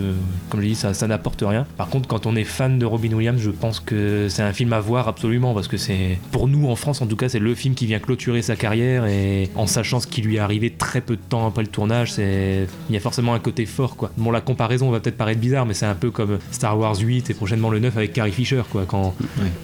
[0.48, 1.66] comme je dis, ça, ça n'apporte rien.
[1.76, 4.72] Par contre, quand on est fan de Robin Williams, je pense que c'est un film
[4.72, 7.54] à voir absolument parce que c'est pour nous en France en tout cas, c'est le
[7.54, 11.00] film qui vient clôturer sa carrière et en sachant ce qui lui est arrivé très
[11.00, 14.10] peu de temps après le tournage, c'est il y a forcément un côté fort quoi.
[14.16, 17.30] Bon, la comparaison va peut-être paraître bizarre, mais c'est un peu comme Star Wars 8
[17.30, 18.84] et prochainement le 9 avec Carrie Fisher quoi.
[18.86, 19.14] Quand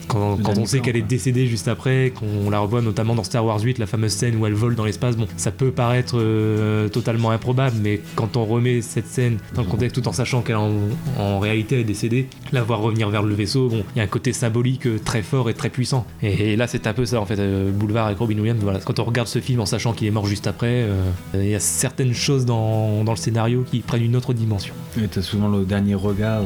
[0.08, 3.60] quand, on sait qu'elle est décédée juste après, qu'on la revoit notamment dans Star Wars
[3.60, 7.30] 8, la fameuse scène où elle vole dans l'espace, bon, ça peut paraître euh, totalement
[7.30, 10.72] improbable, mais quand on remet cette scène dans le contexte tout en sachant qu'elle en,
[11.18, 14.04] en réalité elle est décédée, la voir revenir vers le vaisseau, bon, il y a
[14.04, 16.06] un côté symbolique euh, très fort et très puissant.
[16.22, 18.58] Et, et là, c'est un peu ça en fait, euh, Boulevard avec Robin Williams.
[18.62, 21.02] Voilà, quand on regarde ce film en sachant qu'il est mort juste après, euh,
[21.34, 24.74] il y a certaines choses dans, dans le scénario qui prennent une autre dimension.
[25.00, 26.40] Et t'as souvent le dernier regard.
[26.40, 26.44] euh,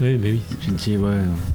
[0.00, 0.40] Oui, mais oui.
[0.76, 1.10] Dis, ouais,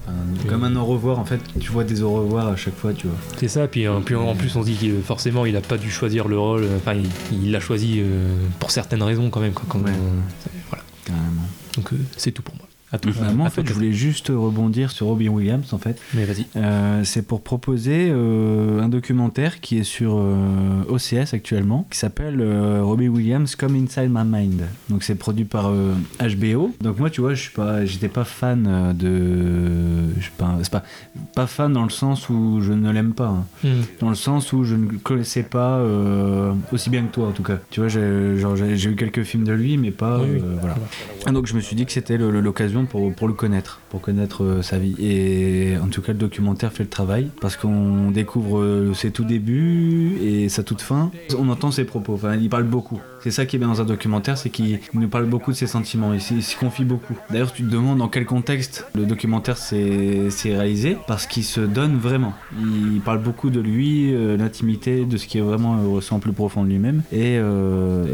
[0.07, 2.93] enfin, comme un au revoir, en fait, tu vois des au revoir à chaque fois,
[2.93, 3.17] tu vois.
[3.37, 5.89] C'est ça, puis, puis en plus on se dit que forcément il a pas dû
[5.91, 6.93] choisir le rôle, enfin
[7.31, 8.01] il- l'a choisi
[8.59, 9.53] pour certaines raisons quand même.
[9.53, 10.83] Quoi, quand, voilà.
[11.05, 11.41] Carrément.
[11.75, 12.66] Donc c'est tout pour moi.
[12.93, 15.99] À moi, en fait, je voulais juste rebondir sur Robin Williams, en fait.
[16.13, 16.45] Mais vas-y.
[16.55, 22.41] Euh, c'est pour proposer euh, un documentaire qui est sur euh, OCS actuellement, qui s'appelle
[22.81, 24.61] Robin Williams Come Inside My Mind.
[24.89, 25.69] Donc, c'est produit par
[26.21, 26.73] HBO.
[26.79, 30.83] Donc, moi, tu vois, je suis pas, j'étais pas fan de, je suis pas, pas,
[31.35, 33.45] pas fan dans le sens où je ne l'aime pas, hein.
[33.63, 33.81] Hmm.
[33.99, 35.83] dans le sens où je ne connaissais pas
[36.71, 37.57] aussi bien que toi, en tout cas.
[37.69, 37.99] Tu vois, j'ai,
[38.89, 40.41] eu quelques films de lui, mais pas, Oui, oui.
[40.61, 40.75] voilà.
[41.25, 42.39] Ah, donc je me suis dit que c'était le-
[42.85, 44.95] pour le connaître, pour connaître euh, sa vie.
[44.99, 49.23] Et en tout cas, le documentaire fait le travail parce qu'on découvre euh, ses tout
[49.23, 51.11] débuts et sa toute fin.
[51.37, 52.99] On entend ses propos, enfin, il parle beaucoup.
[53.21, 55.57] C'est ça qui est bien dans un documentaire, c'est qu'il il nous parle beaucoup de
[55.57, 57.15] ses sentiments, il, s'y- confie beaucoup.
[57.29, 61.97] D'ailleurs, tu te demandes dans quel contexte le documentaire s'est réalisé parce qu'il se donne
[61.97, 62.33] vraiment.
[62.59, 66.63] Il parle beaucoup de lui, euh, l'intimité, de ce qui est vraiment ressent plus profond
[66.63, 67.03] de lui-même.
[67.11, 67.39] Et,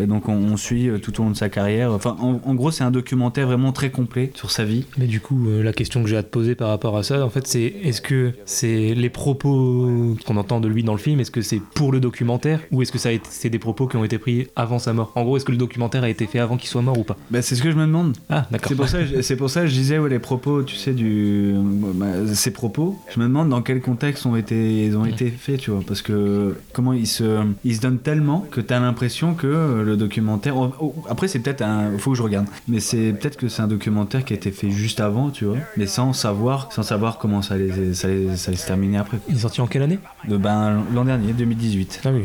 [0.08, 1.92] donc, on, suit tout au long de sa carrière.
[1.92, 4.86] Enfin, en, gros, c'est un documentaire vraiment très complet sur sa vie.
[4.98, 7.30] Mais du coup, la question que j'ai à te poser par rapport à ça, en
[7.32, 11.32] fait, c'est est-ce que c'est les propos qu'on entend de lui dans le film, est-ce
[11.32, 14.20] que c'est pour le documentaire ou est-ce que ça c'est des propos qui ont été
[14.20, 15.12] pris avant sa mort?
[15.16, 17.18] En gros, est-ce que le documentaire a été fait avant qu'il soit mort ou pas?
[17.32, 18.16] Bah, c'est ce que je me demande.
[18.30, 18.70] Ah, d'accord.
[18.70, 20.76] C'est pour ça, que je- c'est pour ça que je disais ouais, les propos, tu
[20.76, 21.56] sais, du,
[21.96, 22.06] bah,
[22.36, 22.96] ces propos.
[23.14, 26.04] Je me demande dans quel contexte ont été, ils ont été faits, tu vois, parce
[26.04, 30.56] que comment ils se, ils se donnent tellement que t'as l'impression que le documentaire.
[30.56, 33.64] oh, oh, après, c'est peut-être un, faut que je regarde, mais c'est peut-être que c'est
[33.64, 37.18] un documentaire qui a été fait juste avant, tu vois, mais sans savoir, sans savoir
[37.18, 39.18] comment ça allait, ça allait, ça allait se terminer après.
[39.30, 40.00] Il est sorti en quelle année?
[40.28, 42.02] De, ben, L'an dernier, 2018.
[42.06, 42.24] Ah oui.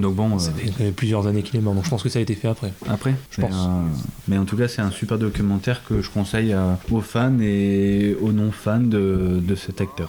[0.00, 0.38] Donc bon.
[0.38, 2.34] Ça euh, fait plusieurs années qu'il est mort, donc je pense que ça a été
[2.34, 2.72] fait après.
[2.88, 3.56] Après, Je mais, pense.
[3.56, 3.68] euh,
[4.28, 8.16] mais en tout cas, c'est un super documentaire que je conseille à- aux fans et
[8.20, 10.08] aux non-fans de, de cet acteur.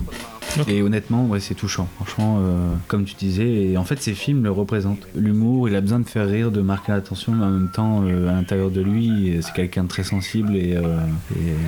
[0.67, 1.87] Et honnêtement, ouais, c'est touchant.
[1.95, 5.07] Franchement, euh, comme tu disais, et en fait, ces films le représentent.
[5.15, 8.29] L'humour, il a besoin de faire rire, de marquer l'attention, mais en même temps, euh,
[8.29, 10.97] à l'intérieur de lui, c'est quelqu'un de très sensible et, euh,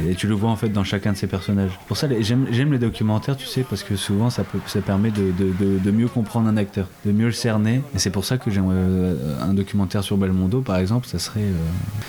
[0.08, 1.72] et, et tu le vois en fait dans chacun de ses personnages.
[1.88, 5.32] Pour ça, j'aime les documentaires, tu sais, parce que souvent, ça, peut, ça permet de,
[5.38, 7.82] de- de- de mieux comprendre un acteur, de mieux le cerner.
[7.96, 11.42] Et c'est pour ça que j'aimerais euh, un documentaire sur Belmondo, par exemple, ça serait.
[11.42, 11.54] euh,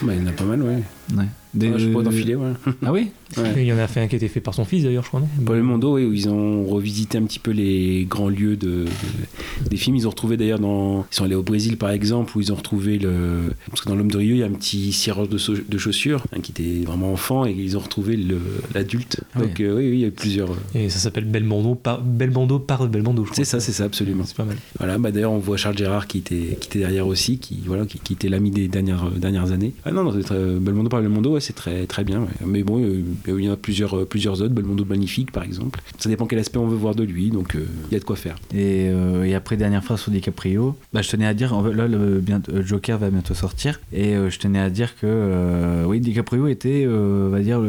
[0.02, 0.82] Bah, il y en a pas mal, ouais.
[1.16, 1.26] Ouais.
[1.54, 2.52] Des- Ouais, je pourrais t'en filer, ouais.
[2.84, 3.52] Ah oui Ouais.
[3.56, 5.08] Il y en a fait un qui a été fait par son fils d'ailleurs, je
[5.08, 8.56] crois, non Paul Mondo, oui, où ils ont revisité un petit peu les grands lieux
[8.56, 9.96] de, de- des films.
[9.96, 11.04] Ils ont retrouvé d'ailleurs dans.
[11.10, 13.52] Ils sont allés au Brésil par exemple, où ils ont retrouvé le.
[13.68, 15.78] Parce que dans L'homme de Rio, il y a un petit cireur de, so- de
[15.78, 18.38] chaussures hein, qui était vraiment enfant et ils ont retrouvé le-
[18.74, 19.20] l'adulte.
[19.34, 19.46] Ah oui.
[19.48, 20.50] Donc euh, oui, oui, il y a eu plusieurs.
[20.52, 23.36] euh, Et ça s'appelle Belmondo par, Belmondo par Belmondo, je crois.
[23.44, 24.24] C'est ça, c'est ça, absolument.
[24.26, 24.56] C'est pas mal.
[24.78, 27.84] Voilà, bah d'ailleurs, on voit Charles Gérard qui était, qui était derrière aussi, qui, voilà,
[27.86, 29.72] qui, qui était l'ami des dernières, dernières années.
[29.84, 32.26] Ah non, non, c'est très- Belmondo par Belmondo, ouais, c'est très, très bien.
[32.44, 34.54] Mais bon, euh, il y en a plusieurs, euh, plusieurs autres.
[34.54, 35.80] Belmondo magnifique, par exemple.
[35.98, 38.04] Ça dépend quel aspect on veut voir de lui, donc euh, il y a de
[38.04, 38.36] quoi faire.
[38.54, 38.90] Et,
[39.34, 42.22] après, dernière phrase sur DiCaprio, bah, je tenais à dire, là, le,
[42.64, 47.60] Joker va bientôt sortir, et je tenais à dire que, oui, DiCaprio était, va dire,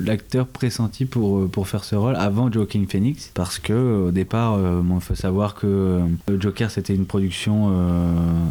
[0.00, 4.96] l'acteur pressenti pour, pour faire ce rôle avant Joaquin Phoenix, parce que au départ, bon,
[4.96, 6.00] il faut savoir que
[6.38, 7.70] Joker, c'était une production,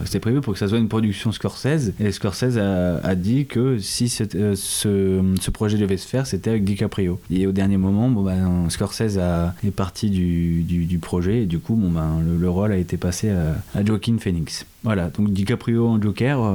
[0.06, 4.10] c'était prévu pour que ça soit une production Scorsese, et Scorsese a, dit que si
[4.10, 4.38] cette-
[4.70, 7.20] ce, projet devait se faire, c'était avec DiCaprio.
[7.32, 11.76] Et au dernier moment, bon, ben, Scorsese a, est parti du, projet, et du coup,
[11.76, 14.66] bon, ben, le, le rôle a été passé à Joaquin Phoenix.
[14.84, 16.54] Voilà, donc DiCaprio en Joker, euh,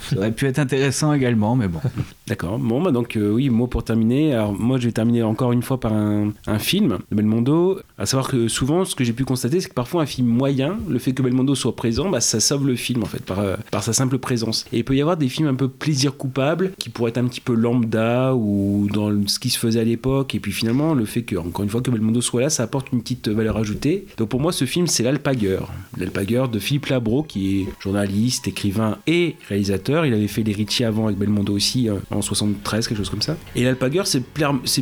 [0.00, 1.78] ça aurait pu être intéressant également, mais bon.
[2.26, 2.58] D'accord.
[2.58, 5.62] Bon, bah donc, euh, oui, moi pour terminer, alors moi je vais terminer encore une
[5.62, 7.80] fois par un, film de Belmondo.
[7.98, 10.76] À savoir que souvent, ce que j'ai pu constater, c'est que parfois un film moyen,
[10.88, 13.56] le fait que Belmondo soit présent, bah, ça sauve le film en fait, par, euh,
[13.70, 14.66] par sa simple présence.
[14.72, 17.26] Et il peut y avoir des films un peu plaisir coupable, qui pourraient être un
[17.26, 20.34] petit peu lambda ou dans ce qui se faisait à l'époque.
[20.34, 22.92] Et puis finalement, le fait que, encore une fois, que Belmondo soit là, ça apporte
[22.92, 24.06] une petite valeur ajoutée.
[24.16, 25.72] Donc pour moi, ce film, c'est L'Alpagueur.
[25.96, 30.06] L'Alpagueur de Philippe Labro, qui est journaliste, écrivain et réalisateur.
[30.06, 33.36] Il avait fait Ricci avant avec Belmondo aussi, euh, en 73, quelque chose comme ça.
[33.56, 34.22] Et L'Alpagueur, c'est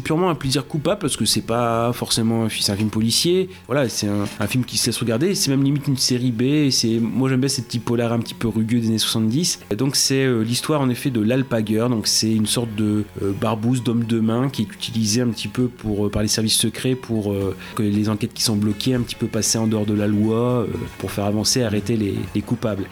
[0.01, 3.48] purement un plaisir coupable parce que c'est pas forcément un, un film policier.
[3.66, 5.34] Voilà, c'est un, film qui se laisse regarder.
[5.34, 6.70] C'est même limite une série B.
[6.70, 9.60] C'est, moi, j'aime bien ces petits polars un petit peu rugueux des années 70.
[9.70, 11.90] Et donc, c'est euh, l'histoire en effet de l'Alpagueur.
[11.90, 15.48] Donc, c'est une sorte de euh, barbouze d'homme de main qui est utilisé un petit
[15.48, 17.34] peu pour, euh, par les services secrets pour
[17.74, 20.66] que les enquêtes qui sont bloquées un petit peu passer en dehors de la loi
[20.98, 22.42] pour faire avancer, arrêter les, les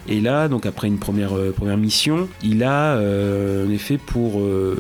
[0.09, 4.41] Et là, donc après une première, euh, première mission, il a euh, en effet pour,
[4.41, 4.77] euh,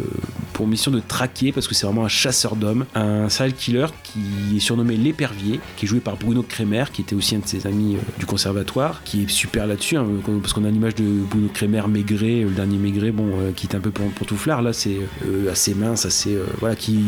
[0.52, 4.56] pour mission de traquer, parce que c'est vraiment un chasseur d'hommes, un serial killer qui
[4.56, 7.66] est surnommé l'épervier, qui est joué par Bruno Kremer, qui était aussi un de ses
[7.66, 10.06] amis du conservatoire, qui est super là-dessus, hein,
[10.40, 13.80] parce qu'on a l'image de Bruno Kremer maigré, le dernier maigré, bon, qui est un
[13.80, 14.98] peu pantouflard, là c'est
[15.50, 16.98] assez mince, assez, voilà, qui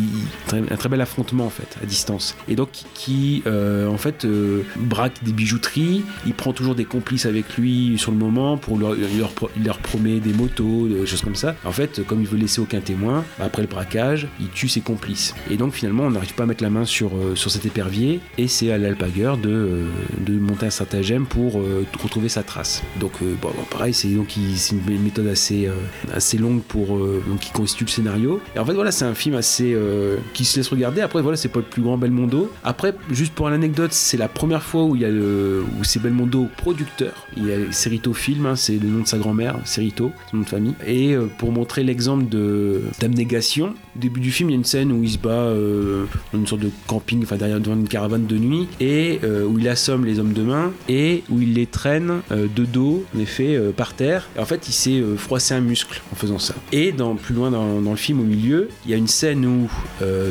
[0.52, 2.36] un très bel affrontement en fait, à distance.
[2.48, 4.26] Et donc qui, en fait,
[4.76, 8.94] braque des bijouteries, il prend toujours des complices avec lui sur le moment pour leur,
[8.94, 9.32] leur,
[9.64, 11.54] leur promet des motos, des choses comme ça.
[11.64, 14.80] En fait, comme il veut laisser aucun témoin, bah, après le braquage, il tue ses
[14.80, 15.34] complices.
[15.50, 18.20] Et donc finalement, on n'arrive pas à mettre la main sur, euh, sur cet épervier,
[18.38, 19.86] et c'est à l'alpagueur de, euh,
[20.18, 22.82] de monter un stratagème pour euh, retrouver sa trace.
[22.98, 25.68] Donc bon, pareil, c'est une méthode assez,
[26.12, 28.40] assez longue pour donc qui constitue le scénario.
[28.54, 29.76] Et en fait voilà, c'est un film assez
[30.34, 31.00] qui se laisse regarder.
[31.00, 32.50] Après voilà, c'est pas le plus grand Belmondo.
[32.64, 37.26] Après, juste pour l'anecdote, c'est la première fois où où c'est Belmondo producteur.
[37.36, 40.42] Il y a Cerrito Film, hein, c'est le nom de sa grand-mère, Cerrito, son nom
[40.42, 40.74] de famille.
[40.86, 42.24] Et euh, pour montrer l'exemple
[43.00, 46.06] d'abnégation, au début du film, il y a une scène où il se bat euh,
[46.32, 49.58] dans une sorte de camping, enfin derrière devant une caravane de nuit, et euh, où
[49.58, 53.58] il assomme les hommes de main et où il les traîne de dos, en effet,
[53.76, 54.28] par terre.
[54.36, 56.54] Et en fait, il s'est froissé un muscle en faisant ça.
[56.72, 59.68] Et dans, plus loin dans, le film, au milieu, il y a une scène où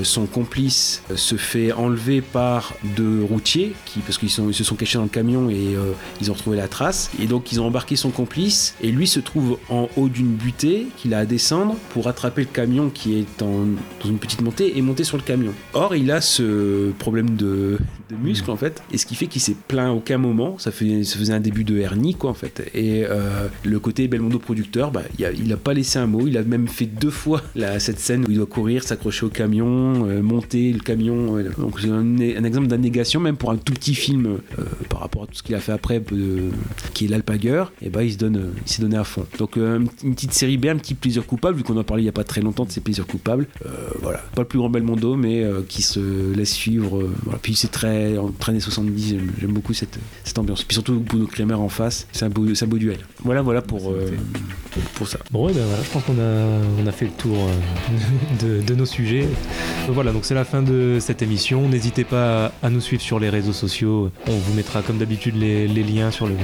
[0.04, 5.04] son complice se fait enlever par deux routiers, qui, parce qu'ils se sont cachés dans
[5.04, 5.76] le camion et
[6.22, 7.12] ils ont retrouvé la trace.
[7.22, 10.88] Et donc, ils ont embarqué son complice, et lui se trouve en haut d'une butée
[10.98, 13.66] qu'il a à descendre pour attraper le camion qui est dans
[14.06, 15.54] une petite montée et monter sur le camion.
[15.74, 17.78] Or, il a ce problème de
[18.10, 20.58] de muscles en fait, et ce qui fait qu'il s'est plaint à aucun moment.
[20.58, 22.70] Ça, faisait un début de hernie quoi en fait.
[22.74, 26.28] Et euh, le côté Belmondo producteur, bah, il, a, pas laissé un mot.
[26.28, 29.30] Il a même fait deux fois la, cette scène où il doit courir, s'accrocher au
[29.30, 31.38] camion, euh, monter le camion.
[31.38, 34.40] euh, donc c'est un, exemple d'abnégation même pour un tout petit film
[34.90, 36.02] par rapport à tout ce qu'il a fait après,
[36.94, 37.72] qui est l'Alpagueur.
[37.82, 39.26] Et bah il se donne, il s'est donné à fond.
[39.38, 42.10] Donc une petite série B, un petit plaisir coupable vu qu'on en parlait il y
[42.10, 43.48] a pas très longtemps de ses plaisirs coupables.
[44.02, 47.04] Voilà, pas le plus grand Belmondo, mais qui se laisse suivre.
[47.24, 47.40] voilà.
[47.42, 47.99] Puis c'est très,
[48.40, 50.64] très années 70, j'aime- beaucoup cette, cette ambiance.
[50.64, 52.98] Puis surtout Bruno Kremer en face, c'est un beau, un beau duel.
[53.24, 54.12] Voilà, voilà pour, euh,
[54.96, 55.20] pour ça.
[55.32, 58.62] Bon, ouais, ben voilà, je pense qu'on a, on a fait le tour euh, de,
[58.66, 59.28] de nos sujets.
[59.86, 61.68] Donc voilà, donc c'est la fin de cette émission.
[61.68, 64.12] N'hésitez pas à nous suivre sur les réseaux sociaux.
[64.28, 66.36] On vous mettra comme d'habitude les, les liens sur le-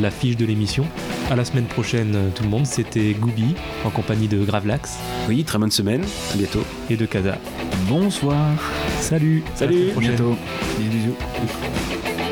[0.00, 0.86] la fiche de l'émission.
[1.30, 2.66] À la semaine prochaine, euh, tout le monde.
[2.66, 3.54] C'était Gooby
[3.84, 4.96] en compagnie de Gravelax.
[5.28, 6.02] Oui, très bonne semaine.
[6.32, 6.62] À bientôt.
[6.90, 7.38] Et de Kaza.
[7.88, 8.36] Bonsoir.
[9.00, 9.42] Salut.
[9.46, 9.88] À la Salut.
[9.92, 10.10] prochaine.
[10.16, 10.36] Bientôt.
[10.88, 12.27] Beijo.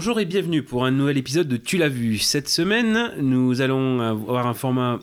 [0.00, 2.18] Bonjour et bienvenue pour un nouvel épisode de Tu l'as vu.
[2.18, 5.00] Cette semaine, nous allons avoir un format.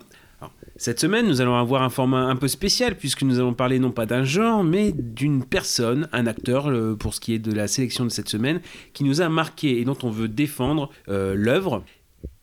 [0.76, 3.90] cette semaine, nous allons avoir un format un peu spécial puisque nous allons parler non
[3.90, 8.04] pas d'un genre, mais d'une personne, un acteur, pour ce qui est de la sélection
[8.04, 8.62] de cette semaine,
[8.94, 11.84] qui nous a marqué et dont on veut défendre euh, l'œuvre.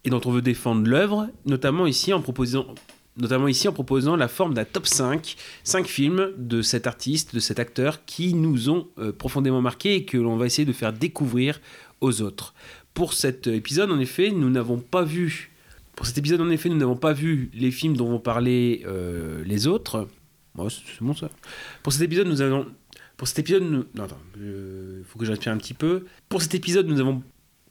[0.04, 2.68] et dont on veut défendre l'œuvre, notamment ici en proposant
[3.16, 7.40] notamment ici en proposant la forme d'un top 5, 5 films de cet artiste, de
[7.40, 10.94] cet acteur qui nous ont euh, profondément marqués et que l'on va essayer de faire
[10.94, 11.60] découvrir
[12.12, 12.54] autres.
[12.94, 15.52] Pour cet épisode, en effet, nous n'avons pas vu.
[15.96, 19.44] Pour cet épisode, en effet, nous n'avons pas vu les films dont vont parler euh,
[19.46, 20.08] les autres.
[20.56, 21.30] Ouais, c'est bon ça.
[21.82, 22.68] Pour cet épisode, nous avons.
[23.18, 24.08] Pour cet épisode, non,
[24.38, 26.06] il faut que je respire un petit peu.
[26.30, 27.24] Pour cet épisode, nous avons.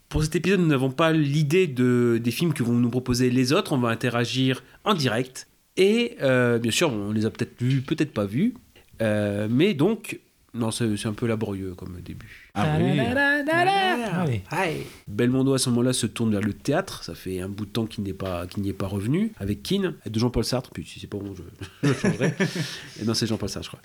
[0.09, 3.53] Pour cet épisode, nous n'avons pas l'idée de, des films que vont nous proposer les
[3.53, 3.73] autres.
[3.73, 5.49] On va interagir en direct.
[5.77, 8.55] Et euh, bien sûr, on les a peut-être vus, peut-être pas vus.
[9.01, 10.21] Euh, mais donc,
[10.55, 12.51] non, c'est un peu laborieux comme début.
[12.55, 14.43] Ah oui.
[14.51, 14.87] Allez.
[15.09, 17.03] Belmondo à ce moment-là se tourne vers le théâtre.
[17.05, 19.63] Ça fait un bout de temps qu'il n'est pas qu'il n'y est pas revenu avec
[19.63, 20.71] Keane, de Jean-Paul Sartre.
[20.71, 21.43] Puis si c'est pas bon, je,
[21.89, 22.35] je changerai.
[23.01, 23.83] Et non, c'est Jean-Paul Sartre, je crois.